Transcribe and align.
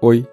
Hoy, 0.00 0.28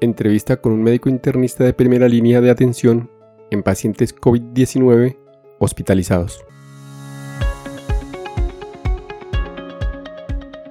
entrevista 0.00 0.58
con 0.58 0.70
un 0.70 0.84
médico 0.84 1.08
internista 1.08 1.64
de 1.64 1.72
primera 1.72 2.06
línea 2.06 2.40
de 2.40 2.50
atención 2.50 3.10
en 3.50 3.64
pacientes 3.64 4.14
COVID-19 4.14 5.18
hospitalizados. 5.58 6.44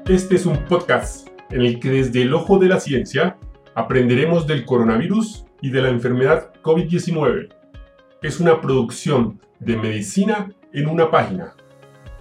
Este 0.07 0.35
es 0.35 0.45
un 0.45 0.63
podcast 0.63 1.27
en 1.49 1.63
el 1.63 1.81
que 1.81 1.89
desde 1.89 2.21
el 2.21 2.33
ojo 2.33 2.57
de 2.57 2.69
la 2.69 2.79
ciencia 2.79 3.37
aprenderemos 3.75 4.47
del 4.47 4.63
coronavirus 4.63 5.43
y 5.61 5.71
de 5.71 5.81
la 5.81 5.89
enfermedad 5.89 6.53
COVID-19. 6.63 7.49
Es 8.21 8.39
una 8.39 8.61
producción 8.61 9.41
de 9.59 9.75
medicina 9.75 10.53
en 10.71 10.87
una 10.87 11.11
página. 11.11 11.53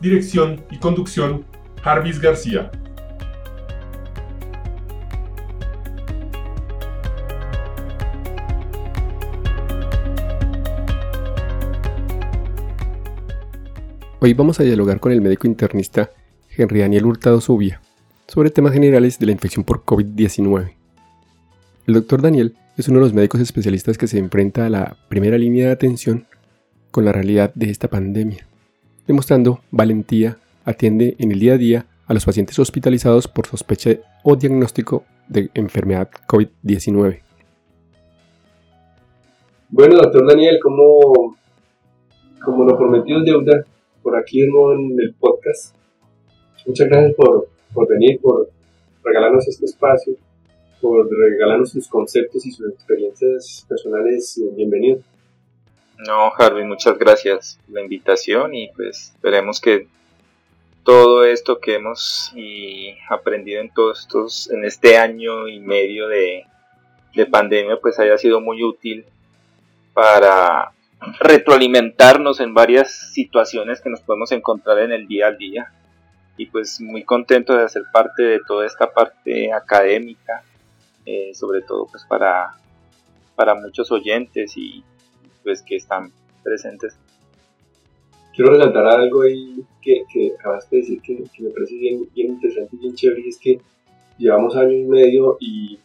Dirección 0.00 0.64
y 0.72 0.78
conducción, 0.78 1.44
Jarvis 1.82 2.20
García. 2.20 2.72
Hoy 14.26 14.34
vamos 14.34 14.58
a 14.58 14.64
dialogar 14.64 14.98
con 14.98 15.12
el 15.12 15.20
médico 15.20 15.46
internista 15.46 16.10
Henry 16.50 16.80
Daniel 16.80 17.06
Hurtado 17.06 17.40
Zubia 17.40 17.80
sobre 18.26 18.50
temas 18.50 18.72
generales 18.72 19.20
de 19.20 19.26
la 19.26 19.30
infección 19.30 19.64
por 19.64 19.84
COVID-19. 19.84 20.72
El 21.86 21.94
doctor 21.94 22.22
Daniel 22.22 22.56
es 22.76 22.88
uno 22.88 22.98
de 22.98 23.04
los 23.04 23.14
médicos 23.14 23.40
especialistas 23.40 23.96
que 23.96 24.08
se 24.08 24.18
enfrenta 24.18 24.66
a 24.66 24.68
la 24.68 24.96
primera 25.08 25.38
línea 25.38 25.66
de 25.66 25.72
atención 25.72 26.26
con 26.90 27.04
la 27.04 27.12
realidad 27.12 27.52
de 27.54 27.70
esta 27.70 27.86
pandemia. 27.86 28.48
Demostrando 29.06 29.60
valentía, 29.70 30.38
atiende 30.64 31.14
en 31.20 31.30
el 31.30 31.38
día 31.38 31.52
a 31.52 31.58
día 31.58 31.86
a 32.08 32.12
los 32.12 32.24
pacientes 32.24 32.58
hospitalizados 32.58 33.28
por 33.28 33.46
sospecha 33.46 33.90
o 34.24 34.34
diagnóstico 34.34 35.04
de 35.28 35.50
enfermedad 35.54 36.10
COVID-19. 36.26 37.20
Bueno, 39.68 39.94
doctor 39.98 40.26
Daniel, 40.26 40.58
como, 40.60 41.36
como 42.44 42.64
lo 42.64 42.76
prometió 42.76 43.18
el 43.18 43.24
deuda, 43.24 43.64
por 44.06 44.16
aquí 44.16 44.40
en 44.40 44.96
el 45.00 45.14
podcast. 45.18 45.74
Muchas 46.64 46.86
gracias 46.88 47.16
por, 47.16 47.48
por 47.74 47.88
venir, 47.88 48.20
por 48.20 48.48
regalarnos 49.02 49.48
este 49.48 49.64
espacio, 49.64 50.14
por 50.80 51.08
regalarnos 51.10 51.70
sus 51.70 51.88
conceptos 51.88 52.46
y 52.46 52.52
sus 52.52 52.72
experiencias 52.72 53.66
personales. 53.68 54.40
Bienvenido. 54.54 55.00
No, 56.06 56.32
Harvey, 56.38 56.64
muchas 56.64 56.96
gracias 56.96 57.58
por 57.66 57.74
la 57.74 57.82
invitación 57.82 58.54
y 58.54 58.70
pues 58.76 59.10
esperemos 59.12 59.60
que 59.60 59.88
todo 60.84 61.24
esto 61.24 61.58
que 61.58 61.74
hemos 61.74 62.30
y 62.36 62.94
aprendido 63.10 63.60
en 63.60 63.74
todos 63.74 64.02
estos, 64.02 64.48
en 64.52 64.64
este 64.64 64.98
año 64.98 65.48
y 65.48 65.58
medio 65.58 66.06
de, 66.06 66.44
de 67.12 67.26
pandemia, 67.26 67.80
pues 67.80 67.98
haya 67.98 68.16
sido 68.18 68.40
muy 68.40 68.62
útil 68.62 69.04
para 69.94 70.75
retroalimentarnos 71.20 72.40
en 72.40 72.54
varias 72.54 73.12
situaciones 73.12 73.80
que 73.80 73.90
nos 73.90 74.00
podemos 74.00 74.32
encontrar 74.32 74.78
en 74.80 74.92
el 74.92 75.06
día 75.06 75.28
al 75.28 75.38
día. 75.38 75.72
Y 76.36 76.46
pues 76.46 76.80
muy 76.80 77.02
contento 77.04 77.56
de 77.56 77.64
hacer 77.64 77.84
parte 77.92 78.22
de 78.22 78.40
toda 78.46 78.66
esta 78.66 78.92
parte 78.92 79.52
académica 79.52 80.42
eh, 81.06 81.32
sobre 81.34 81.62
todo 81.62 81.86
pues 81.86 82.04
para 82.04 82.56
para 83.36 83.54
muchos 83.54 83.92
oyentes 83.92 84.56
y 84.56 84.82
pues 85.44 85.62
que 85.62 85.76
están 85.76 86.10
presentes. 86.42 86.98
Quiero 88.34 88.52
resaltar 88.54 88.86
algo 88.88 89.22
ahí 89.22 89.62
que, 89.80 90.02
que 90.12 90.32
acabaste 90.36 90.76
de 90.76 90.82
decir 90.82 91.00
que, 91.02 91.42
me 91.42 91.50
parece 91.50 91.76
bien, 91.76 92.08
bien 92.12 92.32
interesante 92.32 92.74
y 92.74 92.78
bien 92.80 92.94
chévere 92.96 93.20
y 93.20 93.28
es 93.28 93.38
que 93.38 93.60
llevamos 94.18 94.56
año 94.56 94.72
y 94.72 94.84
medio 94.84 95.36
y 95.38 95.78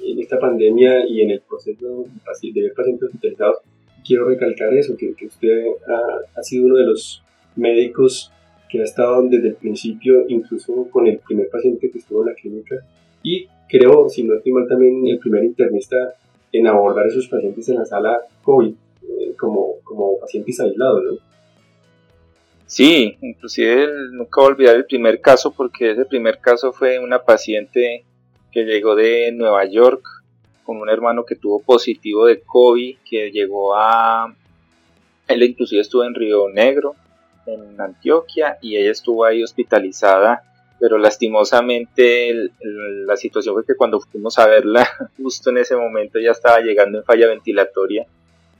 en 0.00 0.20
esta 0.20 0.38
pandemia 0.38 1.06
y 1.06 1.20
en 1.20 1.32
el 1.32 1.42
proceso 1.42 2.06
de 2.42 2.62
ver 2.62 2.72
pacientes 2.72 3.08
hospitalizados 3.08 3.58
quiero 4.06 4.28
recalcar 4.28 4.72
eso, 4.74 4.96
que, 4.96 5.14
usted 5.26 5.64
ha, 6.36 6.42
sido 6.42 6.66
uno 6.66 6.76
de 6.76 6.86
los 6.86 7.22
médicos 7.56 8.32
que 8.68 8.80
ha 8.80 8.84
estado 8.84 9.22
desde 9.22 9.48
el 9.48 9.54
principio, 9.54 10.24
incluso 10.28 10.88
con 10.90 11.06
el 11.06 11.18
primer 11.18 11.48
paciente 11.48 11.90
que 11.90 11.98
estuvo 11.98 12.22
en 12.22 12.28
la 12.28 12.34
clínica, 12.34 12.76
y 13.22 13.48
creo, 13.68 14.08
si 14.08 14.22
no 14.22 14.34
estoy 14.34 14.52
mal, 14.52 14.68
también 14.68 15.06
el 15.06 15.18
primer 15.18 15.44
internista 15.44 15.96
en 16.52 16.66
abordar 16.66 17.06
esos 17.06 17.28
pacientes 17.28 17.68
en 17.68 17.76
la 17.76 17.84
sala 17.84 18.20
COVID, 18.42 18.72
eh, 18.72 19.34
como, 19.38 19.76
como 19.82 20.18
pacientes 20.18 20.60
aislados, 20.60 21.04
¿no? 21.04 21.26
Sí, 22.66 23.16
inclusive 23.20 23.86
nunca 24.10 24.40
voy 24.40 24.44
a 24.44 24.52
olvidar 24.52 24.76
el 24.76 24.86
primer 24.86 25.20
caso 25.20 25.52
porque 25.52 25.92
ese 25.92 26.04
primer 26.04 26.38
caso 26.38 26.72
fue 26.72 26.98
una 26.98 27.22
paciente 27.22 28.04
que 28.50 28.64
llegó 28.64 28.96
de 28.96 29.30
Nueva 29.32 29.64
York 29.66 30.02
con 30.66 30.78
un 30.78 30.90
hermano 30.90 31.24
que 31.24 31.36
tuvo 31.36 31.60
positivo 31.60 32.26
de 32.26 32.40
COVID, 32.40 32.98
que 33.08 33.30
llegó 33.30 33.76
a... 33.76 34.34
Él 35.28 35.42
inclusive 35.42 35.80
estuvo 35.80 36.04
en 36.04 36.14
Río 36.14 36.48
Negro, 36.48 36.96
en 37.46 37.80
Antioquia, 37.80 38.58
y 38.60 38.76
ella 38.76 38.90
estuvo 38.90 39.24
ahí 39.24 39.42
hospitalizada, 39.42 40.42
pero 40.80 40.98
lastimosamente 40.98 42.50
la 42.60 43.16
situación 43.16 43.54
fue 43.54 43.64
que 43.64 43.76
cuando 43.76 44.00
fuimos 44.00 44.38
a 44.38 44.46
verla, 44.46 44.86
justo 45.16 45.50
en 45.50 45.58
ese 45.58 45.76
momento 45.76 46.18
ya 46.18 46.32
estaba 46.32 46.60
llegando 46.60 46.98
en 46.98 47.04
falla 47.04 47.28
ventilatoria, 47.28 48.06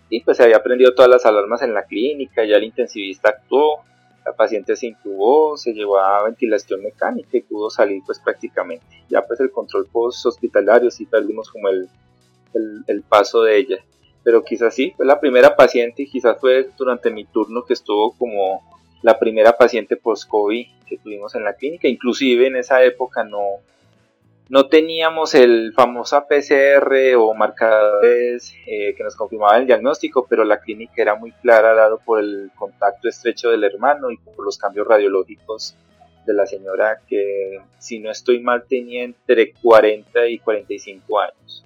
y 0.08 0.20
pues 0.20 0.36
se 0.36 0.44
había 0.44 0.62
prendido 0.62 0.94
todas 0.94 1.10
las 1.10 1.26
alarmas 1.26 1.62
en 1.62 1.74
la 1.74 1.84
clínica, 1.84 2.44
ya 2.44 2.56
el 2.56 2.64
intensivista 2.64 3.30
actuó, 3.30 3.84
la 4.26 4.32
paciente 4.32 4.74
se 4.74 4.88
intubó, 4.88 5.56
se 5.56 5.72
llevó 5.72 5.98
a 5.98 6.24
ventilación 6.24 6.82
mecánica 6.82 7.36
y 7.36 7.42
pudo 7.42 7.70
salir 7.70 8.02
pues 8.04 8.18
prácticamente. 8.18 8.84
Ya 9.08 9.22
pues 9.22 9.38
el 9.38 9.52
control 9.52 9.86
post 9.86 10.26
hospitalario 10.26 10.90
sí 10.90 11.06
perdimos 11.06 11.48
como 11.48 11.68
el, 11.68 11.88
el, 12.88 13.02
paso 13.02 13.42
de 13.42 13.56
ella. 13.56 13.84
Pero 14.24 14.42
quizás 14.42 14.74
sí, 14.74 14.92
fue 14.96 15.06
la 15.06 15.20
primera 15.20 15.54
paciente 15.54 16.02
y 16.02 16.10
quizás 16.10 16.40
fue 16.40 16.70
durante 16.76 17.10
mi 17.10 17.24
turno 17.24 17.64
que 17.64 17.74
estuvo 17.74 18.16
como 18.18 18.62
la 19.02 19.16
primera 19.16 19.56
paciente 19.56 19.96
post-COVID 19.96 20.66
que 20.88 20.98
tuvimos 20.98 21.36
en 21.36 21.44
la 21.44 21.54
clínica. 21.54 21.86
Inclusive 21.86 22.48
en 22.48 22.56
esa 22.56 22.82
época 22.82 23.22
no, 23.22 23.42
no 24.48 24.68
teníamos 24.68 25.34
el 25.34 25.72
famoso 25.72 26.24
PCR 26.28 27.16
o 27.18 27.34
marcadores 27.34 28.54
eh, 28.66 28.94
que 28.96 29.02
nos 29.02 29.16
confirmaban 29.16 29.62
el 29.62 29.66
diagnóstico, 29.66 30.26
pero 30.28 30.44
la 30.44 30.60
clínica 30.60 31.02
era 31.02 31.16
muy 31.16 31.32
clara 31.32 31.74
dado 31.74 31.98
por 32.04 32.20
el 32.20 32.50
contacto 32.54 33.08
estrecho 33.08 33.50
del 33.50 33.64
hermano 33.64 34.10
y 34.10 34.18
por 34.18 34.44
los 34.44 34.56
cambios 34.56 34.86
radiológicos 34.86 35.74
de 36.24 36.32
la 36.32 36.46
señora 36.46 37.00
que, 37.08 37.60
si 37.78 37.98
no 37.98 38.10
estoy 38.10 38.40
mal, 38.40 38.64
tenía 38.68 39.02
entre 39.02 39.52
40 39.52 40.28
y 40.28 40.38
45 40.38 41.20
años. 41.20 41.64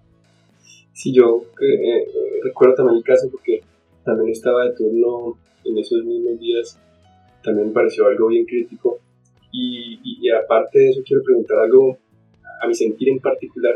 Sí, 0.93 1.13
yo 1.15 1.45
eh, 1.61 1.67
eh, 1.67 2.07
recuerdo 2.43 2.77
también 2.77 2.99
el 2.99 3.05
caso 3.05 3.29
porque 3.31 3.61
también 4.05 4.31
estaba 4.31 4.65
de 4.65 4.75
turno 4.75 5.39
en 5.65 5.77
esos 5.77 6.03
mismos 6.05 6.41
días, 6.41 6.79
también 7.43 7.75
pareció 7.75 8.07
algo 8.07 8.29
bien 8.29 8.47
crítico. 8.47 8.99
y 9.53 10.31
aparte 10.31 10.79
de 10.79 10.91
eso, 10.91 11.01
quiero 11.05 11.23
preguntar 11.25 11.59
algo 11.59 11.99
a 12.61 12.67
mi 12.67 12.75
sentir 12.75 13.09
en 13.09 13.19
particular, 13.19 13.75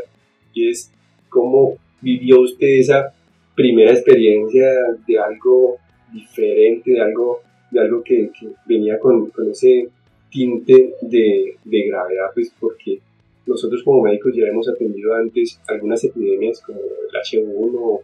y 0.53 0.69
es 0.69 0.91
cómo 1.29 1.77
vivió 2.01 2.41
usted 2.41 2.67
esa 2.79 3.13
primera 3.55 3.91
experiencia 3.91 4.67
de 5.07 5.19
algo 5.19 5.77
diferente, 6.11 6.91
de 6.91 7.01
algo, 7.01 7.41
de 7.71 7.79
algo 7.79 8.03
que, 8.03 8.29
venía 8.65 8.99
con, 8.99 9.29
con, 9.31 9.49
ese 9.49 9.89
tinte 10.29 10.95
de, 11.01 11.55
de, 11.63 11.87
gravedad, 11.87 12.27
pues 12.33 12.53
porque 12.59 12.99
nosotros 13.45 13.83
como 13.83 14.01
médicos 14.01 14.33
ya 14.35 14.47
hemos 14.47 14.67
atendido 14.67 15.13
antes 15.13 15.59
algunas 15.67 16.03
epidemias 16.03 16.61
como 16.61 16.79
el 16.79 17.15
H1, 17.21 17.99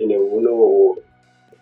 N1 0.00 0.48
o 0.50 0.98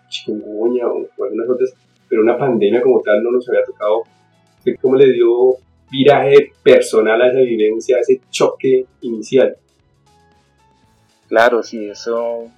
chikungunya 0.09 0.87
o, 0.87 1.07
algunas 1.23 1.49
otras, 1.49 1.73
pero 2.07 2.21
una 2.21 2.37
pandemia 2.37 2.81
como 2.81 3.01
tal 3.01 3.23
no 3.23 3.31
nos 3.31 3.47
había 3.49 3.63
tocado. 3.63 4.03
¿Cómo 4.81 4.95
le 4.95 5.11
dio 5.11 5.57
viraje 5.89 6.51
personal 6.63 7.21
a 7.21 7.29
esa 7.29 7.39
vivencia, 7.39 7.97
a 7.97 8.01
ese 8.01 8.21
choque 8.29 8.85
inicial. 9.01 9.57
Claro, 11.27 11.63
sí, 11.63 11.89
eso, 11.89 12.51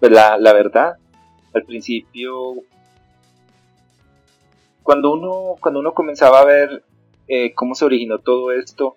pues 0.00 0.12
la, 0.12 0.38
la 0.38 0.52
verdad, 0.52 0.96
al 1.54 1.62
principio, 1.64 2.54
cuando 4.82 5.12
uno, 5.12 5.56
cuando 5.60 5.80
uno 5.80 5.92
comenzaba 5.92 6.40
a 6.40 6.44
ver 6.44 6.82
eh, 7.28 7.52
cómo 7.54 7.74
se 7.74 7.84
originó 7.84 8.18
todo 8.18 8.52
esto, 8.52 8.96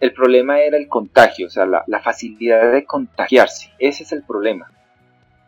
el 0.00 0.12
problema 0.12 0.60
era 0.60 0.78
el 0.78 0.88
contagio, 0.88 1.48
o 1.48 1.50
sea, 1.50 1.66
la, 1.66 1.84
la, 1.86 2.00
facilidad 2.00 2.72
de 2.72 2.84
contagiarse. 2.84 3.70
Ese 3.78 4.04
es 4.04 4.12
el 4.12 4.22
problema. 4.22 4.70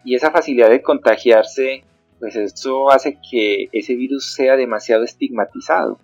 Y 0.04 0.14
esa 0.14 0.30
facilidad 0.30 0.68
de 0.68 0.82
contagiarse, 0.82 1.84
pues 2.18 2.36
eso 2.36 2.90
hace 2.90 3.18
que 3.30 3.68
ese 3.72 3.94
virus 3.94 4.34
sea 4.34 4.56
demasiado 4.56 5.04
estigmatizado 5.04 5.98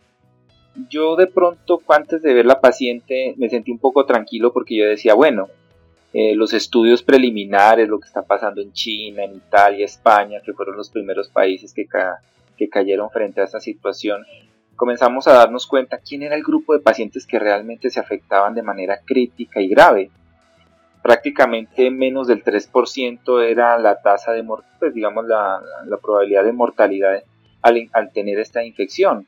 yo 0.88 1.16
de 1.16 1.26
pronto 1.26 1.82
antes 1.88 2.22
de 2.22 2.34
ver 2.34 2.46
la 2.46 2.60
paciente 2.60 3.34
me 3.36 3.48
sentí 3.48 3.70
un 3.70 3.78
poco 3.78 4.04
tranquilo 4.06 4.52
porque 4.52 4.76
yo 4.76 4.86
decía, 4.86 5.14
bueno, 5.14 5.48
eh, 6.12 6.34
los 6.34 6.54
estudios 6.54 7.02
preliminares, 7.02 7.88
lo 7.88 8.00
que 8.00 8.06
está 8.06 8.22
pasando 8.22 8.62
en 8.62 8.72
China, 8.72 9.24
en 9.24 9.34
Italia, 9.34 9.84
España, 9.84 10.40
que 10.44 10.54
fueron 10.54 10.76
los 10.76 10.88
primeros 10.90 11.28
países 11.28 11.74
que, 11.74 11.86
que 12.56 12.68
cayeron 12.68 13.10
frente 13.10 13.40
a 13.40 13.44
esta 13.44 13.60
situación, 13.60 14.24
comenzamos 14.74 15.26
a 15.26 15.34
darnos 15.34 15.66
cuenta 15.66 15.98
quién 15.98 16.22
era 16.22 16.34
el 16.34 16.42
grupo 16.42 16.72
de 16.72 16.80
pacientes 16.80 17.26
que 17.26 17.38
realmente 17.38 17.90
se 17.90 18.00
afectaban 18.00 18.54
de 18.54 18.62
manera 18.62 19.00
crítica 19.04 19.60
y 19.60 19.68
grave. 19.68 20.10
prácticamente 21.02 21.90
menos 21.90 22.26
del 22.26 22.42
3% 22.42 23.42
era 23.44 23.78
la 23.78 24.00
tasa 24.00 24.32
de, 24.32 24.44
pues 24.78 24.94
digamos, 24.94 25.26
la, 25.26 25.60
probabilidad 26.02 26.44
de 26.44 26.52
mortalidad 26.52 27.22
al, 27.62 27.88
al, 27.92 28.12
tener 28.12 28.38
esta 28.38 28.64
infección. 28.64 29.26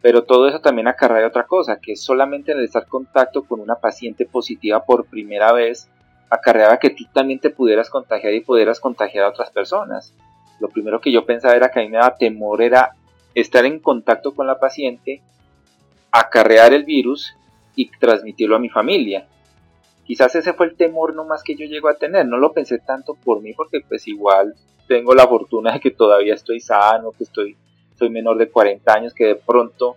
Pero 0.00 0.24
todo 0.24 0.48
eso 0.48 0.60
también 0.60 0.88
acarrea 0.88 1.26
otra 1.26 1.46
cosa, 1.46 1.80
que 1.80 1.96
solamente 1.96 2.52
el 2.52 2.62
estar 2.62 2.84
en 2.84 2.88
contacto 2.88 3.44
con 3.44 3.60
una 3.60 3.76
paciente 3.76 4.26
positiva 4.26 4.84
por 4.84 5.06
primera 5.06 5.52
vez, 5.52 5.90
acarreaba 6.30 6.78
que 6.78 6.90
tú 6.90 7.04
también 7.12 7.40
te 7.40 7.50
pudieras 7.50 7.90
contagiar 7.90 8.34
y 8.34 8.40
pudieras 8.40 8.80
contagiar 8.80 9.24
a 9.24 9.30
otras 9.30 9.50
personas. 9.50 10.14
Lo 10.60 10.68
primero 10.68 11.00
que 11.00 11.12
yo 11.12 11.24
pensaba 11.24 11.56
era 11.56 11.70
que 11.70 11.80
a 11.80 11.82
mí 11.82 11.88
me 11.88 11.98
daba 11.98 12.16
temor 12.16 12.62
era 12.62 12.94
estar 13.34 13.64
en 13.64 13.80
contacto 13.80 14.34
con 14.34 14.46
la 14.46 14.58
paciente, 14.58 15.22
acarrear 16.12 16.72
el 16.72 16.84
virus 16.84 17.34
y 17.74 17.90
transmitirlo 17.90 18.56
a 18.56 18.60
mi 18.60 18.68
familia. 18.68 19.26
Quizás 20.04 20.34
ese 20.34 20.54
fue 20.54 20.66
el 20.66 20.76
temor 20.76 21.14
nomás 21.14 21.42
que 21.42 21.54
yo 21.54 21.66
llego 21.66 21.88
a 21.88 21.94
tener, 21.94 22.26
no 22.26 22.38
lo 22.38 22.52
pensé 22.52 22.78
tanto 22.78 23.14
por 23.14 23.42
mí 23.42 23.52
porque 23.52 23.80
pues 23.86 24.08
igual 24.08 24.54
tengo 24.86 25.14
la 25.14 25.26
fortuna 25.26 25.72
de 25.72 25.80
que 25.80 25.90
todavía 25.90 26.34
estoy 26.34 26.60
sano, 26.60 27.12
que 27.12 27.24
estoy 27.24 27.56
soy 27.98 28.10
menor 28.10 28.38
de 28.38 28.48
40 28.48 28.92
años, 28.92 29.14
que 29.14 29.26
de 29.26 29.34
pronto 29.34 29.96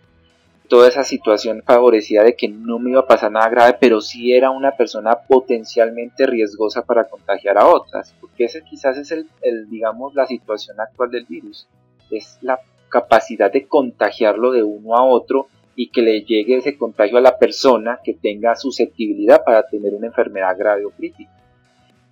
toda 0.67 0.87
esa 0.87 1.03
situación 1.03 1.63
favorecía 1.65 2.23
de 2.23 2.35
que 2.35 2.47
no 2.47 2.79
me 2.79 2.91
iba 2.91 3.01
a 3.01 3.07
pasar 3.07 3.31
nada 3.31 3.49
grave, 3.49 3.77
pero 3.79 3.99
sí 3.99 4.33
era 4.33 4.51
una 4.51 4.71
persona 4.71 5.15
potencialmente 5.27 6.25
riesgosa 6.25 6.85
para 6.85 7.05
contagiar 7.05 7.57
a 7.57 7.67
otras, 7.67 8.15
porque 8.21 8.45
ese 8.45 8.63
quizás 8.63 8.97
es 8.97 9.11
el, 9.11 9.27
el 9.41 9.69
digamos, 9.69 10.15
la 10.15 10.25
situación 10.25 10.79
actual 10.79 11.11
del 11.11 11.25
virus, 11.25 11.67
es 12.09 12.37
la 12.41 12.59
capacidad 12.89 13.51
de 13.51 13.67
contagiarlo 13.67 14.51
de 14.51 14.63
uno 14.63 14.95
a 14.95 15.03
otro 15.03 15.47
y 15.75 15.89
que 15.89 16.01
le 16.01 16.21
llegue 16.21 16.57
ese 16.57 16.77
contagio 16.77 17.17
a 17.17 17.21
la 17.21 17.37
persona 17.37 17.99
que 18.03 18.13
tenga 18.13 18.55
susceptibilidad 18.55 19.43
para 19.43 19.67
tener 19.67 19.93
una 19.93 20.07
enfermedad 20.07 20.57
grave 20.57 20.85
o 20.85 20.91
crítica. 20.91 21.31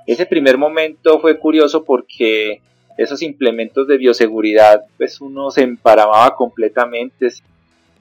Ese 0.05 0.25
primer 0.25 0.57
momento 0.57 1.19
fue 1.19 1.37
curioso 1.37 1.83
porque 1.83 2.61
esos 2.99 3.21
implementos 3.21 3.87
de 3.87 3.97
bioseguridad, 3.97 4.83
pues 4.97 5.21
uno 5.21 5.51
se 5.51 5.61
emparamaba 5.61 6.35
completamente. 6.35 7.29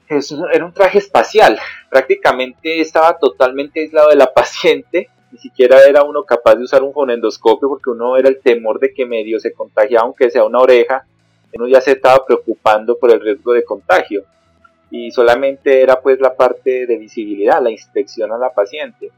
Eso 0.09 0.49
era 0.49 0.65
un 0.65 0.73
traje 0.73 0.97
espacial, 0.97 1.57
prácticamente 1.89 2.81
estaba 2.81 3.17
totalmente 3.17 3.79
aislado 3.79 4.09
de 4.09 4.17
la 4.17 4.33
paciente, 4.33 5.07
ni 5.31 5.37
siquiera 5.37 5.81
era 5.87 6.03
uno 6.03 6.23
capaz 6.23 6.55
de 6.55 6.63
usar 6.63 6.83
un 6.83 6.91
fonendoscopio 6.91 7.69
porque 7.69 7.91
uno 7.91 8.17
era 8.17 8.27
el 8.27 8.41
temor 8.41 8.79
de 8.79 8.93
que 8.93 9.05
medio 9.05 9.39
se 9.39 9.53
contagiara 9.53 10.03
aunque 10.03 10.29
sea 10.29 10.43
una 10.43 10.59
oreja, 10.59 11.05
uno 11.53 11.67
ya 11.67 11.79
se 11.79 11.91
estaba 11.91 12.25
preocupando 12.25 12.97
por 12.97 13.11
el 13.11 13.21
riesgo 13.21 13.53
de 13.53 13.63
contagio 13.63 14.23
y 14.91 15.11
solamente 15.11 15.81
era 15.81 16.01
pues 16.01 16.19
la 16.19 16.35
parte 16.35 16.87
de 16.87 16.97
visibilidad, 16.97 17.61
la 17.61 17.71
inspección 17.71 18.33
a 18.33 18.37
la 18.37 18.51
paciente. 18.51 19.11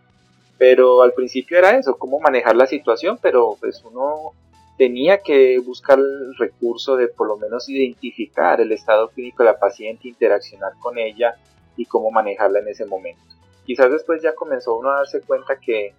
Pero 0.60 1.02
al 1.02 1.14
principio 1.14 1.58
era 1.58 1.76
eso, 1.76 1.98
cómo 1.98 2.20
manejar 2.20 2.56
la 2.56 2.68
situación, 2.68 3.18
pero 3.20 3.58
pues 3.60 3.82
uno 3.84 4.34
tenía 4.82 5.20
que 5.20 5.60
buscar 5.60 6.00
el 6.00 6.36
recurso 6.40 6.96
de 6.96 7.08
por 7.08 7.28
lo 7.28 7.38
menos 7.38 7.70
identificar 7.70 8.60
el 8.62 8.72
estado 8.72 9.10
clínico 9.10 9.44
de 9.44 9.52
la 9.52 9.60
paciente, 9.60 10.08
interaccionar 10.08 10.74
con 10.80 10.98
ella 10.98 11.36
y 11.78 11.86
cómo 11.86 12.10
manejarla 12.10 12.62
en 12.62 12.68
ese 12.68 12.86
momento. 12.86 13.22
Quizás 13.64 13.92
después 13.92 14.24
ya 14.24 14.34
comenzó 14.34 14.74
uno 14.74 14.90
a 14.90 14.96
darse 14.96 15.22
cuenta 15.22 15.60
que, 15.64 15.94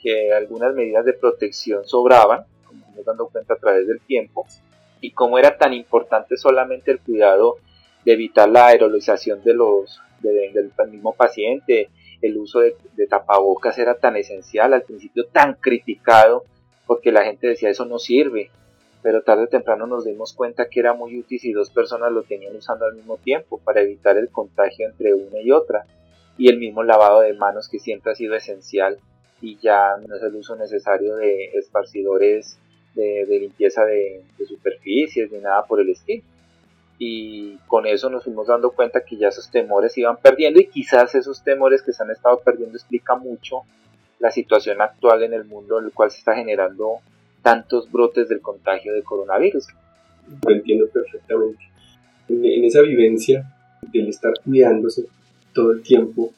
que 0.00 0.32
algunas 0.32 0.72
medidas 0.76 1.04
de 1.04 1.14
protección 1.14 1.84
sobraban, 1.84 2.44
como 2.64 2.86
nos 2.94 3.04
dando 3.04 3.26
cuenta 3.26 3.54
a 3.54 3.56
través 3.56 3.88
del 3.88 4.00
tiempo, 4.00 4.46
y 5.00 5.10
cómo 5.10 5.36
era 5.36 5.58
tan 5.58 5.72
importante 5.72 6.36
solamente 6.36 6.92
el 6.92 7.00
cuidado 7.00 7.56
de 8.04 8.12
evitar 8.12 8.48
la 8.48 8.68
aerolización 8.68 9.42
de 9.42 9.54
del 10.22 10.72
mismo 10.88 11.16
paciente, 11.16 11.90
el 12.22 12.36
uso 12.36 12.60
de 12.60 12.76
tapabocas 13.08 13.76
era 13.76 13.96
tan 13.96 14.14
esencial, 14.14 14.72
al 14.72 14.82
principio 14.82 15.26
tan 15.26 15.54
criticado, 15.54 16.44
porque 16.90 17.12
la 17.12 17.22
gente 17.22 17.46
decía 17.46 17.70
eso 17.70 17.84
no 17.84 18.00
sirve, 18.00 18.50
pero 19.00 19.22
tarde 19.22 19.44
o 19.44 19.46
temprano 19.46 19.86
nos 19.86 20.04
dimos 20.04 20.32
cuenta 20.32 20.68
que 20.68 20.80
era 20.80 20.92
muy 20.92 21.20
útil 21.20 21.38
si 21.38 21.52
dos 21.52 21.70
personas 21.70 22.10
lo 22.10 22.24
tenían 22.24 22.56
usando 22.56 22.84
al 22.84 22.96
mismo 22.96 23.16
tiempo 23.16 23.60
para 23.60 23.80
evitar 23.80 24.18
el 24.18 24.28
contagio 24.28 24.88
entre 24.88 25.14
una 25.14 25.40
y 25.40 25.52
otra. 25.52 25.86
Y 26.36 26.48
el 26.48 26.58
mismo 26.58 26.82
lavado 26.82 27.20
de 27.20 27.32
manos 27.34 27.68
que 27.68 27.78
siempre 27.78 28.10
ha 28.10 28.16
sido 28.16 28.34
esencial 28.34 28.98
y 29.40 29.56
ya 29.58 29.98
no 30.04 30.16
es 30.16 30.22
el 30.24 30.34
uso 30.34 30.56
necesario 30.56 31.14
de 31.14 31.52
esparcidores 31.54 32.58
de, 32.96 33.24
limpieza 33.40 33.84
de, 33.84 34.24
de, 34.36 34.46
superficies 34.46 35.30
ni 35.30 35.38
nada 35.38 35.64
por 35.66 35.80
el 35.80 35.90
estilo. 35.90 36.24
Y 36.98 37.56
con 37.68 37.86
eso 37.86 38.10
nos 38.10 38.24
fuimos 38.24 38.48
dando 38.48 38.72
cuenta 38.72 39.04
que 39.04 39.16
ya 39.16 39.28
esos 39.28 39.48
temores 39.48 39.92
se 39.92 40.00
iban 40.00 40.16
perdiendo 40.16 40.58
y 40.60 40.66
quizás 40.66 41.14
esos 41.14 41.44
temores 41.44 41.82
que 41.82 41.92
se 41.92 42.02
han 42.02 42.10
estado 42.10 42.40
perdiendo 42.40 42.76
explica 42.76 43.14
mucho 43.14 43.62
la 44.20 44.30
situación 44.30 44.80
actual 44.80 45.22
en 45.24 45.32
el 45.32 45.44
mundo 45.44 45.78
en 45.78 45.86
el 45.86 45.92
cual 45.92 46.10
se 46.10 46.18
está 46.18 46.36
generando 46.36 46.98
tantos 47.42 47.90
brotes 47.90 48.28
del 48.28 48.40
contagio 48.40 48.92
de 48.92 49.02
coronavirus. 49.02 49.66
Lo 50.46 50.54
entiendo 50.54 50.86
perfectamente. 50.88 51.64
En, 52.28 52.64
esa 52.64 52.82
vivencia 52.82 53.50
del 53.92 54.08
estar 54.08 54.32
cuidándose 54.44 55.06
todo 55.52 55.72
el 55.72 55.82
tiempo 55.82 56.32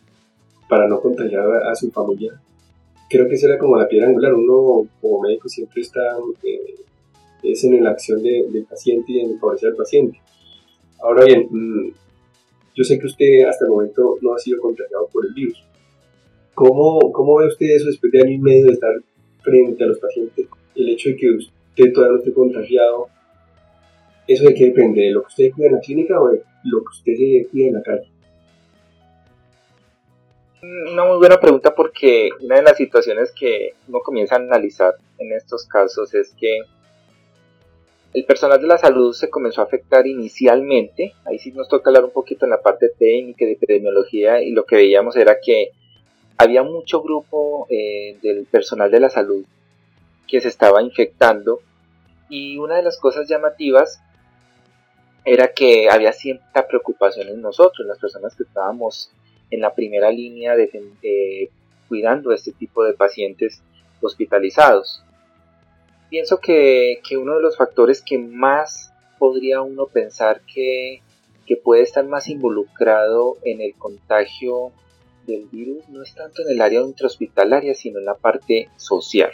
para 0.68 0.88
no 0.88 1.00
contagiar 1.00 1.44
a, 1.44 1.74
su 1.74 1.90
familia, 1.90 2.40
creo 3.10 3.28
que 3.28 3.34
esa 3.34 3.48
era 3.48 3.58
como 3.58 3.76
la 3.76 3.88
piedra 3.88 4.08
angular. 4.08 4.32
Uno 4.32 4.88
como 5.00 5.20
médico 5.20 5.48
siempre 5.48 5.82
está 5.82 6.00
eh, 6.44 6.76
es 7.42 7.64
en 7.64 7.82
la 7.82 7.90
acción 7.90 8.22
del 8.22 8.64
paciente 8.70 9.12
y 9.12 9.20
en 9.20 9.38
favorecer 9.38 9.70
al 9.70 9.76
paciente. 9.76 10.20
Ahora 11.00 11.24
bien, 11.24 11.48
mm, 11.50 11.92
yo 12.74 12.84
sé 12.84 12.98
que 12.98 13.06
usted 13.06 13.44
hasta 13.48 13.64
el 13.64 13.72
momento 13.72 14.16
no 14.22 14.34
ha 14.34 14.38
sido 14.38 14.60
contagiado 14.60 15.08
por 15.12 15.26
el 15.26 15.34
virus, 15.34 15.62
¿Cómo, 16.54 17.12
¿Cómo 17.12 17.36
ve 17.36 17.46
usted 17.46 17.66
eso 17.66 17.86
después 17.86 18.12
de 18.12 18.20
año 18.20 18.32
y 18.32 18.38
medio 18.38 18.66
de 18.66 18.72
estar 18.72 18.94
frente 19.42 19.84
a 19.84 19.86
los 19.86 19.98
pacientes? 19.98 20.46
El 20.74 20.88
hecho 20.90 21.10
de 21.10 21.16
que 21.16 21.30
usted 21.30 21.92
todavía 21.92 22.12
no 22.12 22.18
esté 22.18 22.32
contagiado, 22.32 23.08
¿eso 24.26 24.44
de 24.44 24.54
qué 24.54 24.66
depende? 24.66 25.02
¿De 25.02 25.10
lo 25.10 25.22
que 25.22 25.28
usted 25.28 25.50
cuida 25.52 25.68
en 25.68 25.74
la 25.74 25.80
clínica 25.80 26.20
o 26.20 26.28
de 26.28 26.42
lo 26.64 26.80
que 26.80 26.90
usted 26.90 27.14
se 27.16 27.48
cuida 27.50 27.68
en 27.68 27.74
la 27.74 27.82
calle? 27.82 28.08
Una 30.92 31.04
muy 31.04 31.18
buena 31.18 31.40
pregunta 31.40 31.74
porque 31.74 32.28
una 32.40 32.56
de 32.56 32.62
las 32.62 32.76
situaciones 32.76 33.32
que 33.32 33.74
uno 33.88 33.98
comienza 34.00 34.36
a 34.36 34.38
analizar 34.38 34.94
en 35.18 35.32
estos 35.32 35.66
casos 35.66 36.14
es 36.14 36.34
que 36.38 36.60
el 38.14 38.24
personal 38.26 38.60
de 38.60 38.68
la 38.68 38.78
salud 38.78 39.12
se 39.12 39.30
comenzó 39.30 39.62
a 39.62 39.64
afectar 39.64 40.06
inicialmente, 40.06 41.14
ahí 41.24 41.38
sí 41.38 41.50
nos 41.50 41.68
toca 41.68 41.90
hablar 41.90 42.04
un 42.04 42.12
poquito 42.12 42.44
en 42.44 42.50
la 42.50 42.60
parte 42.60 42.90
técnica 42.90 43.44
de 43.44 43.52
epidemiología 43.52 44.42
y 44.42 44.50
lo 44.50 44.64
que 44.64 44.76
veíamos 44.76 45.16
era 45.16 45.38
que 45.44 45.70
había 46.38 46.62
mucho 46.62 47.02
grupo 47.02 47.66
eh, 47.70 48.18
del 48.22 48.46
personal 48.46 48.90
de 48.90 49.00
la 49.00 49.10
salud 49.10 49.44
que 50.26 50.40
se 50.40 50.48
estaba 50.48 50.82
infectando 50.82 51.60
y 52.28 52.58
una 52.58 52.76
de 52.76 52.82
las 52.82 52.98
cosas 52.98 53.28
llamativas 53.28 54.00
era 55.24 55.52
que 55.52 55.88
había 55.90 56.12
cierta 56.12 56.66
preocupación 56.66 57.28
en 57.28 57.40
nosotros, 57.40 57.86
las 57.86 57.98
personas 57.98 58.34
que 58.34 58.42
estábamos 58.42 59.10
en 59.50 59.60
la 59.60 59.74
primera 59.74 60.10
línea 60.10 60.56
cuidando 61.88 62.30
a 62.30 62.34
este 62.34 62.52
tipo 62.52 62.82
de 62.84 62.94
pacientes 62.94 63.62
hospitalizados. 64.00 65.04
Pienso 66.08 66.40
que, 66.40 67.00
uno 67.18 67.36
de 67.36 67.42
los 67.42 67.56
factores 67.56 68.02
que 68.02 68.18
más 68.18 68.92
podría 69.18 69.60
uno 69.60 69.86
pensar 69.86 70.40
que, 70.52 71.02
que 71.46 71.56
puede 71.56 71.82
estar 71.82 72.04
más 72.04 72.28
involucrado 72.28 73.36
en 73.44 73.60
el 73.60 73.74
contagio 73.74 74.72
del 75.26 75.46
virus 75.50 75.88
no 75.88 76.02
es 76.02 76.14
tanto 76.14 76.42
en 76.42 76.50
el 76.50 76.60
área 76.60 76.80
intrahospitalaria, 76.80 77.74
sino 77.74 77.98
en 77.98 78.04
la 78.04 78.14
parte 78.14 78.68
social. 78.76 79.30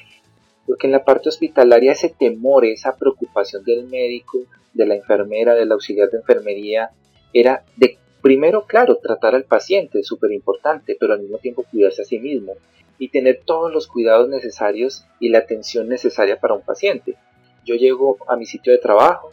Porque 0.67 0.87
en 0.87 0.93
la 0.93 1.05
parte 1.05 1.29
hospitalaria 1.29 1.93
ese 1.93 2.11
temor, 2.11 2.65
esa 2.65 2.97
preocupación 2.97 3.65
del 3.65 3.87
médico, 3.87 4.39
de 4.75 4.87
la 4.87 4.95
enfermera, 4.95 5.55
del 5.55 5.73
auxiliar 5.73 6.11
de 6.11 6.19
enfermería, 6.19 6.91
era 7.33 7.65
de, 7.77 7.99
primero, 8.23 8.67
claro, 8.67 8.97
tratar 8.97 9.35
al 9.35 9.45
paciente, 9.45 10.03
súper 10.03 10.33
importante, 10.33 10.97
pero 10.99 11.15
al 11.15 11.21
mismo 11.21 11.39
tiempo 11.39 11.65
cuidarse 11.71 12.03
a 12.03 12.05
sí 12.05 12.19
mismo 12.19 12.55
y 12.99 13.09
tener 13.09 13.41
todos 13.45 13.73
los 13.73 13.87
cuidados 13.87 14.29
necesarios 14.29 15.07
y 15.21 15.29
la 15.29 15.39
atención 15.39 15.89
necesaria 15.89 16.41
para 16.41 16.55
un 16.55 16.63
paciente. 16.63 17.17
Yo 17.65 17.75
llego 17.75 18.19
a 18.29 18.37
mi 18.37 18.47
sitio 18.47 18.73
de 18.73 18.79
trabajo, 18.79 19.31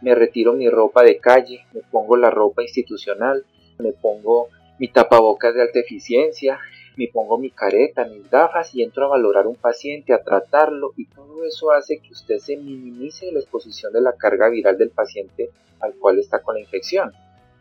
me 0.00 0.14
retiro 0.14 0.52
mi 0.52 0.68
ropa 0.68 1.02
de 1.02 1.18
calle, 1.18 1.64
me 1.72 1.80
pongo 1.80 2.16
la 2.16 2.30
ropa 2.30 2.62
institucional, 2.62 3.44
me 3.78 3.92
pongo 3.92 4.48
mi 4.78 4.88
tapabocas 4.88 5.54
de 5.54 5.62
alta 5.62 5.80
eficiencia, 5.80 6.58
me 6.96 7.08
pongo 7.08 7.38
mi 7.38 7.50
careta, 7.50 8.04
mis 8.04 8.28
gafas 8.30 8.74
y 8.74 8.82
entro 8.82 9.06
a 9.06 9.08
valorar 9.08 9.46
un 9.46 9.56
paciente, 9.56 10.12
a 10.12 10.22
tratarlo 10.22 10.92
y 10.96 11.06
todo 11.06 11.44
eso 11.44 11.72
hace 11.72 11.98
que 11.98 12.12
usted 12.12 12.38
se 12.38 12.56
minimice 12.56 13.32
la 13.32 13.40
exposición 13.40 13.92
de 13.92 14.00
la 14.00 14.12
carga 14.12 14.48
viral 14.48 14.78
del 14.78 14.90
paciente 14.90 15.50
al 15.80 15.94
cual 15.94 16.18
está 16.18 16.40
con 16.42 16.54
la 16.54 16.60
infección. 16.60 17.12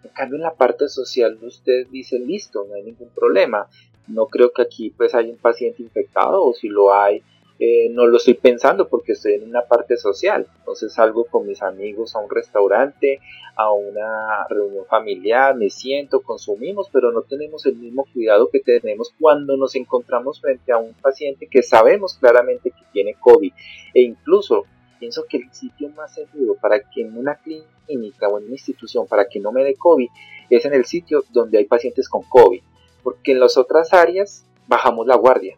En 0.04 0.12
cambio, 0.12 0.38
en 0.38 0.44
la 0.44 0.54
parte 0.54 0.88
social 0.88 1.38
usted 1.42 1.88
dice, 1.88 2.20
listo, 2.20 2.66
no 2.68 2.76
hay 2.76 2.84
ningún 2.84 3.10
problema. 3.10 3.68
No 4.08 4.28
creo 4.28 4.52
que 4.52 4.62
aquí 4.62 4.90
pues 4.90 5.16
haya 5.16 5.30
un 5.30 5.38
paciente 5.38 5.82
infectado 5.82 6.44
o 6.44 6.54
si 6.54 6.68
lo 6.68 6.94
hay, 6.94 7.24
eh, 7.60 7.90
no 7.92 8.08
lo 8.08 8.18
estoy 8.18 8.34
pensando 8.34 8.88
porque 8.88 9.14
estoy 9.14 9.34
en 9.34 9.50
una 9.50 9.62
parte 9.62 9.98
social. 9.98 10.48
Entonces 10.60 10.94
salgo 10.94 11.26
con 11.26 11.48
mis 11.48 11.62
amigos 11.62 12.16
a 12.16 12.20
un 12.20 12.30
restaurante, 12.30 13.20
a 13.56 13.72
una 13.72 14.48
reunión 14.50 14.86
familiar, 14.86 15.56
me 15.56 15.70
siento, 15.70 16.22
consumimos, 16.22 16.90
pero 16.92 17.12
no 17.12 17.22
tenemos 17.22 17.66
el 17.66 17.76
mismo 17.76 18.06
cuidado 18.12 18.50
que 18.50 18.60
tenemos 18.60 19.14
cuando 19.20 19.56
nos 19.58 19.76
encontramos 19.76 20.42
frente 20.42 20.72
a 20.72 20.78
un 20.78 20.94
paciente 20.94 21.48
que 21.48 21.62
sabemos 21.62 22.18
claramente 22.20 22.72
que 22.72 22.86
tiene 22.92 23.16
COVID. 23.20 23.54
E 23.94 24.02
incluso 24.02 24.66
pienso 25.00 25.26
que 25.30 25.38
el 25.38 25.54
sitio 25.54 25.90
más 25.90 26.14
seguro 26.14 26.56
para 26.60 26.80
que 26.80 27.02
en 27.02 27.16
una 27.16 27.36
clínica 27.36 28.28
o 28.30 28.40
en 28.40 28.46
una 28.46 28.54
institución, 28.54 29.06
para 29.08 29.28
que 29.28 29.40
no 29.40 29.52
me 29.52 29.64
dé 29.64 29.76
COVID, 29.76 30.08
es 30.50 30.66
en 30.66 30.74
el 30.74 30.86
sitio 30.86 31.24
donde 31.32 31.60
hay 31.60 31.66
pacientes 31.66 32.10
con 32.10 32.24
COVID. 32.24 32.62
Porque 33.04 33.34
en 33.34 33.40
las 33.40 33.58
otras 33.58 33.94
áreas 33.94 34.46
bajamos 34.68 35.06
la 35.06 35.16
guardia 35.18 35.58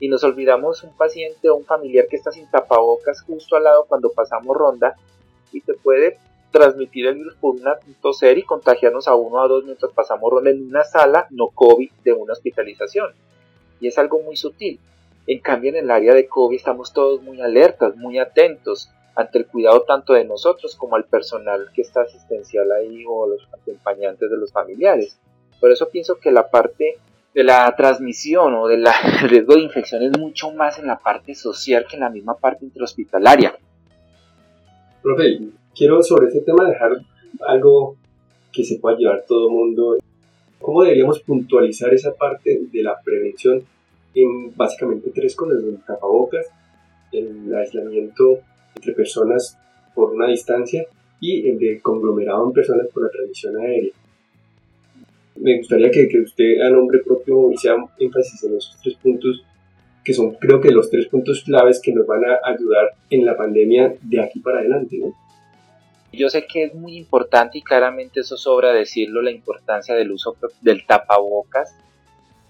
y 0.00 0.08
nos 0.08 0.24
olvidamos 0.24 0.82
un 0.82 0.96
paciente 0.96 1.50
o 1.50 1.56
un 1.56 1.66
familiar 1.66 2.06
que 2.08 2.16
está 2.16 2.32
sin 2.32 2.50
tapabocas 2.50 3.22
justo 3.22 3.54
al 3.54 3.64
lado 3.64 3.84
cuando 3.86 4.10
pasamos 4.10 4.56
ronda 4.56 4.96
y 5.52 5.60
te 5.60 5.74
puede 5.74 6.18
transmitir 6.50 7.06
el 7.06 7.16
virus 7.16 7.34
por 7.34 7.54
una 7.54 7.76
toser 8.00 8.38
y 8.38 8.42
contagiarnos 8.42 9.06
a 9.06 9.14
uno 9.14 9.36
o 9.36 9.40
a 9.40 9.48
dos 9.48 9.64
mientras 9.64 9.92
pasamos 9.92 10.30
ronda 10.32 10.50
en 10.50 10.66
una 10.66 10.84
sala 10.84 11.26
no 11.30 11.48
COVID 11.48 11.90
de 12.02 12.12
una 12.14 12.32
hospitalización. 12.32 13.12
Y 13.78 13.88
es 13.88 13.98
algo 13.98 14.20
muy 14.20 14.36
sutil. 14.36 14.80
En 15.26 15.38
cambio, 15.38 15.70
en 15.70 15.76
el 15.76 15.90
área 15.90 16.14
de 16.14 16.26
COVID 16.26 16.56
estamos 16.56 16.92
todos 16.92 17.22
muy 17.22 17.40
alertas, 17.40 17.94
muy 17.96 18.18
atentos 18.18 18.90
ante 19.14 19.38
el 19.38 19.46
cuidado 19.46 19.82
tanto 19.82 20.14
de 20.14 20.24
nosotros 20.24 20.74
como 20.76 20.96
al 20.96 21.04
personal 21.04 21.70
que 21.74 21.82
está 21.82 22.02
asistencial 22.02 22.72
ahí 22.72 23.04
o 23.06 23.26
los 23.26 23.46
acompañantes 23.52 24.30
de 24.30 24.36
los 24.36 24.50
familiares. 24.50 25.18
Por 25.60 25.70
eso 25.70 25.88
pienso 25.90 26.18
que 26.18 26.32
la 26.32 26.50
parte 26.50 26.98
de 27.34 27.44
la 27.44 27.74
transmisión 27.76 28.54
o 28.54 28.66
del 28.66 28.84
riesgo 29.28 29.54
de 29.54 29.60
infección 29.60 30.02
es 30.02 30.18
mucho 30.18 30.50
más 30.52 30.78
en 30.78 30.86
la 30.86 30.98
parte 30.98 31.34
social 31.34 31.86
que 31.88 31.96
en 31.96 32.00
la 32.00 32.10
misma 32.10 32.36
parte 32.36 32.64
intrahospitalaria. 32.64 33.56
Profe, 35.02 35.40
quiero 35.74 36.02
sobre 36.02 36.28
este 36.28 36.40
tema 36.40 36.68
dejar 36.68 36.92
algo 37.46 37.96
que 38.52 38.64
se 38.64 38.78
pueda 38.78 38.96
llevar 38.96 39.24
todo 39.26 39.48
el 39.48 39.54
mundo. 39.54 39.96
¿Cómo 40.60 40.82
deberíamos 40.82 41.20
puntualizar 41.20 41.94
esa 41.94 42.12
parte 42.14 42.60
de 42.70 42.82
la 42.82 43.00
prevención 43.00 43.64
en 44.14 44.54
básicamente 44.56 45.10
tres 45.14 45.34
cosas? 45.34 45.62
El 45.62 45.78
tapabocas, 45.86 46.46
el 47.12 47.54
aislamiento 47.54 48.40
entre 48.76 48.92
personas 48.92 49.56
por 49.94 50.10
una 50.12 50.26
distancia 50.26 50.84
y 51.20 51.48
el 51.48 51.58
de 51.58 51.80
conglomerado 51.80 52.46
en 52.46 52.52
personas 52.52 52.88
por 52.88 53.04
la 53.04 53.10
transmisión 53.10 53.56
aérea 53.58 53.92
me 55.40 55.58
gustaría 55.58 55.90
que, 55.90 56.08
que 56.08 56.20
usted 56.20 56.60
a 56.60 56.70
nombre 56.70 57.00
propio 57.04 57.52
hiciera 57.52 57.76
énfasis 57.98 58.44
en 58.44 58.56
esos 58.56 58.78
tres 58.82 58.94
puntos 58.96 59.44
que 60.04 60.14
son 60.14 60.34
creo 60.34 60.60
que 60.60 60.70
los 60.70 60.90
tres 60.90 61.06
puntos 61.08 61.42
claves 61.44 61.80
que 61.82 61.92
nos 61.92 62.06
van 62.06 62.24
a 62.24 62.38
ayudar 62.44 62.90
en 63.10 63.26
la 63.26 63.36
pandemia 63.36 63.94
de 64.00 64.20
aquí 64.20 64.40
para 64.40 64.60
adelante, 64.60 64.98
¿no? 64.98 65.14
Yo 66.12 66.28
sé 66.28 66.46
que 66.46 66.64
es 66.64 66.74
muy 66.74 66.96
importante 66.96 67.58
y 67.58 67.62
claramente 67.62 68.20
eso 68.20 68.36
sobra 68.36 68.72
decirlo, 68.72 69.22
la 69.22 69.30
importancia 69.30 69.94
del 69.94 70.10
uso 70.10 70.36
del 70.60 70.84
tapabocas 70.84 71.76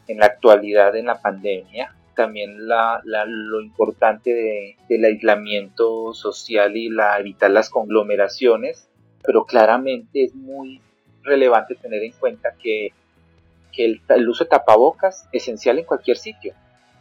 en 0.09 0.19
la 0.19 0.27
actualidad 0.27 0.97
en 0.97 1.07
la 1.07 1.21
pandemia, 1.21 1.95
también 2.17 2.67
la, 2.67 3.03
lo 3.05 3.61
importante 3.61 4.77
del 4.89 5.05
aislamiento 5.05 6.15
social 6.15 6.77
y 6.77 6.89
la 6.89 7.19
evitar 7.19 7.51
las 7.51 7.69
conglomeraciones, 7.69 8.89
pero 9.23 9.45
claramente 9.45 10.25
es 10.25 10.35
muy 10.35 10.81
relevante 11.23 11.75
tener 11.75 12.03
en 12.03 12.13
cuenta 12.13 12.55
que, 12.61 12.93
el, 13.77 14.29
uso 14.29 14.45
de 14.45 14.51
tapabocas 14.51 15.27
es 15.33 15.43
esencial 15.43 15.79
en 15.79 15.87
cualquier 15.87 16.19
sitio. 16.19 16.55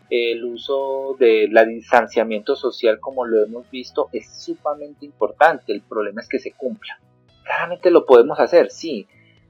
El 0.09 0.45
uso 0.45 1.15
del 1.19 1.53
distanciamiento 1.67 2.55
social, 2.55 2.99
como 2.99 3.25
lo 3.25 3.43
hemos 3.43 3.69
visto, 3.69 4.09
es 4.13 4.31
sumamente 4.41 5.05
importante. 5.05 5.73
El 5.73 5.81
problema 5.81 6.21
es 6.21 6.29
que 6.29 6.39
se 6.39 6.53
cumpla. 6.53 6.99
Claramente 7.43 7.91
lo 7.91 8.05
podemos 8.05 8.39
hacer, 8.39 8.71
sí. 8.71 9.07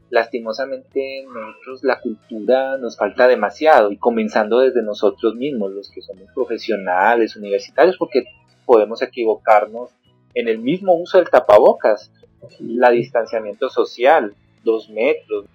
Lastimosamente 0.09 1.23
nosotros 1.31 1.83
la 1.83 1.99
cultura 2.01 2.77
nos 2.77 2.97
falta 2.97 3.27
demasiado 3.27 3.91
y 3.91 3.97
comenzando 3.97 4.59
desde 4.59 4.81
nosotros 4.81 5.35
mismos, 5.35 5.71
los 5.71 5.91
que 5.91 6.01
somos 6.01 6.31
profesionales, 6.33 7.35
universitarios, 7.35 7.95
porque 7.97 8.23
podemos 8.65 9.03
equivocarnos 9.03 9.91
en 10.33 10.47
el 10.47 10.59
mismo 10.59 10.93
uso 10.93 11.17
del 11.17 11.29
tapabocas, 11.29 12.11
la 12.59 12.91
distanciamiento 12.91 13.69
social, 13.69 14.33
dos 14.63 14.89
metros, 14.89 15.45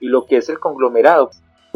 y 0.00 0.06
lo 0.06 0.26
que 0.26 0.38
es 0.38 0.48
el 0.48 0.58
conglomerado. 0.58 1.30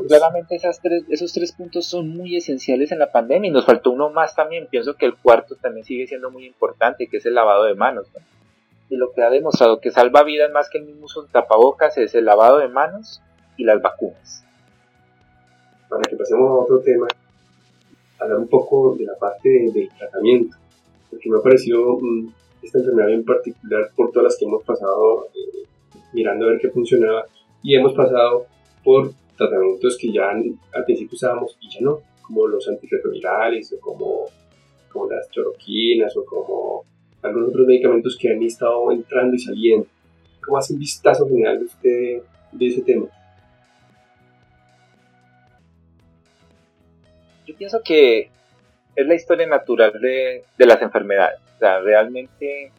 Claramente 0.08 0.56
esas 0.56 0.80
tres, 0.80 1.04
esos 1.10 1.32
tres 1.32 1.52
puntos 1.52 1.86
son 1.86 2.08
muy 2.08 2.36
esenciales 2.36 2.90
en 2.92 2.98
la 2.98 3.12
pandemia 3.12 3.48
y 3.48 3.52
nos 3.52 3.66
faltó 3.66 3.90
uno 3.90 4.10
más 4.10 4.34
también. 4.34 4.66
Pienso 4.70 4.94
que 4.94 5.06
el 5.06 5.16
cuarto 5.16 5.56
también 5.56 5.84
sigue 5.84 6.06
siendo 6.06 6.30
muy 6.30 6.46
importante, 6.46 7.06
que 7.06 7.18
es 7.18 7.26
el 7.26 7.34
lavado 7.34 7.64
de 7.64 7.74
manos. 7.74 8.06
Y 8.88 8.96
lo 8.96 9.12
que 9.12 9.22
ha 9.22 9.30
demostrado 9.30 9.80
que 9.80 9.90
salva 9.90 10.22
vidas 10.22 10.50
más 10.52 10.70
que 10.70 10.78
el 10.78 10.84
mismo 10.84 11.04
uso 11.04 11.26
tapabocas 11.30 11.98
es 11.98 12.14
el 12.14 12.24
lavado 12.24 12.58
de 12.58 12.68
manos 12.68 13.20
y 13.56 13.64
las 13.64 13.80
vacunas. 13.82 14.44
Para 15.88 16.02
que 16.02 16.16
pasemos 16.16 16.50
a 16.50 16.54
otro 16.54 16.80
tema, 16.80 17.06
hablar 18.18 18.38
un 18.38 18.48
poco 18.48 18.96
de 18.96 19.04
la 19.04 19.16
parte 19.16 19.48
del 19.48 19.90
tratamiento, 19.98 20.56
porque 21.10 21.28
me 21.28 21.38
ha 21.38 21.42
parecido 21.42 21.98
mm, 22.00 22.28
esta 22.62 22.78
enfermedad 22.78 23.10
en 23.10 23.24
particular 23.24 23.90
por 23.96 24.10
todas 24.10 24.24
las 24.24 24.36
que 24.38 24.44
hemos 24.44 24.62
pasado 24.62 25.28
eh, 25.34 25.66
mirando 26.12 26.46
a 26.46 26.48
ver 26.50 26.60
qué 26.60 26.70
funcionaba 26.70 27.26
y 27.62 27.74
hemos 27.74 27.92
pasado 27.92 28.46
por 28.82 29.12
tratamientos 29.36 29.96
que 29.98 30.12
ya 30.12 30.30
al 30.30 30.84
principio 30.84 31.14
usábamos 31.14 31.56
y 31.60 31.70
ya 31.70 31.80
no, 31.80 32.00
como 32.22 32.46
los 32.46 32.68
antirretrovirales 32.68 33.72
o 33.72 33.80
como, 33.80 34.26
como 34.90 35.10
las 35.10 35.30
choroquinas 35.30 36.16
o 36.16 36.24
como 36.24 36.84
algunos 37.22 37.48
otros 37.50 37.66
medicamentos 37.66 38.16
que 38.18 38.30
han 38.30 38.42
estado 38.42 38.90
entrando 38.92 39.34
y 39.34 39.38
saliendo. 39.38 39.86
¿Cómo 40.44 40.58
hace 40.58 40.72
un 40.72 40.78
vistazo 40.78 41.26
general 41.28 41.62
usted, 41.62 42.22
de 42.52 42.66
ese 42.66 42.82
tema? 42.82 43.06
Yo 47.46 47.54
pienso 47.56 47.80
que 47.84 48.30
es 48.96 49.06
la 49.06 49.14
historia 49.14 49.46
natural 49.46 49.92
de, 50.00 50.44
de 50.56 50.66
las 50.66 50.80
enfermedades. 50.80 51.40
O 51.56 51.58
sea, 51.58 51.80
realmente 51.80 52.72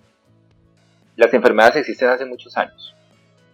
las 1.17 1.33
enfermedades 1.33 1.77
existen 1.77 2.09
hace 2.09 2.25
muchos 2.25 2.57
años 2.57 2.95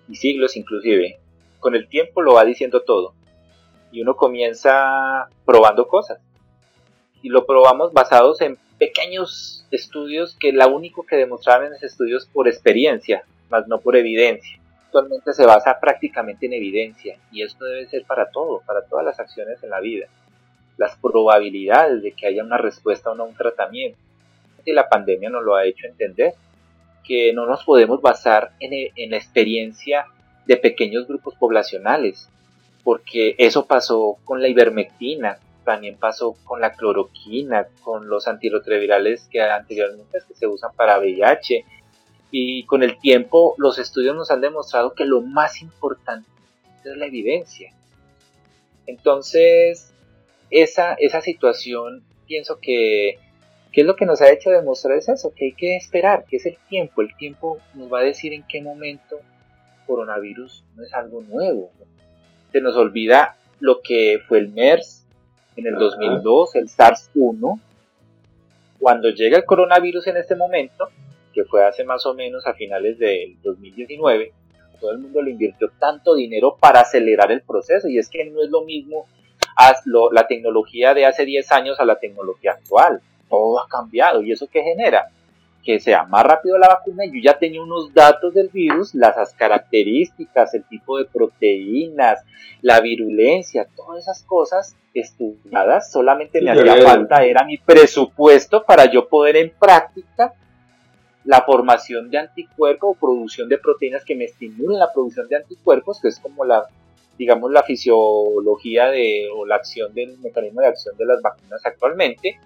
y 0.08 0.16
siglos 0.16 0.56
inclusive, 0.56 1.20
con 1.60 1.76
el 1.76 1.88
tiempo 1.88 2.22
lo 2.22 2.34
va 2.34 2.46
diciendo 2.46 2.82
todo. 2.82 3.14
Y 3.92 4.02
uno 4.02 4.16
comienza 4.16 5.28
probando 5.46 5.88
cosas. 5.88 6.20
Y 7.22 7.30
lo 7.30 7.46
probamos 7.46 7.94
basados 7.94 8.42
en 8.42 8.58
pequeños 8.78 9.66
estudios 9.72 10.36
que 10.40 10.54
la 10.54 10.68
único 10.68 11.06
que 11.06 11.16
demostraban 11.16 11.74
esos 11.74 11.84
estudios 11.92 12.28
por 12.28 12.48
experiencia, 12.48 13.24
más 13.50 13.68
no 13.68 13.80
por 13.80 13.96
evidencia. 13.96 14.60
Actualmente 14.86 15.34
se 15.34 15.46
basa 15.46 15.80
prácticamente 15.80 16.46
en 16.46 16.54
evidencia 16.54 17.18
y 17.32 17.44
esto 17.44 17.66
debe 17.66 17.88
ser 17.88 18.06
para 18.06 18.30
todo, 18.30 18.62
para 18.66 18.86
todas 18.86 19.06
las 19.06 19.20
acciones 19.20 19.62
en 19.64 19.70
la 19.70 19.80
vida. 19.80 20.08
Las 20.78 20.96
probabilidades 20.98 22.04
de 22.04 22.12
que 22.14 22.28
haya 22.28 22.44
una 22.44 22.58
respuesta 22.58 23.12
o 23.12 23.16
no 23.16 23.24
a 23.24 23.28
un 23.28 23.36
tratamiento. 23.36 23.98
Y 24.64 24.74
la 24.74 24.88
pandemia 24.88 25.30
nos 25.30 25.44
lo 25.44 25.56
ha 25.56 25.66
hecho 25.66 25.88
entender 25.88 26.36
que 27.08 27.32
no 27.34 27.46
nos 27.46 27.64
podemos 27.64 28.02
basar 28.02 28.52
en, 28.60 29.10
la 29.10 29.18
experiencia 29.18 30.08
de 30.46 30.58
pequeños 30.58 31.08
grupos 31.08 31.36
poblacionales, 31.36 32.30
porque 32.84 33.36
eso 33.38 33.66
pasó 33.66 34.18
con 34.26 34.42
la 34.42 34.50
ivermectina, 34.50 35.38
también 35.64 35.98
pasó 35.98 36.36
con 36.44 36.60
la 36.60 36.74
cloroquina, 36.74 37.68
con 37.82 38.10
los 38.10 38.28
antirretrovirales 38.28 39.28
que 39.32 39.42
anteriormente 39.42 40.20
se 40.34 40.48
usan 40.48 40.72
para 40.76 41.00
VIH, 41.00 41.66
y 42.30 42.64
con 42.66 42.84
el 42.84 43.00
tiempo 43.00 43.56
los 43.58 43.80
estudios 43.80 44.16
nos 44.16 44.30
han 44.30 44.42
demostrado 44.42 44.94
que 44.94 45.06
lo 45.06 45.22
más 45.22 45.62
importante 45.62 46.30
es 46.84 46.98
la 46.98 47.06
evidencia. 47.06 47.74
Entonces, 48.86 49.94
esa, 50.50 50.94
esa 50.94 51.22
situación 51.22 52.04
pienso 52.26 52.60
que 52.60 53.20
¿Qué 53.78 53.82
es 53.82 53.88
lo 53.88 53.96
que 53.96 54.08
nos 54.08 54.22
ha 54.22 54.32
hecho 54.32 54.50
demostrar 54.50 54.98
es 54.98 55.08
eso? 55.08 55.32
Que 55.36 55.46
hay 55.46 55.54
que 55.54 55.76
esperar, 55.76 56.26
que 56.28 56.38
es 56.38 56.48
el 56.48 56.58
tiempo. 56.68 57.04
El 57.04 57.16
tiempo 57.16 57.60
nos 57.76 57.94
va 57.94 58.00
a 58.00 58.04
decir 58.04 58.34
en 58.34 58.44
qué 58.48 58.60
momento 58.60 59.20
coronavirus 59.86 60.64
no 60.76 60.82
es 60.82 60.92
algo 60.96 61.22
nuevo. 61.22 61.70
Se 62.52 62.60
nos 62.60 62.76
olvida 62.76 63.38
lo 63.60 63.82
que 63.84 64.20
fue 64.28 64.40
el 64.40 64.50
MERS 64.50 65.06
en 65.58 65.68
el 65.68 65.76
2002, 65.76 66.56
el 66.56 66.70
SARS-1. 66.70 67.62
Cuando 68.80 69.12
llega 69.12 69.38
el 69.38 69.46
coronavirus 69.46 70.08
en 70.08 70.18
este 70.18 70.36
momento, 70.36 70.90
que 71.32 71.44
fue 71.44 71.64
hace 71.64 71.84
más 71.84 72.04
o 72.08 72.16
menos 72.16 72.48
a 72.48 72.56
finales 72.56 72.98
del 72.98 73.40
2019, 73.44 74.34
todo 74.82 74.90
el 74.90 74.98
mundo 74.98 75.22
le 75.22 75.30
invirtió 75.30 75.70
tanto 75.80 76.16
dinero 76.16 76.58
para 76.60 76.80
acelerar 76.80 77.32
el 77.32 77.44
proceso. 77.44 77.88
Y 77.88 78.00
es 78.00 78.10
que 78.10 78.26
no 78.26 78.42
es 78.42 78.50
lo 78.50 78.64
mismo 78.64 79.06
la 80.12 80.26
tecnología 80.26 80.96
de 80.96 81.06
hace 81.06 81.26
10 81.26 81.52
años 81.52 81.80
a 81.80 81.86
la 81.86 82.00
tecnología 82.00 82.54
actual 82.54 83.04
todo 83.30 83.60
ha 83.60 83.68
cambiado. 83.68 84.22
¿Y 84.22 84.32
eso 84.32 84.48
qué 84.52 84.62
genera? 84.62 85.10
que 85.68 85.82
sea 85.82 86.06
más 86.06 86.24
rápido 86.24 86.58
la 86.58 86.70
vacuna, 86.70 87.04
yo 87.06 87.20
ya 87.22 87.38
tenía 87.38 87.62
unos 87.62 87.94
datos 87.94 88.34
del 88.34 88.48
virus, 88.48 88.96
las 88.96 89.34
características, 89.34 90.54
el 90.54 90.64
tipo 90.64 90.98
de 90.98 91.04
proteínas, 91.04 92.24
la 92.62 92.80
virulencia, 92.80 93.68
todas 93.76 94.04
esas 94.04 94.24
cosas 94.24 94.78
estudiadas, 94.94 95.92
solamente 95.92 96.42
me 96.42 96.52
hacía 96.52 96.78
falta, 96.78 97.26
era 97.26 97.44
mi 97.44 97.58
presupuesto 97.58 98.64
para 98.64 98.90
yo 98.90 99.10
poder 99.10 99.36
en 99.36 99.52
práctica 99.60 100.34
la 101.26 101.42
formación 101.42 102.10
de 102.10 102.20
anticuerpos 102.20 102.96
o 102.96 103.00
producción 103.00 103.50
de 103.50 103.58
proteínas 103.58 104.06
que 104.06 104.16
me 104.16 104.24
estimulen 104.24 104.80
la 104.80 104.94
producción 104.94 105.28
de 105.28 105.36
anticuerpos, 105.36 106.00
que 106.02 106.08
es 106.08 106.20
como 106.22 106.46
la, 106.46 106.66
digamos, 107.18 107.52
la 107.52 107.64
fisiología 107.64 108.90
de, 108.90 109.28
o 109.36 109.46
la 109.46 109.56
acción 109.56 109.94
del 109.94 110.18
mecanismo 110.20 110.62
de 110.62 110.68
acción 110.68 110.96
de 110.96 111.06
las 111.06 111.22
vacunas 111.22 111.66
actualmente, 111.66 112.40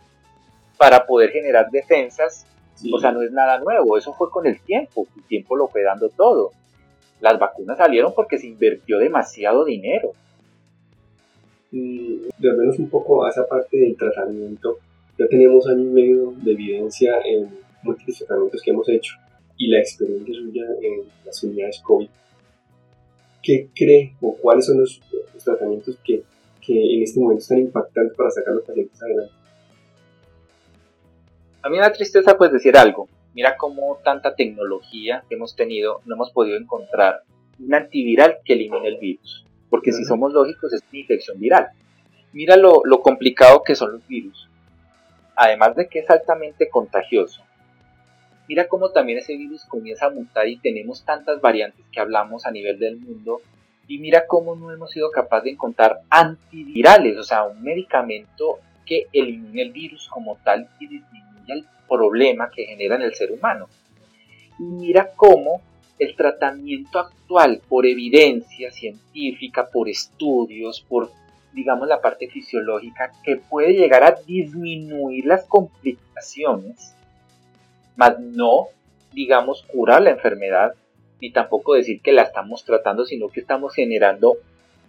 para 0.81 1.05
poder 1.05 1.29
generar 1.29 1.69
defensas. 1.69 2.47
O 2.91 2.97
sea, 2.99 3.11
no 3.11 3.21
es 3.21 3.31
nada 3.31 3.59
nuevo, 3.59 3.99
eso 3.99 4.15
fue 4.15 4.31
con 4.31 4.47
el 4.47 4.59
tiempo, 4.61 5.05
el 5.15 5.23
tiempo 5.25 5.55
lo 5.55 5.67
fue 5.67 5.83
dando 5.83 6.09
todo. 6.09 6.53
Las 7.19 7.37
vacunas 7.37 7.77
salieron 7.77 8.15
porque 8.15 8.39
se 8.39 8.47
invirtió 8.47 8.97
demasiado 8.97 9.63
dinero. 9.63 10.13
Y 11.71 12.21
menos 12.39 12.79
un 12.79 12.89
poco 12.89 13.23
a 13.23 13.29
esa 13.29 13.47
parte 13.47 13.77
del 13.77 13.95
tratamiento, 13.95 14.79
ya 15.19 15.27
tenemos 15.27 15.67
año 15.67 15.83
y 15.83 15.93
medio 15.93 16.33
de 16.37 16.51
evidencia 16.51 17.13
en 17.25 17.47
múltiples 17.83 18.17
tratamientos 18.17 18.63
que 18.63 18.71
hemos 18.71 18.89
hecho 18.89 19.13
y 19.57 19.67
la 19.67 19.77
experiencia 19.77 20.33
suya 20.33 20.63
en 20.81 21.03
las 21.23 21.43
unidades 21.43 21.79
COVID. 21.83 22.09
¿Qué 23.43 23.69
cree 23.75 24.15
o 24.19 24.35
cuáles 24.35 24.65
son 24.65 24.79
los, 24.79 24.99
tratamientos 25.43 25.95
que, 26.03 26.23
que 26.59 26.95
en 26.95 27.03
este 27.03 27.19
momento 27.19 27.43
están 27.43 27.59
impactantes 27.59 28.17
para 28.17 28.31
sacar 28.31 28.53
a 28.53 28.55
los 28.55 28.65
pacientes 28.65 28.99
adelante? 29.03 29.40
A 31.63 31.69
mí 31.69 31.77
me 31.77 31.83
da 31.83 31.91
tristeza 31.91 32.37
pues 32.37 32.51
decir 32.51 32.75
algo. 32.75 33.07
Mira 33.33 33.55
cómo 33.55 33.99
tanta 34.03 34.35
tecnología 34.35 35.23
que 35.29 35.35
hemos 35.35 35.55
tenido 35.55 36.01
no 36.05 36.15
hemos 36.15 36.31
podido 36.31 36.57
encontrar 36.57 37.21
un 37.59 37.73
antiviral 37.73 38.39
que 38.43 38.53
elimine 38.53 38.87
el 38.87 38.97
virus. 38.97 39.45
Porque 39.69 39.91
si 39.91 40.03
somos 40.03 40.33
lógicos 40.33 40.73
es 40.73 40.81
una 40.89 40.99
infección 40.99 41.39
viral. 41.39 41.69
Mira 42.33 42.57
lo, 42.57 42.81
lo 42.83 43.01
complicado 43.01 43.61
que 43.63 43.75
son 43.75 43.93
los 43.93 44.07
virus. 44.07 44.49
Además 45.35 45.75
de 45.75 45.87
que 45.87 45.99
es 45.99 46.09
altamente 46.09 46.69
contagioso. 46.69 47.43
Mira 48.47 48.67
cómo 48.67 48.89
también 48.89 49.19
ese 49.19 49.37
virus 49.37 49.63
comienza 49.65 50.07
a 50.07 50.09
mutar 50.09 50.47
y 50.47 50.57
tenemos 50.57 51.05
tantas 51.05 51.39
variantes 51.39 51.85
que 51.91 51.99
hablamos 51.99 52.45
a 52.45 52.51
nivel 52.51 52.79
del 52.79 52.97
mundo. 52.97 53.39
Y 53.87 53.99
mira 53.99 54.25
cómo 54.25 54.55
no 54.55 54.71
hemos 54.71 54.91
sido 54.91 55.11
capaces 55.11 55.45
de 55.45 55.51
encontrar 55.51 56.01
antivirales, 56.09 57.17
o 57.17 57.23
sea, 57.23 57.43
un 57.43 57.61
medicamento 57.61 58.59
que 58.91 59.07
elimine 59.13 59.61
el 59.61 59.71
virus 59.71 60.09
como 60.09 60.35
tal 60.43 60.67
y 60.77 60.85
disminuya 60.85 61.53
el 61.53 61.65
problema 61.87 62.51
que 62.53 62.65
genera 62.65 62.97
en 62.97 63.03
el 63.03 63.13
ser 63.13 63.31
humano. 63.31 63.69
Y 64.59 64.63
mira 64.63 65.11
cómo 65.15 65.61
el 65.97 66.13
tratamiento 66.17 66.99
actual, 66.99 67.61
por 67.69 67.85
evidencia 67.85 68.69
científica, 68.69 69.69
por 69.71 69.87
estudios, 69.87 70.81
por, 70.81 71.09
digamos, 71.53 71.87
la 71.87 72.01
parte 72.01 72.27
fisiológica, 72.27 73.13
que 73.23 73.37
puede 73.37 73.71
llegar 73.71 74.03
a 74.03 74.19
disminuir 74.27 75.25
las 75.25 75.45
complicaciones, 75.45 76.93
más 77.95 78.19
no, 78.19 78.67
digamos, 79.13 79.63
curar 79.71 80.01
la 80.01 80.09
enfermedad, 80.09 80.73
ni 81.21 81.31
tampoco 81.31 81.75
decir 81.75 82.01
que 82.01 82.11
la 82.11 82.23
estamos 82.23 82.65
tratando, 82.65 83.05
sino 83.05 83.29
que 83.29 83.39
estamos 83.39 83.73
generando 83.73 84.35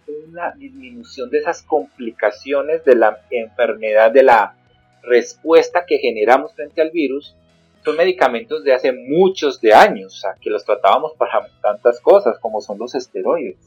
una 0.07 0.51
disminución 0.51 1.29
de 1.29 1.39
esas 1.39 1.61
complicaciones 1.63 2.83
de 2.85 2.95
la 2.95 3.21
enfermedad, 3.29 4.11
de 4.11 4.23
la 4.23 4.55
respuesta 5.03 5.85
que 5.85 5.97
generamos 5.97 6.53
frente 6.53 6.81
al 6.81 6.91
virus 6.91 7.35
son 7.83 7.97
medicamentos 7.97 8.63
de 8.63 8.73
hace 8.73 8.93
muchos 8.93 9.59
de 9.59 9.73
años, 9.73 10.15
o 10.15 10.17
sea, 10.17 10.35
que 10.39 10.49
los 10.49 10.63
tratábamos 10.63 11.13
para 11.13 11.47
tantas 11.61 11.99
cosas 11.99 12.39
como 12.39 12.61
son 12.61 12.79
los 12.79 12.95
esteroides. 12.95 13.57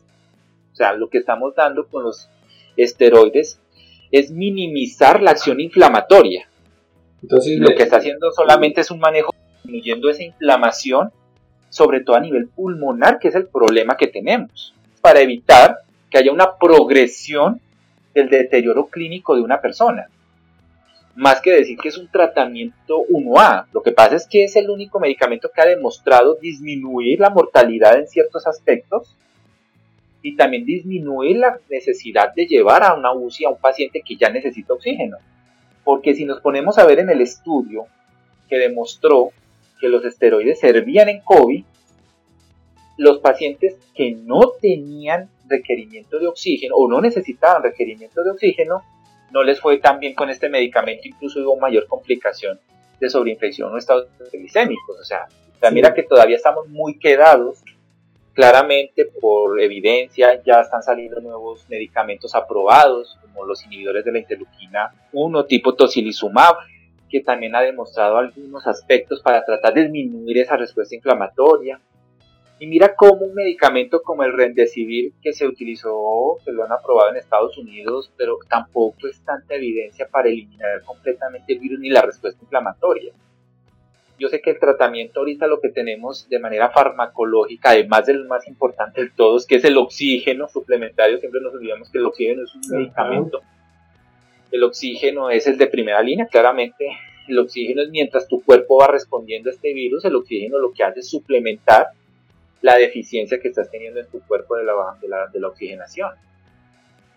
O 0.72 0.76
sea, 0.76 0.94
lo 0.94 1.08
que 1.08 1.18
estamos 1.18 1.54
dando 1.54 1.86
con 1.86 2.04
los 2.04 2.28
esteroides 2.76 3.60
es 4.10 4.30
minimizar 4.30 5.22
la 5.22 5.32
acción 5.32 5.60
inflamatoria. 5.60 6.48
Entonces, 7.22 7.58
lo 7.58 7.74
que 7.74 7.82
está 7.82 7.96
haciendo 7.96 8.30
solamente 8.30 8.80
es 8.80 8.90
un 8.90 9.00
manejo 9.00 9.34
disminuyendo 9.62 10.08
esa 10.08 10.22
inflamación, 10.22 11.10
sobre 11.68 12.00
todo 12.00 12.16
a 12.16 12.20
nivel 12.20 12.48
pulmonar, 12.48 13.18
que 13.18 13.28
es 13.28 13.34
el 13.34 13.48
problema 13.48 13.96
que 13.96 14.06
tenemos, 14.06 14.74
para 15.02 15.20
evitar 15.20 15.78
que 16.10 16.18
haya 16.18 16.32
una 16.32 16.56
progresión 16.56 17.60
del 18.14 18.28
deterioro 18.28 18.86
clínico 18.86 19.34
de 19.34 19.42
una 19.42 19.60
persona 19.60 20.08
más 21.16 21.40
que 21.40 21.50
decir 21.50 21.78
que 21.78 21.88
es 21.88 21.96
un 21.96 22.08
tratamiento 22.08 23.02
1A. 23.08 23.66
Lo 23.72 23.82
que 23.82 23.92
pasa 23.92 24.16
es 24.16 24.26
que 24.26 24.44
es 24.44 24.54
el 24.54 24.68
único 24.68 25.00
medicamento 25.00 25.50
que 25.52 25.62
ha 25.62 25.66
demostrado 25.66 26.34
disminuir 26.34 27.20
la 27.20 27.30
mortalidad 27.30 27.98
en 27.98 28.06
ciertos 28.06 28.46
aspectos 28.46 29.16
y 30.20 30.36
también 30.36 30.66
disminuir 30.66 31.38
la 31.38 31.58
necesidad 31.70 32.34
de 32.34 32.46
llevar 32.46 32.82
a 32.82 32.94
una 32.94 33.12
UCI 33.12 33.46
a 33.46 33.50
un 33.50 33.58
paciente 33.58 34.02
que 34.06 34.16
ya 34.16 34.28
necesita 34.28 34.74
oxígeno. 34.74 35.16
Porque 35.84 36.14
si 36.14 36.26
nos 36.26 36.40
ponemos 36.40 36.76
a 36.78 36.84
ver 36.84 36.98
en 36.98 37.08
el 37.08 37.22
estudio 37.22 37.86
que 38.48 38.58
demostró 38.58 39.30
que 39.80 39.88
los 39.88 40.04
esteroides 40.04 40.60
servían 40.60 41.08
en 41.08 41.20
COVID, 41.20 41.64
los 42.96 43.18
pacientes 43.18 43.76
que 43.94 44.12
no 44.12 44.52
tenían 44.60 45.28
requerimiento 45.48 46.18
de 46.18 46.26
oxígeno 46.26 46.76
o 46.76 46.88
no 46.88 47.00
necesitaban 47.00 47.62
requerimiento 47.62 48.22
de 48.24 48.30
oxígeno 48.30 48.82
no 49.30 49.42
les 49.42 49.60
fue 49.60 49.78
tan 49.78 49.98
bien 49.98 50.14
con 50.14 50.30
este 50.30 50.48
medicamento, 50.48 51.02
incluso 51.08 51.40
hubo 51.40 51.56
mayor 51.56 51.86
complicación 51.86 52.58
de 53.00 53.10
sobreinfección 53.10 53.72
o 53.72 53.76
estados 53.76 54.08
glicémicos. 54.32 54.98
O 55.00 55.04
sea, 55.04 55.26
mira 55.72 55.92
que 55.94 56.02
todavía 56.02 56.36
estamos 56.36 56.68
muy 56.68 56.98
quedados. 56.98 57.62
Claramente, 58.32 59.06
por 59.06 59.60
evidencia, 59.60 60.42
ya 60.44 60.60
están 60.60 60.82
saliendo 60.82 61.20
nuevos 61.20 61.66
medicamentos 61.70 62.34
aprobados, 62.34 63.18
como 63.22 63.46
los 63.46 63.64
inhibidores 63.64 64.04
de 64.04 64.12
la 64.12 64.18
interleuquina 64.18 64.92
1 65.12 65.46
tipo 65.46 65.74
tocilizumab, 65.74 66.56
que 67.08 67.20
también 67.20 67.54
ha 67.56 67.62
demostrado 67.62 68.18
algunos 68.18 68.66
aspectos 68.66 69.22
para 69.22 69.44
tratar 69.44 69.72
de 69.72 69.88
disminuir 69.88 70.38
esa 70.38 70.56
respuesta 70.56 70.94
inflamatoria. 70.94 71.80
Y 72.58 72.66
mira 72.66 72.94
cómo 72.94 73.26
un 73.26 73.34
medicamento 73.34 74.00
como 74.02 74.24
el 74.24 74.32
Remdesivir 74.32 75.12
que 75.22 75.34
se 75.34 75.46
utilizó, 75.46 76.38
que 76.44 76.52
lo 76.52 76.64
han 76.64 76.72
aprobado 76.72 77.10
en 77.10 77.16
Estados 77.16 77.58
Unidos, 77.58 78.10
pero 78.16 78.38
tampoco 78.48 79.06
es 79.08 79.20
tanta 79.24 79.54
evidencia 79.54 80.08
para 80.08 80.28
eliminar 80.28 80.82
completamente 80.84 81.52
el 81.52 81.58
virus 81.58 81.80
ni 81.80 81.90
la 81.90 82.00
respuesta 82.00 82.42
inflamatoria. 82.42 83.12
Yo 84.18 84.28
sé 84.28 84.40
que 84.40 84.50
el 84.50 84.58
tratamiento 84.58 85.20
ahorita 85.20 85.46
lo 85.46 85.60
que 85.60 85.68
tenemos 85.68 86.26
de 86.30 86.38
manera 86.38 86.70
farmacológica, 86.70 87.70
además 87.70 88.06
del 88.06 88.24
más 88.24 88.48
importante 88.48 89.02
de 89.02 89.10
todos, 89.10 89.46
que 89.46 89.56
es 89.56 89.64
el 89.64 89.76
oxígeno 89.76 90.48
suplementario, 90.48 91.18
siempre 91.18 91.42
nos 91.42 91.52
olvidamos 91.52 91.90
que 91.90 91.98
el 91.98 92.06
oxígeno 92.06 92.44
es 92.44 92.54
un 92.54 92.62
medicamento. 92.70 93.42
El 94.50 94.64
oxígeno 94.64 95.28
es 95.28 95.46
el 95.46 95.58
de 95.58 95.66
primera 95.66 96.00
línea, 96.00 96.26
claramente 96.26 96.86
el 97.28 97.38
oxígeno 97.38 97.82
es 97.82 97.90
mientras 97.90 98.26
tu 98.26 98.42
cuerpo 98.42 98.78
va 98.78 98.86
respondiendo 98.86 99.50
a 99.50 99.52
este 99.52 99.74
virus, 99.74 100.06
el 100.06 100.16
oxígeno 100.16 100.58
lo 100.58 100.72
que 100.72 100.84
hace 100.84 101.00
es 101.00 101.10
suplementar 101.10 101.88
la 102.62 102.76
deficiencia 102.76 103.38
que 103.40 103.48
estás 103.48 103.70
teniendo 103.70 104.00
en 104.00 104.06
tu 104.06 104.20
cuerpo 104.20 104.56
de 104.56 104.64
la, 104.64 105.28
de 105.32 105.40
la, 105.40 105.48
oxigenación. 105.48 106.10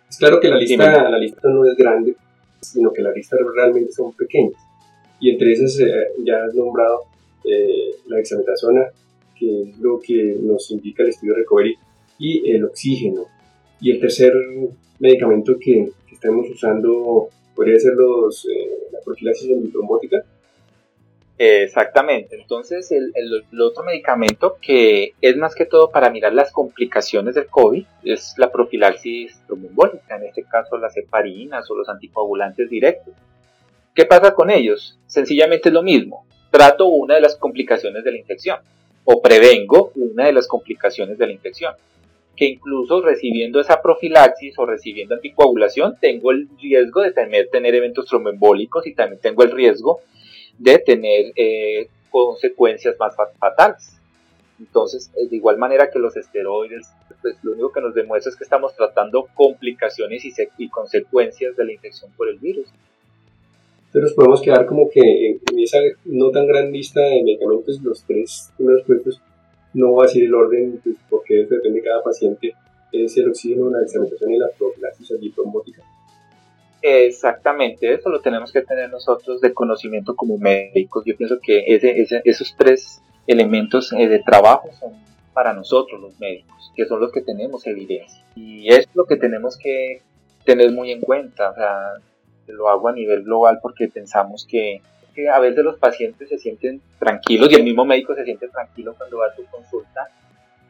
Es 0.09 0.17
claro 0.17 0.39
que 0.39 0.49
la 0.49 0.57
lista, 0.57 1.09
la 1.09 1.17
lista 1.17 1.41
no 1.49 1.65
es 1.65 1.75
grande, 1.77 2.15
sino 2.61 2.91
que 2.91 3.01
las 3.01 3.15
listas 3.15 3.39
realmente 3.55 3.91
son 3.91 4.13
pequeñas. 4.13 4.61
Y 5.19 5.31
entre 5.31 5.51
esas 5.53 5.79
eh, 5.79 6.07
ya 6.23 6.43
has 6.45 6.53
nombrado 6.55 7.01
eh, 7.43 7.91
la 8.07 8.19
hexametasona, 8.19 8.87
que 9.37 9.63
es 9.63 9.77
lo 9.79 9.99
que 9.99 10.37
nos 10.41 10.69
indica 10.71 11.03
el 11.03 11.09
estudio 11.09 11.35
Recovery, 11.35 11.75
y 12.17 12.51
el 12.51 12.65
oxígeno. 12.65 13.25
Y 13.81 13.91
el 13.91 13.99
tercer 13.99 14.33
medicamento 14.99 15.57
que, 15.59 15.89
que 16.07 16.15
estamos 16.15 16.49
usando 16.49 17.29
podría 17.55 17.79
ser 17.79 17.93
los, 17.93 18.45
eh, 18.45 18.87
la 18.91 18.99
profilaxis 19.03 19.49
trombótica 19.71 20.23
Exactamente. 21.41 22.35
Entonces, 22.35 22.91
el, 22.91 23.61
otro 23.61 23.85
medicamento 23.85 24.57
que 24.61 25.13
es 25.21 25.37
más 25.37 25.55
que 25.55 25.63
todo 25.63 25.89
para 25.89 26.09
mirar 26.09 26.33
las 26.33 26.51
complicaciones 26.51 27.33
del 27.33 27.47
COVID 27.47 27.85
es 28.03 28.33
la 28.37 28.51
profilaxis 28.51 29.39
trombólica, 29.47 30.17
en 30.17 30.25
este 30.25 30.43
caso 30.43 30.77
las 30.77 30.97
heparinas 30.97 31.71
o 31.71 31.75
los 31.75 31.87
anticoagulantes 31.87 32.69
directos. 32.69 33.13
¿Qué 33.95 34.05
pasa 34.05 34.33
con 34.33 34.49
ellos? 34.49 34.99
Sencillamente 35.07 35.69
es 35.69 35.73
lo 35.73 35.81
mismo. 35.81 36.25
Trato 36.51 36.87
una 36.87 37.15
de 37.15 37.21
las 37.21 37.37
complicaciones 37.37 38.03
de 38.03 38.11
la 38.11 38.17
infección 38.17 38.59
o 39.05 39.21
prevengo 39.21 39.93
una 39.95 40.25
de 40.25 40.33
las 40.33 40.45
complicaciones 40.45 41.17
de 41.17 41.25
la 41.25 41.31
infección. 41.31 41.73
Que 42.35 42.47
incluso 42.47 43.01
recibiendo 43.01 43.61
esa 43.61 43.81
profilaxis 43.81 44.59
o 44.59 44.65
recibiendo 44.65 45.15
anticoagulación 45.15 45.95
tengo 46.01 46.31
el 46.31 46.49
riesgo 46.61 47.01
de 47.01 47.13
tener, 47.13 47.47
tener 47.47 47.75
eventos 47.75 48.07
tromboembólicos 48.07 48.85
y 48.87 48.93
también 48.93 49.21
tengo 49.21 49.43
el 49.43 49.51
riesgo 49.51 50.01
de 50.59 50.77
tener 50.79 51.31
eh, 51.35 51.87
consecuencias 52.11 52.95
más 52.99 53.15
fatales. 53.39 53.95
Entonces, 54.59 55.09
eh, 55.15 55.27
de 55.27 55.37
igual 55.37 55.57
manera 55.57 55.89
que 55.89 55.99
los 55.99 56.15
esteroides, 56.17 56.87
pues 57.21 57.37
lo 57.43 57.53
único 57.53 57.71
que 57.71 57.81
nos 57.81 57.95
demuestra 57.95 58.29
es 58.29 58.35
que 58.35 58.43
estamos 58.43 58.75
tratando 58.75 59.27
complicaciones 59.33 60.23
y, 60.25 60.69
consecuencias 60.69 61.55
de 61.55 61.65
la 61.65 61.71
infección 61.71 62.11
por 62.17 62.29
el 62.29 62.37
virus. 62.37 62.67
Entonces 63.87 64.13
podemos 64.13 64.41
quedar 64.41 64.65
como 64.67 64.89
que 64.89 65.31
en, 65.31 65.59
esa 65.59 65.79
no 66.05 66.29
tan 66.29 66.45
gran 66.45 66.71
lista 66.71 67.01
de 67.01 67.23
medicamentos, 67.23 67.81
los 67.81 68.03
tres 68.03 68.51
primeros 68.55 68.83
puestos, 68.83 69.21
no 69.73 69.93
va 69.93 70.05
a 70.05 70.07
ser 70.07 70.23
el 70.23 70.33
orden, 70.33 70.79
pues, 70.83 70.97
porque 71.09 71.45
depende 71.49 71.79
de 71.79 71.83
cada 71.83 72.03
paciente, 72.03 72.53
es 72.91 73.17
el 73.17 73.29
oxígeno, 73.29 73.69
la 73.69 73.79
desalentación 73.79 74.31
y 74.33 74.37
la 74.37 74.49
profilaxis. 74.57 75.11
Exactamente, 76.81 77.93
eso 77.93 78.09
lo 78.09 78.21
tenemos 78.21 78.53
que 78.53 78.61
tener 78.61 78.89
nosotros 78.89 79.41
de 79.41 79.53
conocimiento 79.53 80.15
como 80.15 80.37
médicos. 80.37 81.03
Yo 81.05 81.15
pienso 81.17 81.39
que 81.41 81.63
ese, 81.67 82.21
esos 82.23 82.55
tres 82.57 83.01
elementos 83.27 83.91
eh, 83.93 84.07
de 84.07 84.19
trabajo 84.19 84.69
son 84.79 84.93
para 85.33 85.53
nosotros 85.53 86.01
los 86.01 86.19
médicos, 86.19 86.71
que 86.75 86.85
son 86.85 86.99
los 86.99 87.11
que 87.11 87.21
tenemos 87.21 87.67
evidencia. 87.67 88.23
Y 88.35 88.69
es 88.73 88.87
lo 88.93 89.05
que 89.05 89.17
tenemos 89.17 89.57
que 89.57 90.01
tener 90.45 90.71
muy 90.71 90.91
en 90.91 91.01
cuenta. 91.01 91.51
O 91.51 91.55
sea, 91.55 91.93
lo 92.47 92.69
hago 92.69 92.87
a 92.87 92.93
nivel 92.93 93.23
global 93.23 93.59
porque 93.61 93.89
pensamos 93.89 94.47
que, 94.49 94.81
que, 95.13 95.29
a 95.29 95.39
veces 95.39 95.63
los 95.63 95.77
pacientes 95.77 96.29
se 96.29 96.37
sienten 96.37 96.81
tranquilos 96.97 97.51
y 97.51 97.55
el 97.55 97.63
mismo 97.63 97.85
médico 97.85 98.15
se 98.15 98.23
siente 98.23 98.47
tranquilo 98.47 98.95
cuando 98.97 99.17
va 99.17 99.27
a 99.27 99.35
su 99.35 99.45
consulta 99.45 100.07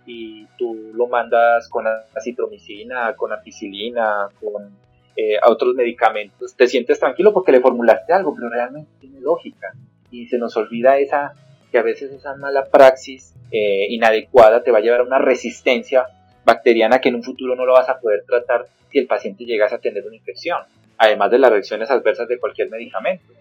y 0.06 0.45
tú 0.58 0.91
lo 0.93 1.08
mandas 1.08 1.69
con 1.69 1.86
acitromicina, 2.15 3.15
con 3.15 3.32
ampicilina, 3.32 4.30
con 4.41 4.72
eh, 5.21 5.38
a 5.41 5.49
otros 5.49 5.75
medicamentos, 5.75 6.55
te 6.55 6.65
sientes 6.65 6.97
tranquilo 6.97 7.34
porque 7.34 7.51
le 7.51 7.60
formulaste 7.60 8.13
algo, 8.13 8.34
pero 8.34 8.49
realmente 8.49 8.89
tiene 9.01 9.19
lógica 9.19 9.73
y 10.10 10.27
se 10.27 10.38
nos 10.38 10.55
olvida 10.55 10.97
esa 10.97 11.34
que 11.69 11.77
a 11.77 11.82
veces 11.82 12.10
esa 12.13 12.36
mala 12.36 12.69
praxis 12.71 13.34
eh, 13.51 13.88
inadecuada 13.89 14.63
te 14.63 14.71
va 14.71 14.77
a 14.77 14.82
llevar 14.82 15.01
a 15.01 15.03
una 15.03 15.19
resistencia 15.19 16.05
bacteriana 16.45 17.01
que 17.01 17.10
en 17.10 17.15
un 17.15 17.23
futuro 17.23 17.53
no 17.58 17.65
lo 17.65 17.73
vas 17.73 17.89
a 17.89 17.99
poder 17.99 18.23
tratar 18.25 18.67
si 18.89 18.99
el 18.99 19.08
paciente 19.08 19.43
llegase 19.43 19.75
a 19.75 19.79
tener 19.79 20.08
una 20.08 20.15
infección 20.15 20.60
además 20.97 21.32
de 21.32 21.39
las 21.39 21.51
reacciones 21.51 21.91
adversas 21.91 22.29
de 22.29 22.39
cualquier 22.39 22.69
medicamento. 22.69 23.34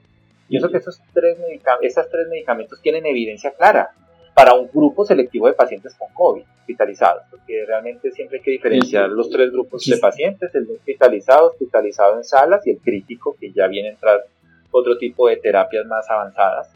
Pienso 0.48 0.70
que 0.70 0.78
esos 0.78 1.00
tres, 1.14 1.38
esas 1.82 2.10
tres 2.10 2.26
medicamentos 2.28 2.82
tienen 2.82 3.06
evidencia 3.06 3.52
clara 3.52 3.90
para 4.38 4.54
un 4.54 4.68
grupo 4.72 5.04
selectivo 5.04 5.48
de 5.48 5.54
pacientes 5.54 5.96
con 5.96 6.06
COVID 6.14 6.44
hospitalizados, 6.60 7.24
porque 7.28 7.64
realmente 7.66 8.12
siempre 8.12 8.38
hay 8.38 8.44
que 8.44 8.52
diferenciar 8.52 9.08
los 9.08 9.28
tres 9.30 9.50
grupos 9.50 9.84
de 9.84 9.96
pacientes, 9.96 10.54
el 10.54 10.70
hospitalizado, 10.70 11.48
hospitalizado 11.48 12.18
en 12.18 12.22
salas 12.22 12.64
y 12.64 12.70
el 12.70 12.78
crítico, 12.78 13.34
que 13.40 13.50
ya 13.50 13.66
viene 13.66 13.88
a 13.88 13.92
entrar 13.94 14.24
otro 14.70 14.96
tipo 14.96 15.26
de 15.26 15.38
terapias 15.38 15.84
más 15.86 16.08
avanzadas. 16.08 16.70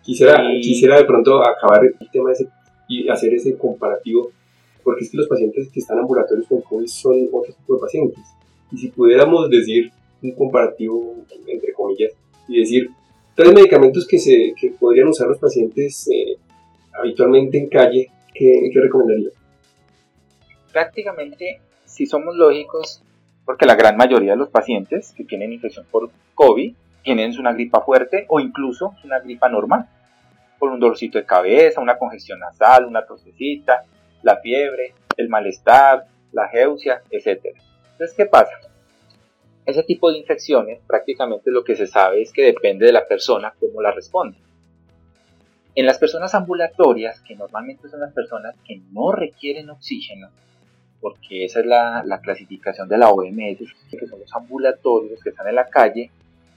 Quisiera, 0.00 0.40
quisiera 0.62 0.96
de 0.96 1.06
pronto 1.06 1.44
acabar 1.44 1.82
el 1.86 2.10
tema 2.12 2.30
ese, 2.30 2.46
y 2.86 3.08
hacer 3.08 3.34
ese 3.34 3.58
comparativo, 3.58 4.30
porque 4.84 5.02
es 5.02 5.10
que 5.10 5.16
los 5.16 5.26
pacientes 5.26 5.70
que 5.72 5.80
están 5.80 5.98
ambulatorios 5.98 6.46
con 6.46 6.60
COVID 6.60 6.86
son 6.86 7.28
otro 7.32 7.52
tipo 7.52 7.74
de 7.74 7.80
pacientes. 7.80 8.24
Y 8.70 8.78
si 8.78 8.88
pudiéramos 8.90 9.50
decir 9.50 9.90
un 10.22 10.30
comparativo 10.36 11.16
entre 11.48 11.72
comillas 11.72 12.12
y 12.46 12.60
decir 12.60 12.90
tres 13.34 13.52
medicamentos 13.52 14.06
que, 14.06 14.20
se, 14.20 14.54
que 14.56 14.70
podrían 14.70 15.08
usar 15.08 15.26
los 15.26 15.38
pacientes 15.38 16.08
eh, 16.14 16.36
habitualmente 16.98 17.58
en 17.58 17.68
calle, 17.68 18.10
¿qué, 18.34 18.70
¿qué 18.72 18.80
recomendaría? 18.80 19.30
Prácticamente, 20.72 21.60
si 21.84 22.06
somos 22.06 22.36
lógicos, 22.36 23.02
porque 23.44 23.66
la 23.66 23.74
gran 23.74 23.96
mayoría 23.96 24.32
de 24.32 24.38
los 24.38 24.50
pacientes 24.50 25.14
que 25.16 25.24
tienen 25.24 25.52
infección 25.52 25.86
por 25.90 26.10
COVID 26.34 26.74
tienen 27.02 27.38
una 27.38 27.52
gripa 27.52 27.80
fuerte 27.80 28.26
o 28.28 28.40
incluso 28.40 28.94
una 29.04 29.20
gripa 29.20 29.48
normal, 29.48 29.88
por 30.58 30.70
un 30.70 30.80
dolorcito 30.80 31.18
de 31.18 31.24
cabeza, 31.24 31.80
una 31.80 31.98
congestión 31.98 32.40
nasal, 32.40 32.84
una 32.84 33.06
tosecita, 33.06 33.84
la 34.22 34.36
fiebre, 34.38 34.94
el 35.16 35.28
malestar, 35.28 36.06
la 36.32 36.48
geusia, 36.48 37.02
etc. 37.10 37.56
Entonces, 37.92 38.16
¿qué 38.16 38.26
pasa? 38.26 38.52
Ese 39.64 39.82
tipo 39.82 40.10
de 40.10 40.18
infecciones 40.18 40.80
prácticamente 40.86 41.50
lo 41.50 41.62
que 41.62 41.76
se 41.76 41.86
sabe 41.86 42.22
es 42.22 42.32
que 42.32 42.42
depende 42.42 42.86
de 42.86 42.92
la 42.92 43.06
persona 43.06 43.54
cómo 43.58 43.80
la 43.80 43.92
responde. 43.92 44.36
En 45.74 45.86
las 45.86 45.98
personas 45.98 46.34
ambulatorias, 46.34 47.20
que 47.20 47.36
normalmente 47.36 47.88
son 47.88 48.00
las 48.00 48.12
personas 48.12 48.56
que 48.66 48.80
no 48.92 49.12
requieren 49.12 49.70
oxígeno, 49.70 50.28
porque 51.00 51.44
esa 51.44 51.60
es 51.60 51.66
la, 51.66 52.20
clasificación 52.22 52.88
de 52.88 52.98
la 52.98 53.10
OMS, 53.10 53.58
que 53.90 54.06
son 54.06 54.20
los 54.20 54.34
ambulatorios 54.34 55.22
que 55.22 55.30
están 55.30 55.48
en 55.48 55.54
la 55.54 55.68
calle, 55.68 56.10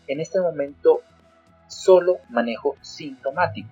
en 0.08 0.20
este 0.20 0.42
momento 0.42 1.02
solo 1.68 2.18
manejo 2.30 2.76
sintomático 2.82 3.70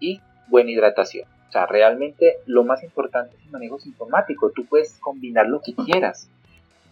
y 0.00 0.20
buena 0.48 0.70
hidratación. 0.70 1.28
O 1.48 1.52
sea, 1.52 1.66
realmente 1.66 2.36
lo 2.46 2.64
más 2.64 2.82
importante 2.82 3.36
es 3.36 3.44
el 3.44 3.50
manejo 3.50 3.78
sintomático. 3.78 4.50
Tú 4.50 4.64
puedes 4.64 4.98
combinar 4.98 5.46
lo 5.46 5.60
que 5.60 5.74
quieras 5.74 6.28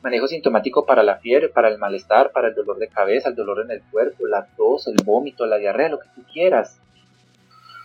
manejo 0.03 0.27
sintomático 0.27 0.85
para 0.85 1.03
la 1.03 1.17
fiebre, 1.17 1.49
para 1.49 1.69
el 1.69 1.79
malestar, 1.79 2.33
para 2.33 2.49
el 2.49 2.55
dolor 2.55 2.79
de 2.79 2.89
cabeza, 2.89 3.29
el 3.29 3.37
dolor 3.37 3.61
en 3.65 3.71
el 3.71 3.83
cuerpo, 3.83 4.27
la 4.27 4.47
tos, 4.57 4.89
el 4.89 4.97
vómito, 5.05 5.47
la 5.47 5.59
diarrea, 5.59 5.89
lo 5.89 6.01
que 6.01 6.09
tú 6.15 6.23
quieras. 6.33 6.79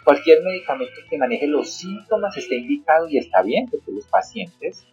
Cualquier 0.08 0.42
medicamento 0.42 0.94
que 1.10 1.18
maneje 1.18 1.48
los 1.48 1.70
síntomas 1.70 2.38
está 2.38 2.56
indicado 2.56 3.10
y 3.10 3.18
está 3.18 3.42
bien, 3.42 3.68
porque 3.70 3.92
los 3.92 4.06
pacientes 4.08 4.86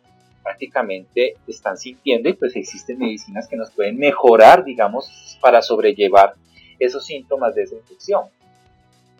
prácticamente 0.42 1.36
están 1.46 1.76
sintiendo 1.76 2.28
y 2.28 2.32
pues 2.32 2.56
existen 2.56 2.98
medicinas 2.98 3.46
que 3.46 3.54
nos 3.54 3.70
pueden 3.70 3.96
mejorar, 3.96 4.64
digamos, 4.64 5.38
para 5.40 5.62
sobrellevar 5.62 6.34
esos 6.80 7.06
síntomas 7.06 7.54
de 7.54 7.62
esa 7.62 7.76
infección. 7.76 8.24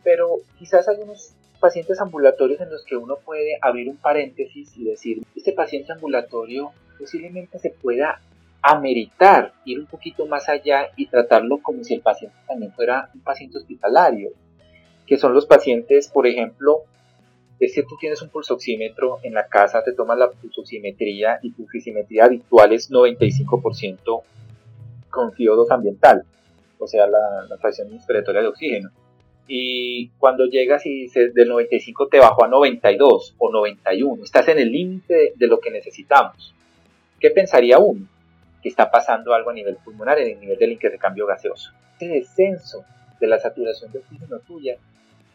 Pero 0.03 0.39
quizás 0.59 0.89
hay 0.89 0.97
unos 1.01 1.37
pacientes 1.61 2.01
ambulatorios 2.01 2.61
en 2.61 2.71
los 2.71 2.85
que 2.85 2.97
uno 2.97 3.19
puede 3.25 3.57
abrir 3.63 3.89
un 3.89 3.97
paréntesis 3.97 4.77
y 4.77 4.83
decir, 4.83 5.23
este 5.37 5.53
paciente 5.53 5.93
ambulatorio 5.93 6.73
posiblemente 6.99 7.61
se 7.61 7.71
pueda 7.71 8.21
ameritar 8.63 9.53
ir 9.65 9.79
un 9.79 9.87
poquito 9.87 10.27
más 10.27 10.49
allá 10.49 10.89
y 10.97 11.07
tratarlo 11.07 11.59
como 11.59 11.85
si 11.85 11.95
el 11.95 12.01
paciente 12.01 12.37
también 12.49 12.73
fuera 12.73 13.11
un 13.15 13.21
paciente 13.21 13.59
hospitalario, 13.59 14.31
que 15.07 15.17
son 15.17 15.35
los 15.35 15.47
pacientes, 15.47 16.09
por 16.09 16.27
ejemplo, 16.27 16.83
es 17.61 17.75
que 17.75 17.83
tú 17.83 17.97
tienes 17.99 18.21
un 18.23 18.31
pulsoxímetro 18.31 19.19
en 19.23 19.35
la 19.35 19.47
casa, 19.47 19.83
te 19.83 19.93
tomas 19.93 20.19
la 20.19 20.31
pulsoximetría 20.31 21.39
y 21.43 21.51
tu 21.51 21.65
pulsoximetría 21.65 22.25
habitual 22.25 22.73
es 22.73 22.91
95% 22.91 24.23
con 25.11 25.31
CO2 25.33 25.71
ambiental, 25.71 26.25
o 26.79 26.87
sea, 26.87 27.07
la, 27.07 27.47
la 27.49 27.57
fracción 27.59 27.93
inspiratoria 27.93 28.43
de 28.43 28.49
oxígeno. 28.49 28.91
Y 29.47 30.09
cuando 30.19 30.47
llegas 30.47 30.87
y 30.87 31.07
del 31.09 31.49
95 31.49 32.09
te 32.09 32.19
bajó 32.19 32.45
a 32.45 32.49
92 32.49 33.35
o 33.39 33.53
91, 33.53 34.25
estás 34.25 34.49
en 34.49 34.59
el 34.59 34.73
límite 34.73 35.35
de 35.37 35.47
lo 35.47 35.61
que 35.61 35.71
necesitamos. 35.71 36.55
¿Qué 37.21 37.31
pensaría 37.31 37.79
uno? 37.79 38.09
Que 38.63 38.71
está 38.71 38.91
pasando 38.91 39.35
algo 39.35 39.51
a 39.51 39.55
nivel 39.55 39.77
pulmonar, 39.85 40.19
en 40.19 40.33
el 40.33 40.41
nivel 40.41 40.59
del 40.59 40.73
intercambio 40.73 41.27
gaseoso. 41.27 41.73
Ese 41.97 42.09
descenso 42.09 42.85
de 43.21 43.27
la 43.27 43.39
saturación 43.39 43.93
de 43.93 43.99
oxígeno 43.99 44.39
tuya 44.41 44.77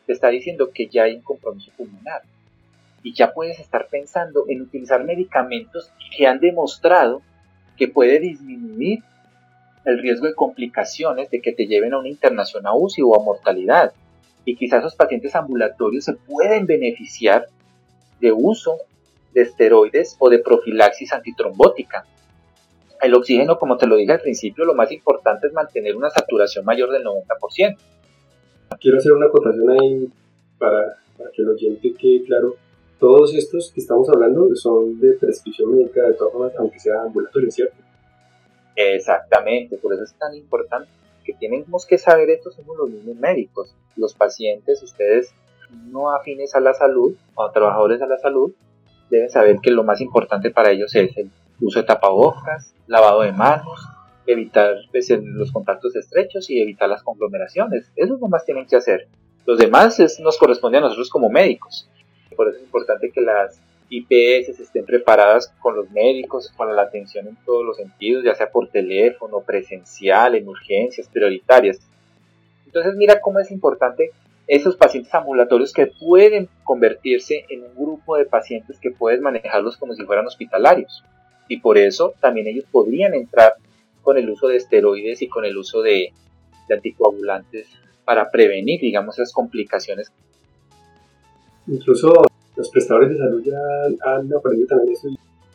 te 0.10 0.14
está 0.14 0.30
diciendo 0.30 0.72
que 0.74 0.88
ya 0.88 1.04
hay 1.04 1.18
un 1.18 1.22
compromiso 1.22 1.72
pulmonar. 1.78 2.24
Y 3.04 3.14
ya 3.14 3.32
puedes 3.32 3.60
estar 3.60 3.90
pensando 3.92 4.46
en 4.48 4.64
utilizar 4.64 5.04
medicamentos 5.04 5.92
que 6.18 6.26
han 6.26 6.40
demostrado 6.40 7.22
que 7.78 7.90
puede 7.90 8.20
disminuir 8.20 9.04
el 9.86 10.00
riesgo 10.00 10.26
de 10.26 10.34
complicaciones 10.34 11.30
de 11.30 11.42
que 11.42 11.54
te 11.54 11.68
lleven 11.68 11.94
a 11.94 12.00
una 12.00 12.10
internación 12.10 12.66
a 12.66 12.74
UCI 12.74 13.04
o 13.04 13.22
a 13.22 13.24
mortalidad. 13.24 13.94
Y 14.46 14.56
quizás 14.56 14.80
esos 14.80 14.96
pacientes 14.96 15.36
ambulatorios 15.36 16.06
se 16.06 16.14
pueden 16.14 16.66
beneficiar 16.66 17.46
de 18.20 18.32
uso 18.32 18.80
de 19.36 19.44
esteroides 19.44 20.16
o 20.18 20.32
de 20.32 20.40
profilaxis 20.40 21.14
antitrombótica. 21.14 22.08
El 23.00 23.14
oxígeno, 23.14 23.60
como 23.60 23.78
te 23.78 23.86
lo 23.86 23.96
dije 23.96 24.14
al 24.14 24.22
principio, 24.22 24.66
lo 24.66 24.74
más 24.74 24.92
importante 24.92 25.46
es 25.46 25.54
mantener 25.54 25.96
una 25.96 26.10
saturación 26.10 26.66
mayor 26.66 26.90
del 26.90 27.04
90%. 27.04 27.78
Quiero 28.80 28.98
hacer 28.98 29.12
una 29.12 29.28
acotación 29.28 29.70
ahí 29.70 30.10
para, 30.58 30.98
que 31.34 31.42
el 31.42 31.50
oyente 31.50 31.94
quede 31.94 32.24
claro. 32.24 32.56
Todos 33.00 33.34
estos 33.34 33.72
que 33.74 33.82
estamos 33.82 34.10
hablando 34.10 34.54
son 34.56 35.00
de 35.00 35.14
prescripción 35.14 35.74
médica 35.74 36.04
de 36.04 36.14
todas 36.14 36.34
formas, 36.34 36.54
aunque 36.58 36.80
sea 36.80 37.02
ambulatorio, 37.02 37.50
¿cierto? 37.50 37.76
Exactamente, 38.76 39.78
por 39.78 39.94
eso 39.94 40.04
es 40.04 40.14
tan 40.14 40.34
importante 40.36 40.90
que 41.24 41.34
tenemos 41.34 41.86
que 41.86 41.98
saber 41.98 42.30
esto 42.30 42.52
somos 42.52 42.78
los 42.78 42.90
mismos 42.90 43.16
médicos, 43.18 43.76
los 43.96 44.14
pacientes, 44.14 44.82
ustedes 44.82 45.34
no 45.92 46.12
afines 46.12 46.56
a 46.56 46.60
la 46.60 46.74
salud 46.74 47.16
o 47.36 47.52
trabajadores 47.52 48.02
a 48.02 48.08
la 48.08 48.18
salud, 48.18 48.52
deben 49.10 49.30
saber 49.30 49.58
que 49.62 49.72
lo 49.72 49.84
más 49.84 50.02
importante 50.02 50.50
para 50.50 50.72
ellos 50.72 50.96
es 50.96 51.16
el 51.18 51.30
uso 51.62 51.80
de 51.80 51.86
tapabocas, 51.86 52.74
lavado 52.88 53.22
de 53.22 53.32
manos, 53.32 53.88
evitar 54.32 54.76
pues, 54.92 55.10
los 55.10 55.52
contactos 55.52 55.96
estrechos 55.96 56.50
y 56.50 56.62
evitar 56.62 56.90
las 56.90 57.04
conglomeraciones. 57.04 57.92
Eso 57.96 58.16
es 58.16 58.20
lo 58.20 58.28
más 58.28 58.46
tienen 58.46 58.66
que 58.66 58.76
hacer. 58.76 59.08
Los 59.46 59.58
demás 59.58 60.00
nos 60.20 60.38
corresponde 60.38 60.78
a 60.78 60.82
nosotros 60.82 61.10
como 61.10 61.30
médicos. 61.30 61.90
Por 62.36 62.48
eso 62.48 62.58
es 62.58 62.64
importante 62.64 63.12
que 63.12 63.22
las 63.22 63.60
IPS 63.90 64.60
estén 64.60 64.86
preparadas 64.86 65.52
con 65.60 65.76
los 65.76 65.90
médicos, 65.92 66.52
con 66.56 66.76
la 66.76 66.84
atención 66.84 67.28
en 67.28 67.38
todos 67.46 67.66
los 67.66 67.78
sentidos, 67.78 68.24
ya 68.24 68.36
sea 68.36 68.52
por 68.52 68.70
teléfono, 68.70 69.42
presencial, 69.42 70.36
en 70.36 70.48
urgencias 70.48 71.08
prioritarias. 71.08 71.80
Entonces 72.66 72.96
mira 72.96 73.20
cómo 73.20 73.40
es 73.40 73.50
importante 73.50 74.12
esos 74.48 74.76
pacientes 74.76 75.14
ambulatorios 75.14 75.74
que 75.74 75.88
pueden 75.88 76.50
convertirse 76.64 77.46
en 77.50 77.64
un 77.64 77.76
grupo 77.76 78.18
de 78.18 78.26
pacientes 78.26 78.80
que 78.80 78.92
puedes 78.92 79.22
manejarlos 79.22 79.78
como 79.78 79.94
si 79.94 80.04
fueran 80.06 80.28
hospitalarios. 80.28 81.04
Y 81.48 81.60
por 81.60 81.78
eso 81.78 82.14
también 82.20 82.48
ellos 82.48 82.66
podrían 82.72 83.14
entrar 83.14 83.54
con 84.02 84.18
el 84.18 84.30
uso 84.30 84.48
de 84.48 84.58
esteroides 84.58 85.22
y 85.22 85.28
con 85.28 85.46
el 85.46 85.58
uso 85.58 85.82
de, 85.82 86.14
de 86.68 86.76
anticoagulantes 86.76 87.68
para 88.06 88.30
prevenir, 88.32 88.82
digamos, 88.82 89.20
esas 89.20 89.34
complicaciones. 89.34 90.12
Incluso 91.68 92.24
los 92.56 92.70
prestadores 92.70 93.10
de 93.12 93.18
salud 93.18 93.44
ya 93.44 93.58
han 94.06 94.34
aprendido 94.34 94.68
también 94.68 94.94
eso 94.94 95.08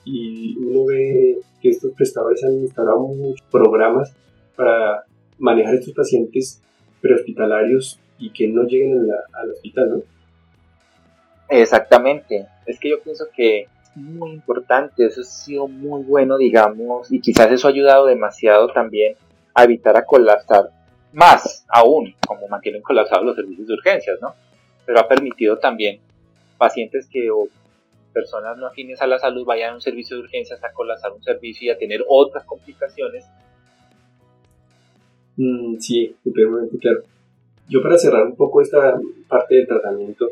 y 0.04 0.56
uno 0.58 0.84
ve 0.86 1.38
que 1.60 1.70
estos 1.70 1.92
prestadores 1.92 2.44
han 2.44 2.54
instalado 2.54 3.00
muchos 3.00 3.46
programas 3.50 4.14
para 4.54 5.04
manejar 5.38 5.74
estos 5.74 5.94
pacientes 5.94 6.62
prehospitalarios 7.00 7.98
y 8.18 8.30
que 8.30 8.48
no 8.48 8.64
lleguen 8.64 9.08
al 9.32 9.50
hospital, 9.50 9.90
¿no? 9.90 10.02
Exactamente. 11.48 12.46
Es 12.66 12.78
que 12.78 12.90
yo 12.90 13.02
pienso 13.02 13.26
que 13.34 13.66
muy 13.94 14.32
importante, 14.32 15.06
eso 15.06 15.20
ha 15.20 15.24
sido 15.24 15.68
muy 15.68 16.02
bueno, 16.02 16.36
digamos, 16.36 17.12
y 17.12 17.20
quizás 17.20 17.50
eso 17.50 17.68
ha 17.68 17.70
ayudado 17.70 18.06
demasiado 18.06 18.68
también 18.68 19.16
a 19.54 19.64
evitar 19.64 19.96
a 19.96 20.04
colapsar 20.04 20.70
más 21.12 21.64
aún, 21.68 22.14
como 22.26 22.48
mantienen 22.48 22.82
colapsados 22.82 23.24
los 23.24 23.36
servicios 23.36 23.68
de 23.68 23.74
urgencias, 23.74 24.18
¿no? 24.20 24.34
Pero 24.84 25.00
ha 25.00 25.08
permitido 25.08 25.58
también 25.58 26.00
pacientes 26.58 27.08
que 27.08 27.30
o 27.30 27.48
personas 28.12 28.56
no 28.56 28.66
afines 28.66 29.00
a 29.00 29.06
la 29.06 29.18
salud 29.18 29.44
vayan 29.44 29.72
a 29.72 29.74
un 29.74 29.80
servicio 29.80 30.16
de 30.16 30.22
urgencias 30.22 30.62
a 30.62 30.72
colapsar 30.72 31.12
un 31.12 31.22
servicio 31.22 31.66
y 31.66 31.70
a 31.70 31.78
tener 31.78 32.04
otras 32.08 32.44
complicaciones. 32.44 33.26
Mm, 35.36 35.78
sí, 35.78 36.16
claro. 36.80 37.02
Yo 37.68 37.82
para 37.82 37.98
cerrar 37.98 38.24
un 38.24 38.36
poco 38.36 38.60
esta 38.60 38.98
parte 39.28 39.56
del 39.56 39.66
tratamiento, 39.66 40.28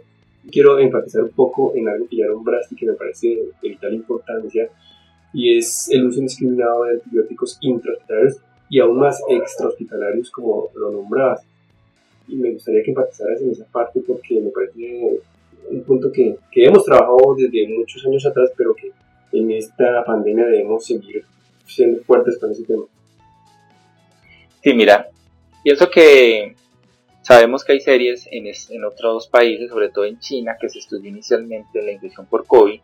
quiero 0.50 0.78
enfatizar 0.78 1.22
un 1.22 1.30
poco 1.30 1.72
en 1.74 1.88
algo 1.88 2.06
que 2.08 2.16
ya 2.16 2.26
nombraste 2.26 2.74
y 2.74 2.78
que 2.78 2.86
me 2.86 2.94
parece 2.94 3.28
de 3.62 3.68
vital 3.68 3.94
importancia, 3.94 4.68
y 5.32 5.58
es 5.58 5.88
el 5.90 6.06
uso 6.06 6.18
indiscriminado 6.18 6.84
de 6.84 6.92
antibióticos 6.92 7.58
intrahospitalarios 7.60 8.38
y 8.68 8.80
aún 8.80 8.98
más 8.98 9.20
extrahospitalarios 9.28 10.30
como 10.30 10.68
lo 10.74 10.90
nombrabas. 10.90 11.42
Y 12.28 12.36
me 12.36 12.52
gustaría 12.52 12.82
que 12.82 12.90
enfatizaras 12.90 13.40
en 13.40 13.50
esa 13.50 13.64
parte 13.66 14.00
porque 14.06 14.40
me 14.40 14.50
parece 14.50 15.20
un 15.70 15.82
punto 15.84 16.10
que, 16.12 16.36
que 16.50 16.64
hemos 16.64 16.84
trabajado 16.84 17.34
desde 17.36 17.68
muchos 17.68 18.04
años 18.06 18.24
atrás, 18.26 18.50
pero 18.56 18.74
que 18.74 18.90
en 19.32 19.50
esta 19.50 20.04
pandemia 20.04 20.46
debemos 20.46 20.84
seguir 20.84 21.24
siendo 21.66 22.02
fuertes 22.02 22.38
con 22.38 22.50
ese 22.50 22.64
tema. 22.64 22.84
Sí, 24.62 24.74
mira, 24.74 25.08
pienso 25.64 25.90
que 25.90 26.54
sabemos 27.22 27.64
que 27.64 27.72
hay 27.72 27.80
series 27.80 28.28
en, 28.30 28.46
en 28.46 28.84
otros 28.84 29.28
países, 29.28 29.70
sobre 29.70 29.88
todo 29.88 30.04
en 30.04 30.18
China, 30.18 30.56
que 30.60 30.68
se 30.68 30.78
estudió 30.78 31.08
inicialmente 31.08 31.82
la 31.82 31.92
infección 31.92 32.26
por 32.26 32.46
COVID, 32.46 32.80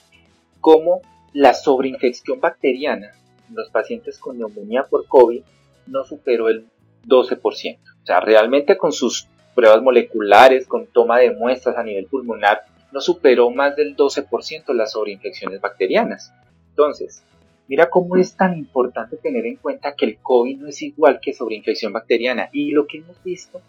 como 0.61 1.03
la 1.33 1.55
sobreinfección 1.55 2.40
bacteriana 2.40 3.14
en 3.48 3.55
los 3.55 3.70
pacientes 3.70 4.18
con 4.18 4.38
neumonía 4.38 4.85
por 4.85 5.07
COVID 5.07 5.42
no 5.87 6.05
superó 6.05 6.48
el 6.48 6.66
12%. 7.07 7.79
O 8.03 8.07
sea, 8.07 8.20
realmente 8.20 8.77
con 8.77 8.92
sus 8.92 9.29
pruebas 9.55 9.83
moleculares, 9.83 10.66
con 10.66 10.87
toma 10.87 11.18
de 11.18 11.31
muestras 11.33 11.77
a 11.77 11.83
nivel 11.83 12.07
pulmonar, 12.07 12.62
no 12.92 13.01
superó 13.01 13.51
más 13.51 13.77
del 13.77 13.96
12% 13.96 14.72
las 14.74 14.92
sobreinfecciones 14.92 15.61
bacterianas. 15.61 16.33
Entonces, 16.70 17.22
mira 17.66 17.90
cómo 17.90 18.16
es 18.16 18.37
tan 18.37 18.57
importante 18.57 19.16
tener 19.16 19.46
en 19.46 19.57
cuenta 19.57 19.94
que 19.94 20.07
el 20.07 20.18
COVID 20.18 20.59
no 20.59 20.68
es 20.68 20.81
igual 20.83 21.20
que 21.20 21.35
sobreinfección 21.35 21.92
bacteriana. 21.92 22.48
Y 22.53 22.70
lo 22.70 22.87
que 22.87 22.98
hemos 22.98 23.22
visto, 23.22 23.61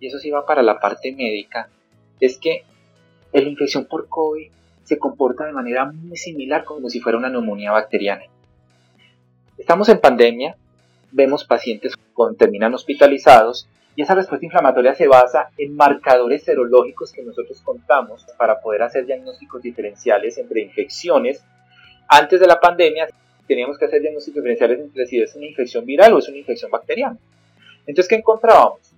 y 0.00 0.08
eso 0.08 0.18
sí 0.18 0.30
va 0.30 0.46
para 0.46 0.62
la 0.62 0.78
parte 0.78 1.12
médica, 1.12 1.68
es 2.20 2.38
que 2.38 2.64
la 3.32 3.40
infección 3.40 3.86
por 3.86 4.08
COVID 4.08 4.50
se 4.84 4.98
comporta 4.98 5.44
de 5.44 5.52
manera 5.52 5.84
muy 5.84 6.16
similar 6.16 6.64
como 6.64 6.88
si 6.88 7.00
fuera 7.00 7.18
una 7.18 7.28
neumonía 7.28 7.72
bacteriana. 7.72 8.22
Estamos 9.58 9.88
en 9.88 10.00
pandemia, 10.00 10.56
vemos 11.10 11.44
pacientes 11.44 11.94
con 12.14 12.36
terminan 12.36 12.74
hospitalizados 12.74 13.68
y 13.96 14.02
esa 14.02 14.14
respuesta 14.14 14.44
inflamatoria 14.44 14.94
se 14.94 15.08
basa 15.08 15.50
en 15.56 15.74
marcadores 15.74 16.44
serológicos 16.44 17.12
que 17.12 17.22
nosotros 17.22 17.60
contamos 17.62 18.24
para 18.38 18.60
poder 18.60 18.82
hacer 18.82 19.06
diagnósticos 19.06 19.62
diferenciales 19.62 20.36
entre 20.38 20.60
infecciones. 20.60 21.42
Antes 22.06 22.38
de 22.38 22.46
la 22.46 22.60
pandemia 22.60 23.08
teníamos 23.46 23.78
que 23.78 23.86
hacer 23.86 24.02
diagnósticos 24.02 24.36
diferenciales 24.36 24.80
entre 24.80 25.06
si 25.06 25.20
es 25.20 25.34
una 25.34 25.46
infección 25.46 25.84
viral 25.84 26.12
o 26.12 26.18
es 26.18 26.28
una 26.28 26.38
infección 26.38 26.70
bacteriana. 26.70 27.18
Entonces, 27.86 28.08
¿qué 28.08 28.16
encontrábamos? 28.16 28.95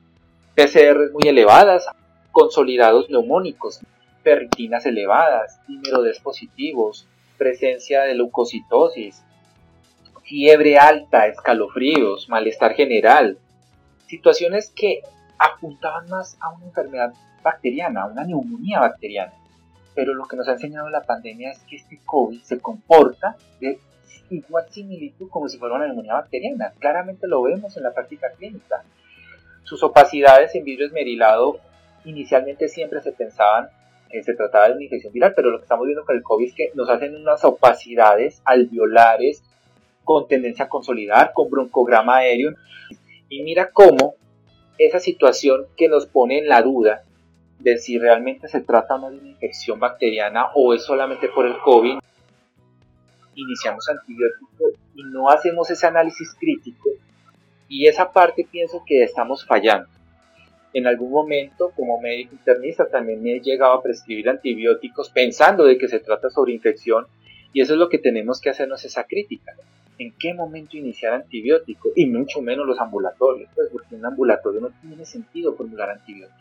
PCR 0.59 1.13
muy 1.13 1.29
elevadas, 1.29 1.87
consolidados 2.33 3.09
neumónicos, 3.09 3.79
ferritinas 4.25 4.85
elevadas, 4.87 5.61
número 5.69 6.03
positivos, 6.21 7.07
presencia 7.37 8.03
de 8.03 8.17
leucocitosis, 8.17 9.23
fiebre 10.25 10.77
alta, 10.77 11.29
escalofríos, 11.29 12.29
malestar 12.29 12.75
general, 12.75 13.39
situaciones 14.09 14.73
que 14.75 15.03
apuntaban 15.39 16.09
más 16.09 16.37
a 16.41 16.51
una 16.51 16.65
enfermedad 16.65 17.13
bacteriana, 17.41 18.03
a 18.03 18.07
una 18.07 18.25
neumonía 18.25 18.81
bacteriana. 18.81 19.35
Pero 19.95 20.13
lo 20.13 20.27
que 20.27 20.37
nos 20.37 20.49
ha 20.49 20.55
enseñado 20.55 20.91
la 20.91 21.05
pandemia 21.05 21.53
es 21.53 21.61
que 21.61 21.77
este 21.77 22.01
COVID 22.05 22.43
se 22.43 22.59
comporta 22.59 23.37
de 23.61 23.79
igual 24.31 24.67
similitud 24.71 25.29
como 25.29 25.49
si 25.49 25.57
fuera 25.57 25.77
una 25.77 25.87
neumonía 25.87 26.15
bacteriana. 26.15 26.73
Claramente 26.81 27.29
lo 27.29 27.43
vemos 27.43 27.77
en 27.77 27.85
la 27.85 27.95
práctica 27.95 28.27
clínica. 28.37 28.83
Sus 29.69 29.83
opacidades 29.83 30.55
en 30.55 30.65
vidrio 30.65 30.87
esmerilado 30.87 31.61
inicialmente 32.07 32.69
siempre 32.69 33.03
se 33.03 33.13
pensaban 33.13 33.69
que 34.11 34.23
se 34.23 34.33
trataba 34.33 34.69
de 34.69 34.73
una 34.73 34.85
infección 34.85 35.13
viral, 35.13 35.35
pero 35.37 35.51
lo 35.51 35.59
que 35.59 35.65
estamos 35.65 35.85
viendo 35.85 36.07
con 36.07 36.17
el 36.17 36.23
COVID 36.23 36.49
es 36.49 36.55
que 36.55 36.71
nos 36.75 36.89
hacen 36.89 37.15
unas 37.15 37.45
opacidades 37.45 38.41
alveolares 38.47 39.43
con 40.05 40.27
tendencia 40.27 40.65
a 40.65 40.69
consolidar, 40.71 41.35
con 41.35 41.51
broncograma 41.51 42.17
aéreo. 42.17 42.55
Y 43.29 43.43
mira 43.43 43.71
cómo 43.71 44.15
esa 44.79 45.01
situación 45.01 45.67
que 45.77 45.91
nos 45.91 46.07
pone 46.07 46.39
en 46.39 46.49
la 46.49 46.63
duda 46.63 47.03
de 47.59 47.77
si 47.77 47.99
realmente 47.99 48.49
se 48.49 48.63
trata 48.63 48.95
o 48.95 48.99
no 49.01 49.11
de 49.11 49.19
una 49.19 49.29
infección 49.29 49.79
bacteriana 49.79 50.47
o 50.55 50.73
es 50.73 50.83
solamente 50.83 51.29
por 51.29 51.45
el 51.45 51.59
COVID, 51.59 51.99
iniciamos 53.35 53.87
antibióticos 53.87 54.81
y 54.95 55.03
no 55.03 55.29
hacemos 55.29 55.71
ese 55.71 55.87
análisis 55.87 56.35
crítico 56.41 56.89
y 57.69 57.87
esa 57.87 58.13
parte 58.13 58.47
pienso 58.51 58.83
que 58.87 59.03
estamos 59.03 59.45
fallando. 59.45 59.89
En 60.73 60.87
algún 60.87 61.11
momento, 61.11 61.73
como 61.75 62.01
médico 62.01 62.35
internista, 62.35 62.89
también 62.89 63.23
me 63.23 63.37
he 63.37 63.41
llegado 63.41 63.73
a 63.73 63.83
prescribir 63.83 64.29
antibióticos 64.29 65.11
pensando 65.11 65.65
de 65.65 65.79
que 65.79 65.89
se 65.89 66.01
trata 66.01 66.31
sobre 66.31 66.53
infección 66.53 67.07
y 67.53 67.63
eso 67.63 67.73
es 67.73 67.79
lo 67.79 67.89
que 67.89 67.99
tenemos 67.99 68.41
que 68.41 68.51
hacernos 68.51 68.85
esa 68.85 69.05
crítica 69.05 69.55
en 69.99 70.13
qué 70.19 70.33
momento 70.33 70.77
iniciar 70.77 71.13
antibiótico 71.13 71.91
y 71.95 72.07
mucho 72.07 72.41
menos 72.41 72.67
los 72.67 72.79
ambulatorios, 72.79 73.51
pues 73.55 73.69
porque 73.71 73.95
en 73.95 74.01
un 74.01 74.07
ambulatorio 74.07 74.61
no 74.61 74.71
tiene 74.81 75.05
sentido 75.05 75.55
formular 75.55 75.91
antibiótico. 75.91 76.39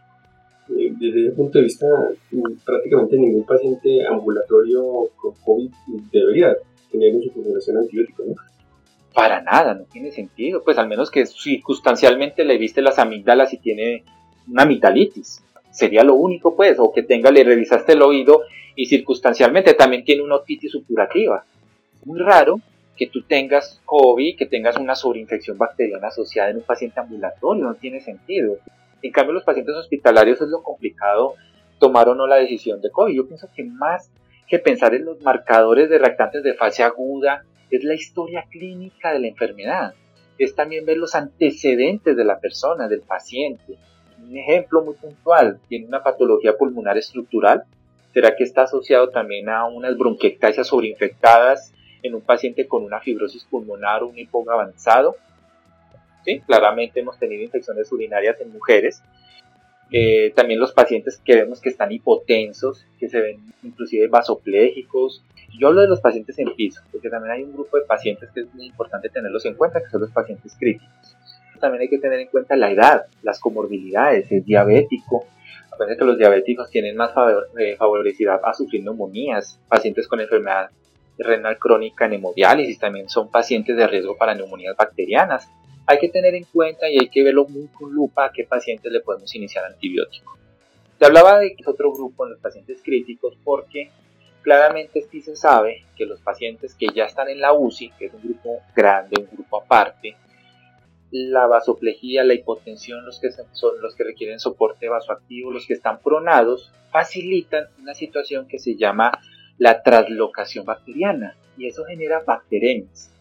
Eh, 0.70 0.94
desde 1.00 1.28
ese 1.28 1.32
punto 1.36 1.58
de 1.58 1.63
vista, 1.63 1.88
mm, 2.32 2.54
prácticamente 2.66 3.18
ningún 3.18 3.46
paciente 3.46 4.06
ambulatorio 4.06 5.10
con 5.16 5.34
COVID 5.44 5.72
debería 6.12 6.56
tener 6.92 7.16
en 7.16 7.24
su 7.24 7.32
formulación 7.32 7.78
antibiótico, 7.78 8.24
¿no? 8.26 8.36
Para 9.17 9.41
nada, 9.41 9.73
no 9.73 9.86
tiene 9.86 10.12
sentido. 10.12 10.63
Pues 10.63 10.77
al 10.77 10.88
menos 10.88 11.10
que 11.10 11.25
circunstancialmente 11.25 12.45
le 12.45 12.60
viste 12.60 12.84
las 12.84 12.99
amígdalas 12.99 13.51
y 13.51 13.58
tiene 13.58 14.03
una 14.47 14.62
amigdalitis. 14.62 15.43
Sería 15.71 16.03
lo 16.03 16.13
único, 16.13 16.56
pues, 16.56 16.77
o 16.77 16.93
que 16.93 17.01
tenga, 17.01 17.32
le 17.32 17.43
revisaste 17.43 17.93
el 17.93 18.03
oído 18.03 18.43
y 18.75 18.86
circunstancialmente 18.86 19.73
también 19.73 20.03
tiene 20.03 20.21
una 20.21 20.36
otitis 20.36 20.71
supurativa. 20.71 21.43
Muy 22.06 22.19
raro 22.19 22.60
que 22.95 23.08
tú 23.08 23.23
tengas 23.23 23.82
COVID, 23.86 24.38
que 24.38 24.45
tengas 24.45 24.77
una 24.77 24.93
sobreinfección 24.93 25.58
bacteriana 25.58 26.10
asociada 26.10 26.51
en 26.51 26.58
un 26.58 26.63
paciente 26.63 26.99
ambulatorio, 26.99 27.63
no 27.63 27.73
tiene 27.73 28.01
sentido. 28.01 28.58
En 29.01 29.12
cambio, 29.12 29.34
los 29.34 29.43
pacientes 29.43 29.73
hospitalarios 29.73 30.39
es 30.41 30.49
lo 30.49 30.62
complicado 30.62 31.34
tomar 31.80 32.08
o 32.08 32.13
no 32.13 32.27
la 32.27 32.36
decisión 32.36 32.82
de 32.82 32.91
COVID. 32.91 33.15
Yo 33.15 33.27
pienso 33.27 33.49
que 33.56 33.63
más 33.63 34.12
que 34.47 34.60
pensar 34.60 34.93
en 34.93 35.06
los 35.06 35.19
marcadores 35.23 35.89
de 35.89 35.97
reactantes 35.97 36.43
de 36.43 36.53
fase 36.53 36.84
aguda, 36.84 37.45
es 37.71 37.84
la 37.84 37.93
historia 37.93 38.45
clínica 38.49 39.13
de 39.13 39.19
la 39.19 39.27
enfermedad. 39.27 39.93
Es 40.38 40.56
también 40.56 40.86
ver 40.86 40.97
los 40.97 41.15
antecedentes 41.15 42.15
de 42.15 42.23
la 42.23 42.39
persona, 42.39 42.88
del 42.88 43.01
paciente. 43.01 43.77
Un 44.21 44.38
ejemplo 44.38 44.84
muy 44.84 44.95
puntual, 44.95 45.60
tiene 45.67 45.88
una 45.88 46.03
patología 46.03 46.58
pulmonar 46.58 46.97
estructural. 46.97 47.63
¿Será 48.13 48.36
que 48.36 48.43
está 48.43 48.63
asociado 48.63 49.10
también 49.10 49.49
a 49.49 49.65
unas 49.65 49.97
bronquiectasias 49.97 50.67
sobreinfectadas 50.67 51.73
en 52.03 52.15
un 52.15 52.21
paciente 52.21 52.67
con 52.67 52.84
una 52.84 52.99
fibrosis 52.99 53.43
pulmonar 53.45 54.03
o 54.03 54.08
un 54.08 54.49
avanzado. 54.49 55.15
¿Sí? 56.25 56.41
Claramente 56.45 56.99
hemos 56.99 57.17
tenido 57.17 57.43
infecciones 57.43 57.91
urinarias 57.91 58.39
en 58.41 58.51
mujeres. 58.51 59.01
Eh, 59.91 60.34
también 60.36 60.60
los 60.60 60.73
pacientes 60.73 61.21
que 61.23 61.36
vemos 61.36 61.62
que 61.62 61.69
están 61.69 61.91
hipotensos, 61.91 62.86
que 62.99 63.08
se 63.08 63.21
ven 63.21 63.39
inclusive 63.63 64.08
vasoplégicos. 64.08 65.23
Yo 65.58 65.70
hablo 65.70 65.82
de 65.82 65.88
los 65.88 66.02
pacientes 66.02 66.38
en 66.39 66.54
piso, 66.56 66.82
porque 66.91 67.10
también 67.10 67.34
hay 67.34 67.43
un 67.43 67.54
grupo 67.54 67.78
de 67.78 67.84
pacientes 67.86 68.30
que 68.32 68.41
es 68.41 68.54
muy 68.54 68.67
importante 68.67 69.10
tenerlos 69.10 69.46
en 69.46 69.56
cuenta, 69.56 69.82
que 69.82 69.89
son 69.89 70.02
los 70.02 70.12
pacientes 70.12 70.56
críticos. 70.58 71.15
También 71.60 71.82
hay 71.82 71.89
que 71.89 71.98
tener 71.98 72.20
en 72.20 72.28
cuenta 72.28 72.56
la 72.56 72.72
edad, 72.72 73.06
las 73.24 73.39
comorbilidades, 73.39 74.32
el 74.32 74.43
diabético. 74.43 75.26
Acuérdense 75.72 76.00
que 76.00 76.06
los 76.06 76.17
diabéticos 76.17 76.70
tienen 76.70 76.96
más 76.96 77.12
eh, 77.58 77.76
favorecida 77.76 78.39
a 78.43 78.54
sufrir 78.54 78.84
neumonías, 78.84 79.60
pacientes 79.67 80.08
con 80.08 80.20
enfermedad 80.20 80.70
renal 81.17 81.58
crónica 81.58 82.06
en 82.06 82.13
hemodiálisis, 82.13 82.78
también 82.78 83.10
son 83.10 83.32
pacientes 83.32 83.76
de 83.76 83.88
riesgo 83.88 84.15
para 84.15 84.36
neumonías 84.36 84.76
bacterianas. 84.78 85.50
hay 85.88 86.00
que 86.00 86.10
tener 86.10 86.36
en 86.36 86.43
cuenta 86.43 86.89
y 86.89 87.00
hay 87.00 87.10
que 87.10 87.24
verlo 87.24 87.48
muy 87.48 87.67
con 87.67 87.91
lupa 87.91 88.26
a 88.26 88.32
qué 88.32 88.43
pacientes 88.43 88.91
le 88.91 89.00
podemos 89.00 89.34
iniciar 89.34 89.65
antibiótico. 89.65 90.38
Se 91.00 91.06
hablaba 91.06 91.39
de 91.39 91.56
que 91.56 91.62
es 91.62 91.67
otro 91.67 91.91
grupo 91.93 92.26
en 92.26 92.32
los 92.32 92.39
pacientes 92.39 92.82
críticos 92.84 93.38
porque 93.43 93.89
claramente 94.41 95.02
sí 95.10 95.21
se 95.21 95.36
sabe 95.36 95.86
que 95.95 96.06
los 96.06 96.21
pacientes 96.21 96.76
que 96.76 96.88
ya 96.93 97.06
están 97.06 97.30
en 97.30 97.41
la 97.41 97.54
UCI, 97.54 97.91
que 97.97 98.06
es 98.06 98.13
un 98.13 98.21
grupo 98.21 98.62
grande, 98.76 99.21
un 99.21 99.30
grupo 99.32 99.62
aparte, 99.62 100.15
la 101.12 101.47
vasoplejía, 101.47 102.23
la 102.23 102.34
hipotensión, 102.34 103.06
los 103.06 103.19
que 103.19 103.32
son 103.32 103.82
los 103.82 103.95
que 103.95 104.04
requieren 104.04 104.39
soporte 104.39 104.89
vasoactivo, 104.89 105.52
los 105.52 105.65
que 105.65 105.73
están 105.73 106.00
pronados, 106.02 106.71
facilitan 106.91 107.67
una 107.80 107.93
situación 107.93 108.47
que 108.47 108.60
se 108.60 108.76
llama 108.76 109.12
la 109.58 109.82
traslocación 109.84 110.65
bacteriana 110.65 111.36
y 111.58 111.67
eso 111.67 111.86
genera 111.86 112.23
bacteremias. 112.26 113.12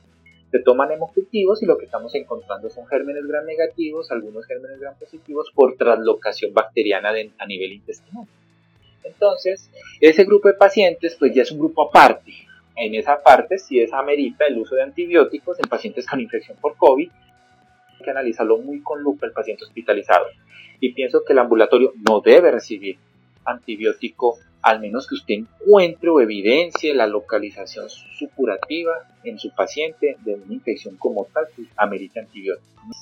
Se 0.50 0.60
toman 0.60 0.92
hemocultivos 0.92 1.62
y 1.62 1.66
lo 1.66 1.76
que 1.76 1.86
estamos 1.86 2.14
encontrando 2.14 2.70
son 2.70 2.86
gérmenes 2.86 3.26
gram 3.26 3.44
negativos, 3.44 4.10
algunos 4.10 4.46
gérmenes 4.46 4.80
gram 4.80 4.96
positivos 4.98 5.50
por 5.54 5.76
traslocación 5.76 6.54
bacteriana 6.54 7.10
a 7.38 7.46
nivel 7.46 7.72
intestinal. 7.72 8.26
Entonces, 9.06 9.70
ese 10.00 10.24
grupo 10.24 10.48
de 10.48 10.54
pacientes 10.54 11.16
pues 11.18 11.34
ya 11.34 11.42
es 11.42 11.52
un 11.52 11.58
grupo 11.58 11.88
aparte. 11.88 12.32
En 12.76 12.94
esa 12.94 13.22
parte 13.22 13.58
sí 13.58 13.80
es 13.80 13.92
amerita 13.92 14.46
el 14.46 14.58
uso 14.58 14.74
de 14.74 14.82
antibióticos 14.82 15.58
en 15.58 15.68
pacientes 15.68 16.06
con 16.06 16.20
infección 16.20 16.58
por 16.60 16.76
COVID. 16.76 17.08
Hay 17.10 18.04
que 18.04 18.10
analizarlo 18.10 18.58
muy 18.58 18.82
con 18.82 19.02
lupa 19.02 19.26
el 19.26 19.32
paciente 19.32 19.64
hospitalizado. 19.64 20.26
Y 20.80 20.92
pienso 20.92 21.24
que 21.24 21.32
el 21.32 21.38
ambulatorio 21.38 21.94
no 22.06 22.20
debe 22.20 22.50
recibir 22.50 22.98
antibiótico 23.44 24.38
al 24.60 24.80
menos 24.80 25.06
que 25.06 25.14
usted 25.14 25.34
encuentre 25.34 26.10
o 26.10 26.20
evidencie 26.20 26.92
la 26.92 27.06
localización 27.06 27.88
supurativa 27.88 28.92
en 29.22 29.38
su 29.38 29.54
paciente 29.54 30.16
de 30.24 30.34
una 30.34 30.52
infección 30.52 30.96
como 30.96 31.24
tal 31.32 31.44
que 31.54 31.62
amerita 31.76 32.20
antibióticos. 32.20 32.96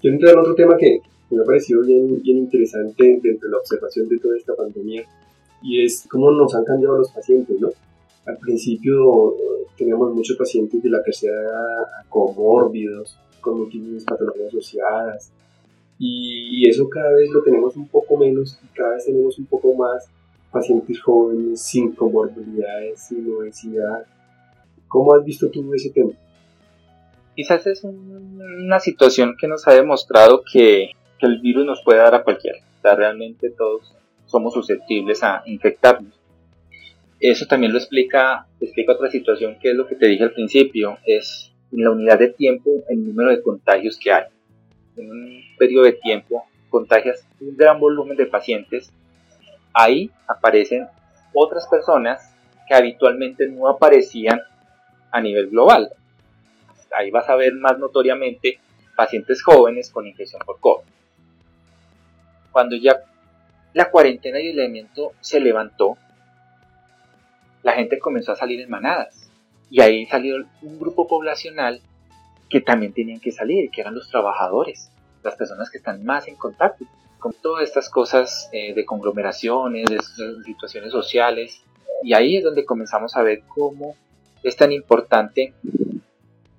Quiero 0.00 0.16
entrar 0.16 0.34
en 0.34 0.40
otro 0.40 0.54
tema 0.56 0.76
que 0.76 0.98
me 1.30 1.42
ha 1.42 1.44
parecido 1.44 1.82
bien, 1.82 2.22
bien 2.22 2.38
interesante 2.38 3.20
dentro 3.22 3.48
de 3.48 3.52
la 3.52 3.58
observación 3.58 4.08
de 4.08 4.18
toda 4.18 4.36
esta 4.36 4.54
pandemia 4.54 5.04
y 5.62 5.84
es 5.84 6.06
cómo 6.10 6.30
nos 6.30 6.54
han 6.54 6.64
cambiado 6.64 6.98
los 6.98 7.10
pacientes, 7.10 7.58
¿no? 7.60 7.70
Al 8.26 8.38
principio 8.38 9.34
teníamos 9.76 10.14
muchos 10.14 10.36
pacientes 10.36 10.82
de 10.82 10.90
la 10.90 11.02
tercera 11.02 11.40
edad 11.40 11.86
comórbidos, 12.08 13.18
con 13.40 13.58
múltiples 13.58 14.04
patologías 14.04 14.48
asociadas, 14.48 15.32
y 15.98 16.68
eso 16.68 16.88
cada 16.88 17.12
vez 17.12 17.30
lo 17.30 17.42
tenemos 17.42 17.76
un 17.76 17.88
poco 17.88 18.16
menos 18.16 18.58
y 18.62 18.66
cada 18.76 18.94
vez 18.94 19.04
tenemos 19.04 19.38
un 19.38 19.46
poco 19.46 19.74
más 19.74 20.08
pacientes 20.50 21.00
jóvenes 21.00 21.60
sin 21.60 21.92
comorbilidades, 21.92 23.00
sin 23.08 23.30
obesidad. 23.32 24.06
¿Cómo 24.88 25.14
has 25.14 25.24
visto 25.24 25.50
tú 25.50 25.74
ese 25.74 25.90
tema? 25.90 26.12
Quizás 27.34 27.66
es 27.66 27.82
una 27.84 28.78
situación 28.78 29.34
que 29.38 29.48
nos 29.48 29.66
ha 29.66 29.72
demostrado 29.72 30.42
que, 30.50 30.90
el 31.26 31.40
virus 31.40 31.66
nos 31.66 31.82
puede 31.82 31.98
dar 31.98 32.14
a 32.14 32.22
cualquiera. 32.22 32.58
realmente 32.82 33.50
todos 33.50 33.94
somos 34.26 34.54
susceptibles 34.54 35.22
a 35.22 35.42
infectarnos. 35.46 36.18
Eso 37.20 37.46
también 37.46 37.72
lo 37.72 37.78
explica, 37.78 38.46
explica 38.60 38.92
otra 38.92 39.10
situación 39.10 39.58
que 39.60 39.70
es 39.70 39.76
lo 39.76 39.86
que 39.86 39.94
te 39.94 40.06
dije 40.06 40.24
al 40.24 40.32
principio, 40.32 40.98
es 41.06 41.52
en 41.72 41.84
la 41.84 41.90
unidad 41.90 42.18
de 42.18 42.28
tiempo 42.28 42.70
el 42.88 43.06
número 43.06 43.30
de 43.30 43.42
contagios 43.42 43.98
que 43.98 44.12
hay. 44.12 44.24
En 44.96 45.10
un 45.10 45.40
periodo 45.58 45.84
de 45.84 45.92
tiempo 45.92 46.44
contagias 46.68 47.26
un 47.40 47.56
gran 47.56 47.78
volumen 47.78 48.16
de 48.16 48.26
pacientes 48.26 48.92
ahí 49.72 50.10
aparecen 50.26 50.86
otras 51.32 51.66
personas 51.68 52.34
que 52.68 52.74
habitualmente 52.74 53.46
no 53.48 53.68
aparecían 53.68 54.40
a 55.10 55.20
nivel 55.20 55.50
global. 55.50 55.90
Ahí 56.96 57.10
vas 57.10 57.28
a 57.28 57.36
ver 57.36 57.54
más 57.54 57.78
notoriamente 57.78 58.58
pacientes 58.96 59.42
jóvenes 59.42 59.90
con 59.90 60.06
infección 60.06 60.42
por 60.46 60.60
COVID. 60.60 60.93
Cuando 62.54 62.76
ya 62.76 63.00
la 63.72 63.90
cuarentena 63.90 64.38
y 64.38 64.50
el 64.50 64.60
elemento 64.60 65.10
se 65.20 65.40
levantó, 65.40 65.98
la 67.64 67.72
gente 67.72 67.98
comenzó 67.98 68.30
a 68.30 68.36
salir 68.36 68.60
en 68.60 68.70
manadas. 68.70 69.28
Y 69.70 69.80
ahí 69.80 70.06
salió 70.06 70.36
un 70.62 70.78
grupo 70.78 71.08
poblacional 71.08 71.80
que 72.48 72.60
también 72.60 72.92
tenían 72.92 73.18
que 73.18 73.32
salir, 73.32 73.72
que 73.72 73.80
eran 73.80 73.96
los 73.96 74.08
trabajadores, 74.08 74.88
las 75.24 75.34
personas 75.34 75.68
que 75.68 75.78
están 75.78 76.04
más 76.04 76.28
en 76.28 76.36
contacto 76.36 76.84
con 77.18 77.32
todas 77.32 77.64
estas 77.64 77.90
cosas 77.90 78.48
eh, 78.52 78.72
de 78.72 78.84
conglomeraciones, 78.84 79.86
de, 79.90 79.98
situaciones 80.44 80.92
sociales, 80.92 81.60
y 82.04 82.14
ahí 82.14 82.36
es 82.36 82.44
donde 82.44 82.64
comenzamos 82.64 83.16
a 83.16 83.22
ver 83.22 83.42
cómo 83.48 83.96
es 84.44 84.54
tan 84.54 84.70
importante 84.70 85.54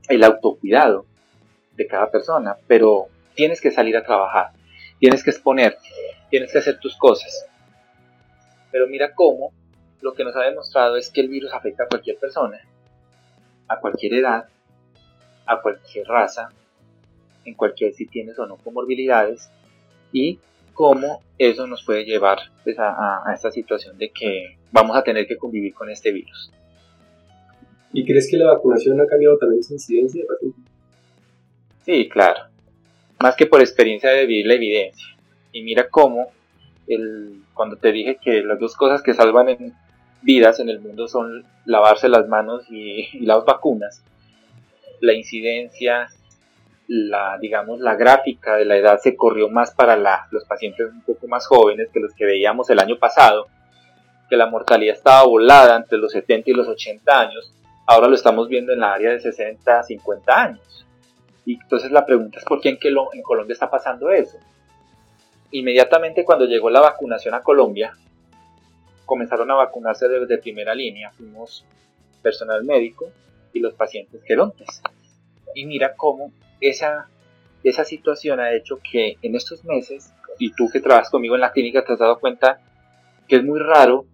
el 0.10 0.24
autocuidado 0.26 1.06
de 1.78 1.88
cada 1.88 2.12
persona, 2.12 2.58
pero 2.68 3.06
tienes 3.34 3.62
que 3.62 3.72
salir 3.72 3.96
a 3.96 4.04
trabajar, 4.04 4.52
tienes 5.00 5.24
que 5.24 5.32
exponer, 5.32 5.78
tienes 6.30 6.52
que 6.52 6.60
hacer 6.60 6.80
tus 6.80 6.96
cosas. 6.98 7.46
Pero 8.72 8.88
mira 8.88 9.14
cómo 9.14 9.54
lo 10.02 10.14
que 10.14 10.24
nos 10.24 10.36
ha 10.36 10.42
demostrado 10.42 10.98
es 10.98 11.10
que 11.10 11.22
el 11.22 11.30
virus 11.30 11.54
afecta 11.54 11.84
a 11.84 11.88
cualquier 11.88 12.18
persona, 12.18 12.60
a 13.68 13.80
cualquier 13.80 14.16
edad, 14.16 14.46
a 15.46 15.62
cualquier 15.62 16.08
raza, 16.08 16.50
en 17.46 17.54
cualquier 17.54 17.94
si 17.94 18.06
tienes 18.06 18.38
o 18.40 18.46
no 18.46 18.58
comorbilidades, 18.58 19.50
y 20.12 20.40
cómo 20.74 21.22
eso 21.38 21.68
nos 21.68 21.84
puede 21.84 22.06
llevar 22.06 22.40
pues, 22.64 22.78
a, 22.80 23.24
esta 23.34 23.52
situación 23.52 23.98
de 23.98 24.12
que 24.12 24.58
vamos 24.72 24.96
a 24.96 25.04
tener 25.04 25.26
que 25.28 25.38
convivir 25.38 25.74
con 25.74 25.90
este 25.90 26.12
virus. 26.12 26.52
¿Y 27.94 28.06
crees 28.06 28.30
que 28.30 28.38
la 28.38 28.52
vacunación 28.54 29.00
ha 29.00 29.08
cambiado 29.08 29.38
también 29.38 29.62
esa 29.62 29.74
incidencia 29.74 30.24
de? 30.42 30.52
Sí, 31.86 32.10
claro. 32.10 32.55
Más 33.20 33.36
que 33.36 33.46
por 33.46 33.62
experiencia 33.62 34.10
de 34.12 34.26
vivir 34.26 34.48
la 34.48 34.54
evidencia. 34.56 35.08
Y 35.52 35.64
mira 35.64 35.88
cómo, 35.90 36.32
el, 36.88 37.42
cuando 37.54 37.78
te 37.78 37.92
dije 37.92 38.18
que 38.22 38.44
las 38.44 38.60
dos 38.60 38.76
cosas 38.76 39.02
que 39.02 39.14
salvan 39.14 39.50
en 39.50 39.74
vidas 40.22 40.60
en 40.60 40.70
el 40.70 40.80
mundo 40.80 41.08
son 41.08 41.46
lavarse 41.66 42.10
las 42.10 42.28
manos 42.28 42.66
y 42.70 43.20
las 43.20 43.46
vacunas, 43.46 44.04
la 45.02 45.14
incidencia 45.14 46.10
la, 46.88 47.38
digamos, 47.40 47.80
la 47.80 47.96
gráfica 47.96 48.56
de 48.56 48.66
la 48.66 48.78
edad 48.78 49.00
se 49.00 49.16
corrió 49.16 49.50
más 49.50 49.72
para 49.72 49.96
los 50.32 50.46
pacientes 50.46 50.92
un 50.92 51.02
poco 51.02 51.28
más 51.28 51.48
jóvenes 51.48 51.90
que 51.92 52.00
los 52.00 52.14
que 52.14 52.26
veíamos 52.26 52.70
el 52.70 52.80
año 52.80 52.98
pasado, 52.98 53.48
que 54.30 54.38
la 54.38 54.48
mortalidad 54.48 54.96
estaba 54.96 55.24
volada 55.24 55.76
entre 55.78 55.98
los 55.98 56.12
70 56.12 56.50
y 56.50 56.54
los 56.54 56.68
80 56.68 57.20
años, 57.20 57.54
ahora 57.88 58.08
lo 58.08 58.16
estamos 58.16 58.48
viendo 58.48 58.74
en 58.74 58.80
la 58.80 58.94
área 58.94 59.12
de 59.12 59.20
60 59.20 59.80
a 59.80 59.84
50 59.84 60.42
años. 60.42 60.86
Y 61.46 61.60
entonces 61.62 61.92
la 61.92 62.06
pregunta 62.06 62.40
es 62.40 62.46
por 62.46 62.60
qué 62.60 62.70
en, 62.70 62.80
en 62.82 63.22
Colombia 63.22 63.54
está 63.54 63.70
pasando 63.70 64.10
eso. 64.10 64.38
Inmediatamente 65.52 66.26
cuando 66.26 66.46
llegó 66.46 66.70
la 66.70 66.82
vacunación 66.82 67.36
a 67.36 67.44
Colombia, 67.44 67.96
comenzaron 69.06 69.50
a 69.52 69.56
vacunarse 69.56 70.08
desde 70.08 70.40
primera 70.40 70.74
línea, 70.74 71.12
fuimos 71.12 71.64
personal 72.22 72.64
médico 72.64 73.12
y 73.54 73.60
los 73.60 73.74
pacientes 73.76 74.24
gerontes. 74.24 74.82
Y 75.54 75.66
mira 75.66 75.94
cómo 75.96 76.32
esa, 76.60 77.08
esa 77.64 77.86
situación 77.86 78.40
ha 78.40 78.54
hecho 78.54 78.80
que 78.92 79.18
en 79.22 79.36
estos 79.36 79.64
meses, 79.64 80.12
y 80.40 80.52
tú 80.52 80.70
que 80.70 80.82
trabajas 80.82 81.10
conmigo 81.10 81.36
en 81.36 81.42
la 81.42 81.52
clínica 81.52 81.86
te 81.86 81.94
has 81.94 82.00
dado 82.00 82.20
cuenta 82.20 82.60
que 83.28 83.38
es 83.38 83.44
muy 83.44 83.60
raro 83.60 84.06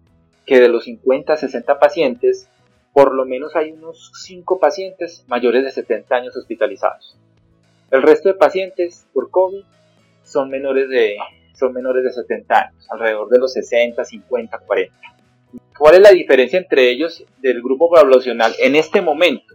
que 0.46 0.60
de 0.60 0.68
los 0.68 0.84
50 0.84 1.32
a 1.32 1.36
60 1.36 1.78
pacientes, 1.78 2.48
por 2.92 3.14
lo 3.14 3.24
menos 3.24 3.56
hay 3.56 3.72
unos 3.72 4.12
5 4.22 4.60
pacientes 4.60 5.24
mayores 5.26 5.64
de 5.64 5.70
70 5.70 6.14
años 6.14 6.36
hospitalizados. 6.36 7.16
El 7.92 8.02
resto 8.02 8.28
de 8.28 8.34
pacientes 8.34 9.06
por 9.14 9.30
COVID 9.30 9.62
son 10.24 10.50
menores 10.50 10.88
de, 10.88 11.16
son 11.54 11.72
menores 11.72 12.02
de 12.02 12.12
70 12.12 12.58
años, 12.58 12.86
alrededor 12.90 13.28
de 13.28 13.38
los 13.38 13.52
60, 13.52 14.04
50, 14.04 14.58
40. 14.58 14.94
¿Cuál 15.78 15.94
es 15.94 16.00
la 16.00 16.10
diferencia 16.10 16.58
entre 16.58 16.90
ellos 16.90 17.24
del 17.40 17.62
grupo 17.62 17.88
poblacional 17.88 18.52
en 18.58 18.74
este 18.74 19.00
momento? 19.00 19.54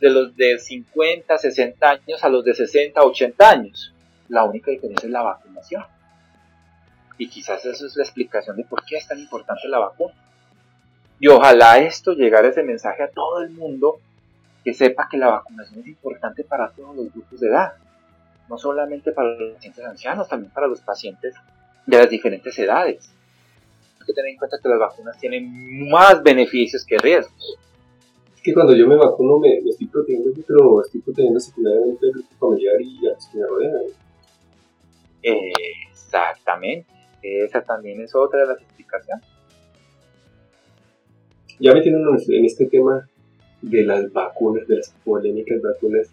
de 0.00 0.10
los 0.10 0.36
de 0.36 0.58
50, 0.58 1.38
60 1.38 1.90
años 1.90 2.22
a 2.22 2.28
los 2.28 2.44
de 2.44 2.54
60, 2.54 3.00
80 3.02 3.50
años. 3.50 3.94
La 4.28 4.44
única 4.44 4.70
diferencia 4.70 5.06
es 5.06 5.12
la 5.12 5.22
vacunación. 5.22 5.84
Y 7.18 7.28
quizás 7.28 7.64
eso 7.64 7.86
es 7.86 7.96
la 7.96 8.02
explicación 8.02 8.56
de 8.56 8.64
por 8.64 8.84
qué 8.84 8.96
es 8.96 9.06
tan 9.06 9.18
importante 9.18 9.68
la 9.68 9.78
vacuna. 9.78 10.14
Y 11.18 11.28
ojalá 11.28 11.78
esto 11.78 12.12
llegara 12.12 12.48
ese 12.48 12.62
mensaje 12.62 13.02
a 13.02 13.08
todo 13.08 13.40
el 13.40 13.50
mundo 13.50 14.00
que 14.66 14.74
sepa 14.74 15.06
que 15.08 15.16
la 15.16 15.28
vacunación 15.28 15.78
es 15.78 15.86
importante 15.86 16.42
para 16.42 16.68
todos 16.72 16.96
los 16.96 17.12
grupos 17.12 17.38
de 17.38 17.50
edad. 17.50 17.74
No 18.48 18.58
solamente 18.58 19.12
para 19.12 19.28
los 19.28 19.54
pacientes 19.54 19.84
ancianos, 19.84 20.28
también 20.28 20.50
para 20.52 20.66
los 20.66 20.80
pacientes 20.80 21.36
de 21.86 21.96
las 21.96 22.10
diferentes 22.10 22.58
edades. 22.58 23.08
Hay 24.00 24.06
que 24.06 24.12
tener 24.12 24.32
en 24.32 24.38
cuenta 24.38 24.58
que 24.60 24.68
las 24.68 24.80
vacunas 24.80 25.16
tienen 25.20 25.88
más 25.88 26.20
beneficios 26.20 26.84
que 26.84 26.98
riesgos 26.98 27.56
que 28.42 28.54
cuando 28.54 28.76
yo 28.76 28.88
me 28.88 28.96
vacuno 28.96 29.38
me, 29.38 29.58
estoy 29.58 29.86
protegiendo, 29.86 30.30
pero 30.46 30.80
estoy 30.80 31.00
protegiendo 31.00 31.38
secundariamente 31.38 32.06
el 32.06 32.12
grupo 32.12 32.28
familiar 32.38 32.74
y 32.80 33.06
a 33.06 33.10
los 33.10 33.26
que 33.26 33.38
me 33.38 33.46
rodean. 33.46 33.82
Exactamente, 35.92 36.86
esa 37.22 37.62
también 37.62 38.00
es 38.00 38.14
otra 38.16 38.40
de 38.40 38.46
las 38.46 38.60
explicaciones. 38.60 39.26
Ya 41.60 41.72
metiéndonos 41.72 42.28
en 42.28 42.44
este 42.44 42.66
tema 42.66 43.08
de 43.70 43.84
las 43.84 44.12
vacunas, 44.12 44.66
de 44.68 44.76
las 44.76 44.94
polémicas 45.04 45.60
vacunas, 45.60 46.08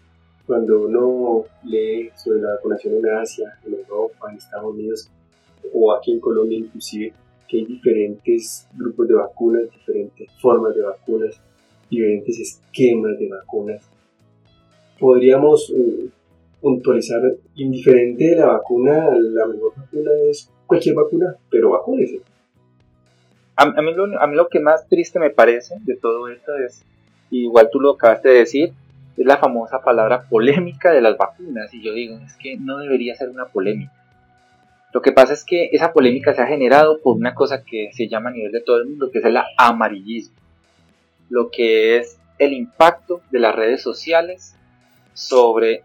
cuando 0.46 0.82
uno 0.82 1.44
lee 1.64 2.10
sobre 2.16 2.40
la 2.40 2.54
vacunación 2.54 2.94
en 2.94 3.08
Asia, 3.08 3.58
en 3.64 3.74
Europa, 3.74 4.30
en 4.30 4.36
Estados 4.36 4.74
Unidos 4.74 5.10
o 5.72 5.92
aquí 5.92 6.12
en 6.12 6.20
Colombia 6.20 6.58
inclusive, 6.58 7.12
que 7.48 7.58
hay 7.58 7.64
diferentes 7.64 8.66
grupos 8.74 9.08
de 9.08 9.14
vacunas, 9.14 9.70
diferentes 9.70 10.30
formas 10.40 10.74
de 10.74 10.82
vacunas, 10.82 11.40
diferentes 11.88 12.38
esquemas 12.40 13.18
de 13.18 13.28
vacunas. 13.28 13.88
Podríamos 14.98 15.70
uh, 15.70 16.08
puntualizar, 16.60 17.22
indiferente 17.54 18.24
de 18.24 18.36
la 18.36 18.46
vacuna, 18.46 19.10
la 19.16 19.46
mejor 19.46 19.74
vacuna 19.76 20.10
es 20.28 20.50
cualquier 20.66 20.96
vacuna, 20.96 21.36
pero 21.50 21.70
vacúnese. 21.70 22.20
A, 23.56 23.82
mí 23.82 23.94
lo, 23.94 24.20
a 24.20 24.26
mí 24.26 24.34
lo 24.34 24.48
que 24.48 24.58
más 24.58 24.88
triste 24.88 25.20
me 25.20 25.30
parece 25.30 25.76
de 25.84 25.96
todo 25.96 26.28
esto 26.28 26.56
es, 26.56 26.84
igual 27.42 27.68
tú 27.72 27.80
lo 27.80 27.92
acabaste 27.92 28.28
de 28.28 28.38
decir, 28.38 28.72
es 29.16 29.26
la 29.26 29.36
famosa 29.36 29.82
palabra 29.82 30.24
polémica 30.28 30.92
de 30.92 31.00
las 31.00 31.16
vacunas. 31.16 31.72
Y 31.72 31.82
yo 31.82 31.92
digo, 31.92 32.18
es 32.18 32.36
que 32.36 32.56
no 32.56 32.78
debería 32.78 33.14
ser 33.14 33.28
una 33.28 33.46
polémica. 33.46 33.92
Lo 34.92 35.02
que 35.02 35.12
pasa 35.12 35.32
es 35.32 35.44
que 35.44 35.70
esa 35.72 35.92
polémica 35.92 36.34
se 36.34 36.42
ha 36.42 36.46
generado 36.46 37.00
por 37.00 37.16
una 37.16 37.34
cosa 37.34 37.64
que 37.64 37.90
se 37.92 38.08
llama 38.08 38.30
a 38.30 38.32
nivel 38.32 38.52
de 38.52 38.60
todo 38.60 38.76
el 38.76 38.86
mundo, 38.86 39.10
que 39.10 39.18
es 39.18 39.24
el 39.24 39.36
amarillismo. 39.56 40.36
Lo 41.28 41.50
que 41.50 41.96
es 41.96 42.18
el 42.38 42.52
impacto 42.52 43.20
de 43.30 43.40
las 43.40 43.54
redes 43.54 43.82
sociales 43.82 44.54
sobre 45.14 45.82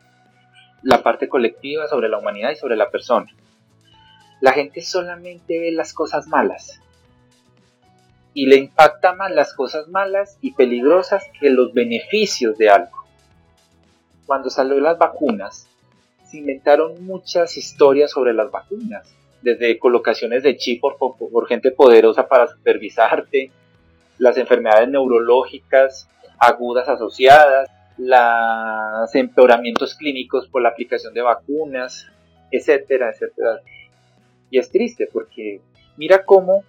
la 0.84 1.02
parte 1.02 1.28
colectiva, 1.28 1.88
sobre 1.88 2.10
la 2.10 2.20
humanidad 2.20 2.52
y 2.52 2.56
sobre 2.56 2.76
la 2.76 2.92
persona. 2.92 3.28
La 4.42 4.54
gente 4.54 4.82
solamente 4.82 5.60
ve 5.60 5.72
las 5.72 5.94
cosas 5.94 6.28
malas 6.28 6.80
y 8.34 8.46
le 8.46 8.58
impacta 8.58 9.14
más 9.14 9.32
las 9.32 9.54
cosas 9.54 9.88
malas 9.88 10.38
y 10.42 10.54
peligrosas 10.54 11.24
que 11.40 11.50
los 11.50 11.74
beneficios 11.74 12.58
de 12.58 12.70
algo. 12.70 12.98
Cuando 14.26 14.50
salió 14.50 14.80
las 14.80 14.98
vacunas, 14.98 15.68
se 16.30 16.38
inventaron 16.38 17.04
muchas 17.04 17.58
historias 17.58 18.12
sobre 18.12 18.34
las 18.34 18.52
vacunas, 18.52 19.12
desde 19.42 19.80
colocaciones 19.80 20.44
de 20.44 20.58
chip 20.58 20.82
por, 20.82 21.48
gente 21.48 21.72
poderosa 21.72 22.28
para 22.28 22.48
supervisarte, 22.48 23.52
las 24.18 24.38
enfermedades 24.38 24.90
neurológicas 24.90 26.08
agudas 26.38 26.88
asociadas, 26.88 27.70
los 27.98 29.16
empeoramientos 29.16 29.96
clínicos 29.96 30.48
por 30.48 30.62
la 30.62 30.70
aplicación 30.70 31.14
de 31.14 31.22
vacunas, 31.22 32.08
etcétera, 32.52 33.10
etcétera. 33.10 33.62
Y 34.50 34.60
es 34.60 34.70
triste 34.70 35.10
porque 35.12 35.62
mira 35.98 36.24
cómo 36.24 36.64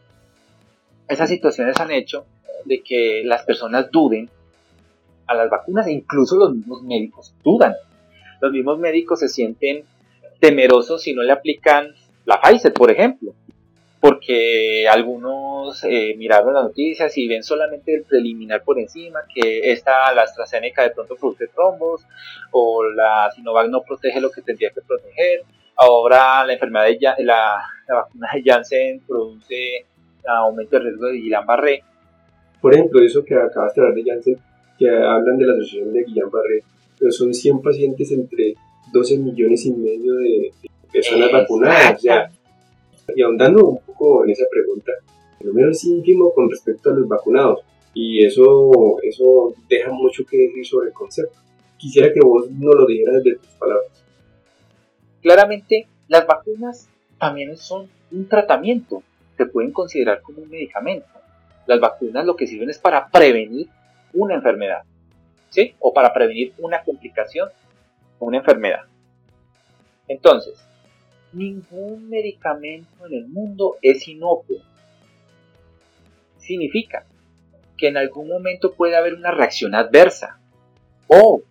esas 1.10 1.28
situaciones 1.28 1.78
han 1.80 1.90
hecho 1.90 2.24
de 2.64 2.82
que 2.82 3.22
las 3.24 3.44
personas 3.44 3.90
duden 3.90 4.30
a 5.26 5.34
las 5.34 5.50
vacunas 5.50 5.86
e 5.86 5.92
incluso 5.92 6.36
los 6.36 6.54
mismos 6.54 6.82
médicos 6.82 7.34
dudan. 7.42 7.74
Los 8.40 8.52
mismos 8.52 8.78
médicos 8.78 9.20
se 9.20 9.28
sienten 9.28 9.84
temerosos 10.38 11.02
si 11.02 11.12
no 11.12 11.22
le 11.22 11.32
aplican 11.32 11.94
la 12.24 12.40
Pfizer, 12.40 12.72
por 12.72 12.90
ejemplo, 12.90 13.34
porque 14.00 14.88
algunos 14.88 15.84
eh, 15.84 16.14
miraron 16.16 16.54
las 16.54 16.64
noticias 16.64 17.16
y 17.18 17.28
ven 17.28 17.42
solamente 17.42 17.94
el 17.94 18.04
preliminar 18.04 18.62
por 18.62 18.78
encima, 18.78 19.20
que 19.34 19.72
esta, 19.72 20.12
la 20.14 20.22
AstraZeneca 20.22 20.82
de 20.82 20.90
pronto 20.90 21.16
produce 21.16 21.48
trombos, 21.48 22.06
o 22.52 22.88
la 22.88 23.30
Sinovac 23.34 23.68
no 23.68 23.82
protege 23.82 24.20
lo 24.20 24.30
que 24.30 24.42
tendría 24.42 24.70
que 24.70 24.80
proteger, 24.80 25.42
ahora 25.76 26.44
la 26.46 26.52
enfermedad 26.52 26.86
de 27.16 27.24
la, 27.24 27.62
la 27.88 27.94
vacuna 27.94 28.28
de 28.32 28.42
Janssen 28.44 29.00
produce 29.00 29.86
aumento 30.26 30.76
de 30.76 30.84
riesgo 30.84 31.06
de 31.06 31.18
Guillain-Barré. 31.18 31.82
Por 32.60 32.74
ejemplo, 32.74 33.02
eso 33.02 33.24
que 33.24 33.34
acabas 33.34 33.74
de 33.74 33.80
hablar 33.80 33.94
de 33.94 34.04
Janssen, 34.04 34.36
que 34.78 34.88
hablan 34.88 35.38
de 35.38 35.46
la 35.46 35.52
asociación 35.54 35.92
de 35.92 36.04
Guillain-Barré, 36.04 36.62
pero 36.98 37.10
son 37.12 37.32
100 37.32 37.62
pacientes 37.62 38.12
entre 38.12 38.54
12 38.92 39.18
millones 39.18 39.64
y 39.66 39.72
medio 39.72 40.14
de 40.16 40.52
personas 40.92 41.32
vacunadas. 41.32 42.02
y 43.14 43.22
ahondando 43.22 43.66
un 43.66 43.80
poco 43.80 44.24
en 44.24 44.30
esa 44.30 44.44
pregunta, 44.50 44.92
el 45.40 45.48
número 45.48 45.70
es 45.70 45.84
ínfimo 45.84 46.32
con 46.32 46.50
respecto 46.50 46.90
a 46.90 46.94
los 46.94 47.08
vacunados 47.08 47.60
y 47.94 48.24
eso, 48.24 48.98
eso 49.02 49.54
deja 49.68 49.90
mucho 49.90 50.24
que 50.24 50.36
decir 50.36 50.66
sobre 50.66 50.88
el 50.88 50.92
concepto. 50.92 51.38
Quisiera 51.76 52.12
que 52.12 52.20
vos 52.20 52.50
nos 52.50 52.74
lo 52.74 52.86
dijeras 52.86 53.24
de 53.24 53.36
tus 53.36 53.48
palabras. 53.54 54.04
Claramente, 55.22 55.86
las 56.08 56.26
vacunas 56.26 56.88
también 57.18 57.56
son 57.56 57.88
un 58.10 58.28
tratamiento, 58.28 59.02
pueden 59.46 59.72
considerar 59.72 60.22
como 60.22 60.42
un 60.42 60.48
medicamento. 60.48 61.06
Las 61.66 61.80
vacunas 61.80 62.24
lo 62.24 62.36
que 62.36 62.46
sirven 62.46 62.70
es 62.70 62.78
para 62.78 63.08
prevenir 63.08 63.68
una 64.12 64.34
enfermedad. 64.34 64.82
¿sí? 65.50 65.74
O 65.78 65.92
para 65.92 66.12
prevenir 66.12 66.54
una 66.58 66.82
complicación 66.82 67.50
o 68.18 68.26
una 68.26 68.38
enfermedad. 68.38 68.84
Entonces, 70.08 70.54
ningún 71.32 72.08
medicamento 72.08 73.06
en 73.06 73.14
el 73.14 73.28
mundo 73.28 73.76
es 73.82 74.08
inocuo. 74.08 74.56
Significa 76.38 77.04
que 77.76 77.88
en 77.88 77.96
algún 77.96 78.28
momento 78.28 78.72
puede 78.72 78.96
haber 78.96 79.14
una 79.14 79.30
reacción 79.30 79.74
adversa 79.74 80.38
o 81.06 81.42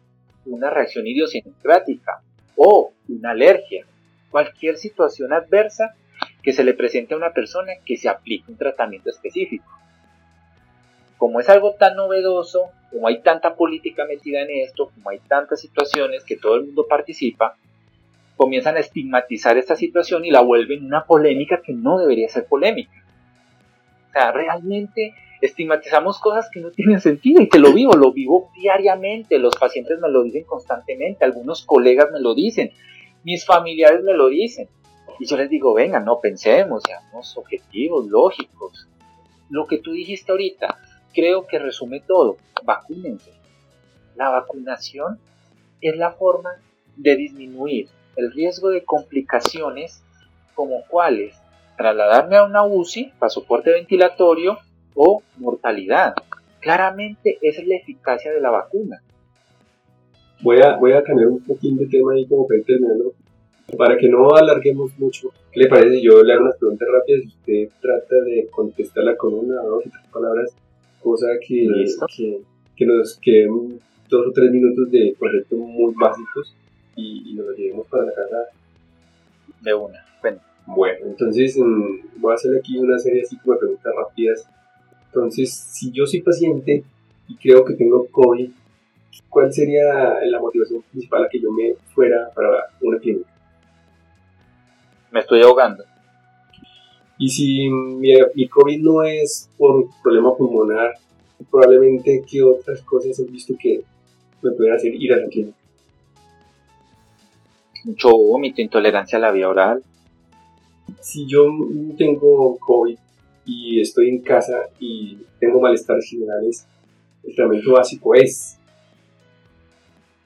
una 0.45 0.69
reacción 0.69 1.07
idiosincrática 1.07 2.21
o 2.55 2.93
una 3.07 3.31
alergia. 3.31 3.85
Cualquier 4.29 4.77
situación 4.77 5.33
adversa 5.33 5.95
que 6.49 6.53
se 6.53 6.63
le 6.63 6.73
presente 6.73 7.13
a 7.13 7.17
una 7.17 7.31
persona 7.31 7.73
que 7.85 7.95
se 7.95 8.09
aplique 8.09 8.51
un 8.51 8.57
tratamiento 8.57 9.11
específico. 9.11 9.71
Como 11.19 11.39
es 11.39 11.47
algo 11.47 11.75
tan 11.75 11.95
novedoso, 11.95 12.71
como 12.89 13.07
hay 13.07 13.21
tanta 13.21 13.53
política 13.53 14.03
metida 14.05 14.41
en 14.41 14.49
esto, 14.49 14.89
como 14.89 15.11
hay 15.11 15.19
tantas 15.19 15.61
situaciones 15.61 16.23
que 16.23 16.37
todo 16.37 16.55
el 16.55 16.65
mundo 16.65 16.87
participa, 16.89 17.55
comienzan 18.35 18.77
a 18.77 18.79
estigmatizar 18.79 19.59
esta 19.59 19.75
situación 19.75 20.25
y 20.25 20.31
la 20.31 20.41
vuelven 20.41 20.87
una 20.87 21.05
polémica 21.05 21.61
que 21.63 21.73
no 21.73 21.99
debería 21.99 22.27
ser 22.29 22.47
polémica. 22.47 23.03
O 24.09 24.11
sea, 24.11 24.31
realmente 24.31 25.13
estigmatizamos 25.41 26.17
cosas 26.17 26.49
que 26.51 26.61
no 26.61 26.71
tienen 26.71 26.99
sentido 26.99 27.43
y 27.43 27.49
que 27.49 27.59
lo 27.59 27.73
vivo, 27.73 27.93
lo 27.93 28.11
vivo 28.11 28.49
diariamente, 28.59 29.37
los 29.37 29.55
pacientes 29.55 29.99
me 29.99 30.09
lo 30.09 30.23
dicen 30.23 30.45
constantemente, 30.45 31.25
algunos 31.25 31.63
colegas 31.63 32.09
me 32.11 32.19
lo 32.19 32.33
dicen, 32.33 32.71
mis 33.23 33.45
familiares 33.45 34.01
me 34.01 34.15
lo 34.15 34.29
dicen. 34.29 34.67
Y 35.19 35.25
yo 35.25 35.37
les 35.37 35.49
digo, 35.49 35.73
venga, 35.73 35.99
no 35.99 36.19
pensemos, 36.19 36.83
seamos 36.83 37.37
objetivos, 37.37 38.07
lógicos. 38.07 38.87
Lo 39.49 39.65
que 39.65 39.79
tú 39.79 39.91
dijiste 39.91 40.31
ahorita, 40.31 40.77
creo 41.13 41.47
que 41.47 41.59
resume 41.59 42.01
todo. 42.01 42.37
Vacúnense. 42.63 43.31
La 44.15 44.29
vacunación 44.29 45.19
es 45.81 45.95
la 45.95 46.11
forma 46.11 46.51
de 46.95 47.15
disminuir 47.15 47.89
el 48.15 48.31
riesgo 48.31 48.69
de 48.69 48.83
complicaciones 48.83 50.03
como 50.53 50.83
cuáles 50.89 51.39
trasladarme 51.77 52.35
a 52.35 52.43
una 52.43 52.65
UCI, 52.65 53.13
pasaporte 53.17 53.71
ventilatorio 53.71 54.57
o 54.93 55.23
mortalidad. 55.37 56.13
Claramente 56.59 57.37
esa 57.41 57.61
es 57.61 57.67
la 57.67 57.75
eficacia 57.75 58.33
de 58.33 58.41
la 58.41 58.49
vacuna. 58.49 59.01
Voy 60.41 60.61
a, 60.61 60.75
voy 60.75 60.91
a 60.91 61.03
cambiar 61.03 61.29
un 61.29 61.41
poquito 61.41 61.81
de 61.81 61.87
tema 61.87 62.13
ahí 62.13 62.27
como 62.27 62.45
para 62.45 62.61
terminando. 62.63 63.13
Para 63.77 63.97
que 63.97 64.09
no 64.09 64.35
alarguemos 64.35 64.97
mucho, 64.97 65.31
¿qué 65.51 65.61
le 65.61 65.67
parece? 65.67 66.01
Yo 66.01 66.23
le 66.23 66.33
hago 66.33 66.43
unas 66.43 66.57
preguntas 66.57 66.87
rápidas 66.91 67.23
y 67.23 67.27
usted 67.27 67.69
trata 67.81 68.15
de 68.25 68.47
contestarla 68.51 69.15
con 69.15 69.33
una 69.33 69.61
o 69.61 69.69
dos 69.69 69.85
o 69.85 69.89
tres 69.89 70.03
palabras 70.11 70.53
cosa 71.01 71.27
que, 71.45 71.67
que, 72.15 72.41
que, 72.75 72.85
nos 72.85 73.17
queden 73.21 73.79
dos 74.09 74.27
o 74.27 74.31
tres 74.31 74.51
minutos 74.51 74.91
de 74.91 75.15
proyectos 75.17 75.57
muy 75.57 75.93
básicos 75.99 76.55
y, 76.95 77.33
nos 77.35 77.47
lo 77.47 77.53
llevemos 77.53 77.87
para 77.87 78.05
la 78.05 78.13
casa. 78.13 78.37
De 79.61 79.73
una, 79.73 80.05
bueno. 80.21 80.39
Bueno, 80.65 81.07
entonces 81.07 81.57
mm, 81.57 82.19
voy 82.21 82.31
a 82.31 82.35
hacer 82.35 82.55
aquí 82.57 82.77
una 82.77 82.99
serie 82.99 83.23
así 83.23 83.37
como 83.37 83.53
de 83.53 83.59
preguntas 83.59 83.93
rápidas. 83.95 84.49
Entonces, 85.05 85.51
si 85.51 85.91
yo 85.91 86.05
soy 86.05 86.21
paciente 86.21 86.83
y 87.27 87.35
creo 87.35 87.65
que 87.65 87.73
tengo 87.73 88.05
COVID, 88.11 88.49
¿cuál 89.29 89.51
sería 89.51 90.19
la 90.25 90.39
motivación 90.39 90.83
principal 90.91 91.23
a 91.23 91.29
que 91.29 91.39
yo 91.39 91.51
me 91.51 91.73
fuera 91.93 92.29
para 92.35 92.67
una 92.81 92.99
clínica? 92.99 93.29
Me 95.11 95.21
estoy 95.21 95.41
ahogando. 95.41 95.83
Y 97.17 97.29
si 97.29 97.69
mi, 97.69 98.47
COVID 98.47 98.81
no 98.81 99.03
es 99.03 99.49
por 99.57 99.87
problema 100.01 100.35
pulmonar, 100.35 100.93
probablemente 101.51 102.23
qué 102.25 102.41
otras 102.41 102.81
cosas 102.81 103.19
he 103.19 103.25
visto 103.25 103.55
que 103.59 103.83
me 104.41 104.51
pueden 104.51 104.73
hacer 104.73 104.93
ir 104.95 105.13
a 105.13 105.17
la 105.17 105.27
clínica. 105.27 105.57
Mucho 107.83 108.09
vómito, 108.09 108.61
intolerancia 108.61 109.17
a 109.17 109.21
la 109.21 109.31
vía 109.31 109.49
oral. 109.49 109.83
Si 111.01 111.27
yo 111.27 111.45
tengo 111.97 112.57
COVID 112.57 112.97
y 113.45 113.81
estoy 113.81 114.09
en 114.09 114.21
casa 114.21 114.69
y 114.79 115.17
tengo 115.39 115.59
malestares 115.59 116.09
generales, 116.09 116.65
el 117.23 117.35
tratamiento 117.35 117.73
básico 117.73 118.15
es 118.15 118.57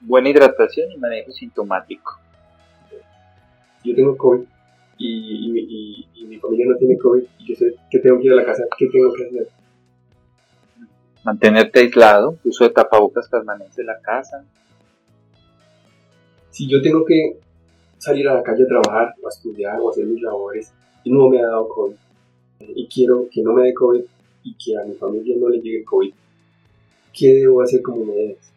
buena 0.00 0.28
hidratación 0.28 0.92
y 0.92 0.96
manejo 0.96 1.32
sintomático. 1.32 2.20
Yo 3.82 3.94
tengo 3.94 4.16
COVID 4.16 4.44
y, 4.98 6.06
mi 6.26 6.38
familia 6.38 6.66
no 6.68 6.76
tiene 6.76 6.98
COVID 6.98 7.22
y 7.38 7.46
yo 7.46 7.54
sé 7.54 7.74
que 7.90 7.98
tengo 7.98 8.18
que 8.18 8.26
ir 8.26 8.32
a 8.32 8.36
la 8.36 8.44
casa, 8.44 8.64
¿qué 8.76 8.88
tengo 8.88 9.12
que 9.12 9.24
hacer? 9.24 9.48
Mantenerte 11.24 11.80
aislado, 11.80 12.38
uso 12.44 12.64
de 12.64 12.70
tapabocas 12.70 13.28
permanente 13.28 13.80
en 13.80 13.86
la 13.86 14.00
casa. 14.00 14.44
Si 16.50 16.68
yo 16.68 16.82
tengo 16.82 17.04
que 17.04 17.38
salir 17.98 18.28
a 18.28 18.34
la 18.34 18.42
calle 18.42 18.64
a 18.64 18.66
trabajar 18.66 19.14
o 19.22 19.26
a 19.26 19.30
estudiar 19.30 19.80
o 19.80 19.88
a 19.88 19.90
hacer 19.90 20.04
mis 20.04 20.22
labores 20.22 20.72
y 21.02 21.10
no 21.10 21.28
me 21.28 21.40
ha 21.40 21.46
dado 21.46 21.68
COVID 21.68 21.94
y 22.60 22.86
quiero 22.86 23.26
que 23.30 23.42
no 23.42 23.52
me 23.52 23.62
dé 23.62 23.74
COVID 23.74 24.02
y 24.44 24.54
que 24.54 24.76
a 24.76 24.84
mi 24.84 24.94
familia 24.94 25.36
no 25.38 25.48
le 25.48 25.60
llegue 25.60 25.78
el 25.78 25.84
COVID, 25.84 26.12
¿qué 27.12 27.34
debo 27.34 27.62
hacer 27.62 27.82
como 27.82 28.04
medidas? 28.04 28.53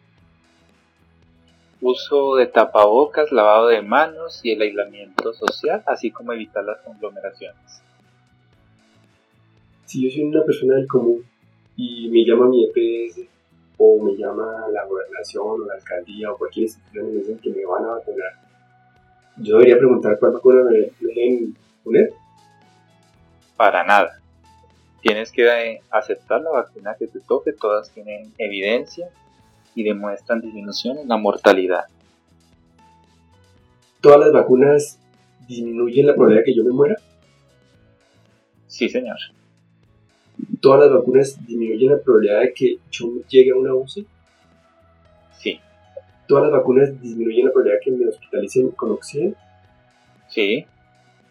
Uso 1.80 2.34
de 2.36 2.46
tapabocas, 2.46 3.30
lavado 3.30 3.68
de 3.68 3.82
manos 3.82 4.40
y 4.42 4.52
el 4.52 4.62
aislamiento 4.62 5.32
social, 5.32 5.82
así 5.86 6.10
como 6.10 6.32
evitar 6.32 6.64
las 6.64 6.78
conglomeraciones. 6.78 7.82
Si 9.84 10.02
yo 10.02 10.10
soy 10.10 10.24
una 10.24 10.44
persona 10.44 10.74
del 10.74 10.88
común 10.88 11.24
y 11.76 12.08
me 12.10 12.24
llama 12.24 12.48
mi 12.48 12.64
EPS 12.64 13.20
o 13.78 14.02
me 14.02 14.16
llama 14.16 14.66
la 14.72 14.84
gobernación 14.84 15.44
o 15.46 15.64
la 15.64 15.74
alcaldía 15.74 16.32
o 16.32 16.36
cualquier 16.36 16.64
institución 16.64 17.08
y 17.08 17.12
me 17.12 17.18
dicen 17.18 17.38
que 17.38 17.50
me 17.50 17.64
van 17.64 17.84
a 17.84 17.88
vacunar, 17.92 18.32
yo 19.36 19.58
debería 19.58 19.78
preguntar 19.78 20.18
cuál 20.18 20.32
vacuna 20.32 20.64
me 20.64 20.90
deben 21.00 21.56
poner. 21.84 22.12
Para 23.56 23.84
nada. 23.84 24.20
Tienes 25.00 25.30
que 25.30 25.80
aceptar 25.90 26.40
la 26.40 26.50
vacuna 26.50 26.96
que 26.98 27.06
te 27.06 27.20
toque, 27.20 27.52
todas 27.52 27.90
tienen 27.92 28.32
evidencia 28.36 29.10
y 29.74 29.82
demuestran 29.82 30.40
disminución 30.40 30.98
en 30.98 31.08
la 31.08 31.16
mortalidad. 31.16 31.84
¿Todas 34.00 34.20
las 34.20 34.32
vacunas 34.32 34.98
disminuyen 35.48 36.06
la 36.06 36.14
probabilidad 36.14 36.42
de 36.42 36.44
que 36.44 36.56
yo 36.56 36.64
me 36.64 36.70
muera? 36.70 36.96
Sí, 38.66 38.88
señor. 38.88 39.16
¿Todas 40.60 40.80
las 40.80 40.98
vacunas 40.98 41.38
disminuyen 41.46 41.90
la 41.90 41.98
probabilidad 41.98 42.40
de 42.40 42.52
que 42.52 42.78
yo 42.90 43.08
llegue 43.28 43.50
a 43.50 43.56
una 43.56 43.74
UCI? 43.74 44.06
Sí. 45.32 45.60
¿Todas 46.26 46.44
las 46.44 46.52
vacunas 46.52 47.00
disminuyen 47.00 47.46
la 47.46 47.52
probabilidad 47.52 47.80
de 47.80 47.84
que 47.84 47.90
me 47.90 48.08
hospitalicen 48.08 48.70
con 48.72 48.92
oxígeno? 48.92 49.34
Sí. 50.28 50.64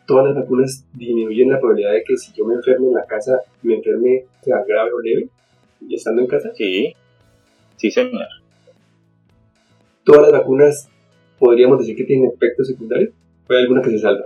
¿Todas 0.06 0.26
las 0.26 0.36
vacunas 0.36 0.86
disminuyen 0.94 1.52
la 1.52 1.60
probabilidad 1.60 1.94
de 1.94 2.04
que 2.04 2.18
si 2.18 2.34
yo 2.34 2.46
me 2.46 2.56
enferme 2.56 2.88
en 2.88 2.94
la 2.94 3.06
casa, 3.06 3.42
me 3.62 3.76
enferme 3.76 4.26
sea 4.42 4.64
grave 4.68 4.92
o 4.94 5.00
leve, 5.00 5.30
estando 5.90 6.22
en 6.22 6.28
casa? 6.28 6.52
Sí. 6.56 6.96
Sí, 7.78 7.92
señor. 7.92 8.28
¿Todas 10.04 10.24
las 10.24 10.32
vacunas 10.32 10.90
podríamos 11.40 11.80
decir 11.80 11.96
que 11.96 12.04
tienen 12.04 12.32
efectos 12.32 12.68
secundarios? 12.68 13.12
¿O 13.50 13.54
hay 13.54 13.62
alguna 13.62 13.82
que 13.82 13.92
se 13.92 14.00
salva? 14.00 14.26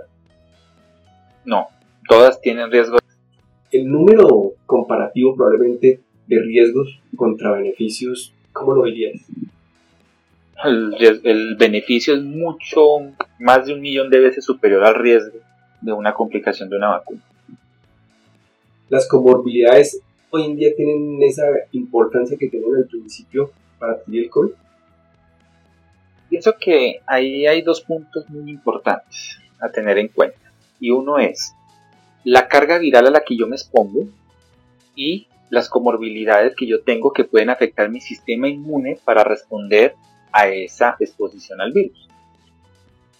No, 1.44 1.68
todas 2.08 2.40
tienen 2.40 2.70
riesgo. 2.70 2.98
El 3.70 3.90
número 3.90 4.54
comparativo 4.66 5.34
probablemente 5.34 6.00
de 6.26 6.40
riesgos 6.40 7.00
contra 7.16 7.52
beneficios, 7.52 8.32
¿cómo 8.52 8.74
lo 8.74 8.82
verías? 8.82 9.20
El, 10.64 11.56
beneficio 11.56 12.14
es 12.14 12.22
mucho, 12.22 12.98
más 13.40 13.66
de 13.66 13.74
un 13.74 13.80
millón 13.80 14.08
de 14.10 14.20
veces 14.20 14.44
superior 14.44 14.84
al 14.84 14.94
riesgo 14.94 15.38
de 15.80 15.92
una 15.92 16.14
complicación 16.14 16.70
de 16.70 16.76
una 16.76 16.90
vacuna. 16.90 17.22
Las 18.88 19.08
comorbilidades 19.08 20.00
hoy 20.32 20.46
en 20.46 20.56
día 20.56 20.74
tienen 20.74 21.22
esa 21.22 21.44
importancia 21.72 22.38
que 22.38 22.48
tenían 22.48 22.74
al 22.74 22.86
principio 22.86 23.52
para 23.78 23.92
adquirir 23.92 24.24
el 24.24 24.30
COVID. 24.30 24.52
Pienso 26.30 26.54
que 26.58 27.00
ahí 27.06 27.46
hay 27.46 27.60
dos 27.60 27.82
puntos 27.82 28.28
muy 28.30 28.50
importantes 28.50 29.38
a 29.60 29.68
tener 29.68 29.98
en 29.98 30.08
cuenta. 30.08 30.38
Y 30.80 30.90
uno 30.90 31.18
es 31.18 31.52
la 32.24 32.48
carga 32.48 32.78
viral 32.78 33.08
a 33.08 33.10
la 33.10 33.20
que 33.20 33.36
yo 33.36 33.46
me 33.46 33.56
expongo 33.56 34.08
y 34.96 35.26
las 35.50 35.68
comorbilidades 35.68 36.56
que 36.56 36.66
yo 36.66 36.82
tengo 36.82 37.12
que 37.12 37.24
pueden 37.24 37.50
afectar 37.50 37.90
mi 37.90 38.00
sistema 38.00 38.48
inmune 38.48 38.98
para 39.04 39.24
responder 39.24 39.94
a 40.32 40.48
esa 40.48 40.96
exposición 40.98 41.60
al 41.60 41.72
virus. 41.74 42.08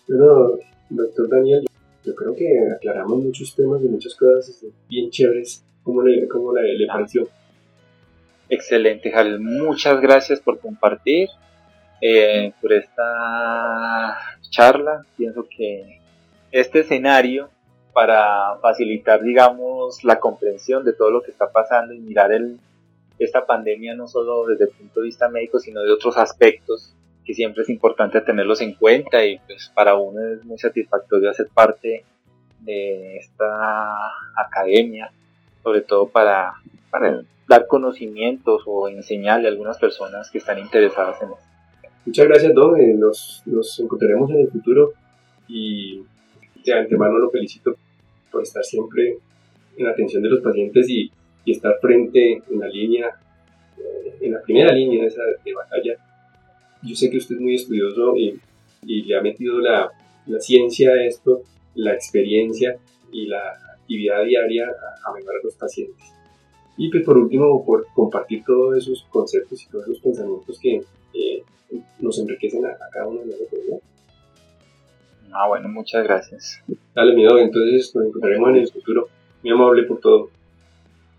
Bueno, 0.09 0.53
doctor 0.89 1.29
Daniel, 1.29 1.67
yo 2.05 2.15
creo 2.15 2.35
que 2.35 2.49
aclaramos 2.75 3.23
muchos 3.23 3.55
temas 3.55 3.83
y 3.83 3.89
muchas 3.89 4.15
cosas 4.15 4.65
bien 4.89 5.11
chéveres. 5.11 5.63
¿Cómo 5.83 6.03
le, 6.03 6.29
cómo 6.29 6.55
le, 6.55 6.87
pareció? 6.87 7.29
Excelente, 8.49 9.11
Jal. 9.11 9.41
Muchas 9.41 10.01
gracias 10.01 10.41
por 10.41 10.59
compartir, 10.59 11.29
eh, 12.01 12.53
por 12.61 12.73
esta 12.73 14.17
charla. 14.51 15.05
Pienso 15.17 15.47
que 15.49 16.01
este 16.51 16.81
escenario 16.81 17.49
para 17.93 18.57
facilitar, 18.61 19.23
digamos, 19.23 20.03
la 20.05 20.19
comprensión 20.19 20.85
de 20.85 20.93
todo 20.93 21.11
lo 21.11 21.23
que 21.23 21.31
está 21.31 21.51
pasando 21.51 21.93
y 21.93 22.01
mirar 22.01 22.33
el, 22.33 22.59
esta 23.19 23.45
pandemia 23.47 23.95
no 23.95 24.09
solo 24.09 24.47
desde 24.47 24.65
el 24.65 24.71
punto 24.71 25.01
de 25.01 25.07
vista 25.07 25.29
médico, 25.29 25.59
sino 25.59 25.83
de 25.83 25.93
otros 25.93 26.17
aspectos 26.17 26.95
que 27.25 27.35
siempre 27.35 27.63
es 27.63 27.69
importante 27.69 28.21
tenerlos 28.21 28.61
en 28.61 28.75
cuenta 28.75 29.25
y 29.25 29.39
pues 29.47 29.71
para 29.75 29.95
uno 29.95 30.21
es 30.35 30.45
muy 30.45 30.59
satisfactorio 30.59 31.31
hacer 31.31 31.49
parte 31.53 32.05
de 32.61 33.17
esta 33.17 33.95
academia, 34.37 35.13
sobre 35.63 35.83
todo 35.83 36.09
para, 36.09 36.55
para 36.91 37.23
dar 37.49 37.67
conocimientos 37.67 38.63
o 38.67 38.89
enseñarle 38.89 39.49
a 39.49 39.51
algunas 39.51 39.79
personas 39.79 40.31
que 40.31 40.39
están 40.39 40.59
interesadas 40.59 41.21
en 41.23 41.31
esto. 41.31 41.45
Muchas 42.05 42.27
gracias, 42.27 42.55
Don. 42.55 42.81
Eh, 42.81 42.95
nos, 42.95 43.43
nos 43.47 43.79
encontraremos 43.79 44.31
en 44.31 44.41
el 44.41 44.49
futuro 44.49 44.93
y 45.49 46.03
de 46.65 46.73
antemano 46.73 47.19
lo 47.19 47.31
felicito 47.31 47.77
por 48.31 48.43
estar 48.43 48.65
siempre 48.65 49.19
en 49.77 49.87
atención 49.87 50.23
de 50.23 50.31
los 50.31 50.41
pacientes 50.41 50.89
y, 50.89 51.11
y 51.45 51.53
estar 51.53 51.79
frente 51.81 52.43
en 52.51 52.59
la 52.59 52.69
línea, 52.69 53.09
eh, 53.79 54.17
en 54.21 54.33
la 54.33 54.41
primera 54.43 54.73
línea 54.73 55.03
de 55.03 55.09
esa 55.09 55.23
de 55.23 55.55
batalla 55.55 55.97
yo 56.83 56.97
sé 56.97 57.11
que 57.11 57.19
usted 57.19 57.37
es 57.37 57.41
muy 57.41 57.55
estudioso 57.55 58.17
y, 58.17 58.39
le 58.85 59.17
ha 59.17 59.23
metido 59.23 59.61
la, 59.61 59.93
ciencia 60.41 60.91
a 60.91 61.05
esto, 61.05 61.43
la 61.77 61.95
experiencia 61.95 62.77
y 63.13 63.27
la 63.27 63.72
actividad 63.93 64.25
diaria 64.25 64.65
a, 64.67 65.11
a 65.11 65.13
mejorar 65.13 65.41
a 65.41 65.45
los 65.45 65.57
pacientes. 65.57 66.13
Y 66.77 66.91
pues 66.91 67.05
por 67.05 67.19
último, 67.19 67.65
por 67.65 67.87
compartir 67.95 68.43
todos 68.45 68.79
esos 68.79 69.07
conceptos 69.11 69.63
y 69.63 69.69
todos 69.69 69.85
esos 69.85 70.01
pensamientos 70.01 70.59
que 70.59 70.83
nos 72.01 72.19
enriquecen 72.19 72.65
a, 72.67 72.77
cada 72.91 73.07
uno 73.07 73.21
de 73.21 73.27
nosotros. 73.27 73.61
Ah, 75.33 75.49
bueno, 75.49 75.69
muchas 75.69 76.05
gracias. 76.05 76.63
Dale, 76.95 77.15
mi 77.15 77.25
entonces 77.25 77.95
nos 77.95 78.07
encontraremos 78.07 78.51
en 78.51 78.57
el 78.57 78.69
futuro. 78.69 79.09
Muy 79.43 79.53
amable 79.53 79.85
por 79.85 80.01
todo. 80.01 80.31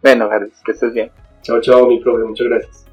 Bueno, 0.02 0.30
que 0.66 0.72
estés 0.72 0.94
bien. 0.94 1.12
Chao, 1.42 1.60
chao, 1.62 1.88
mi 1.88 2.00
profe, 2.00 2.24
muchas 2.24 2.48
gracias. 2.48 2.93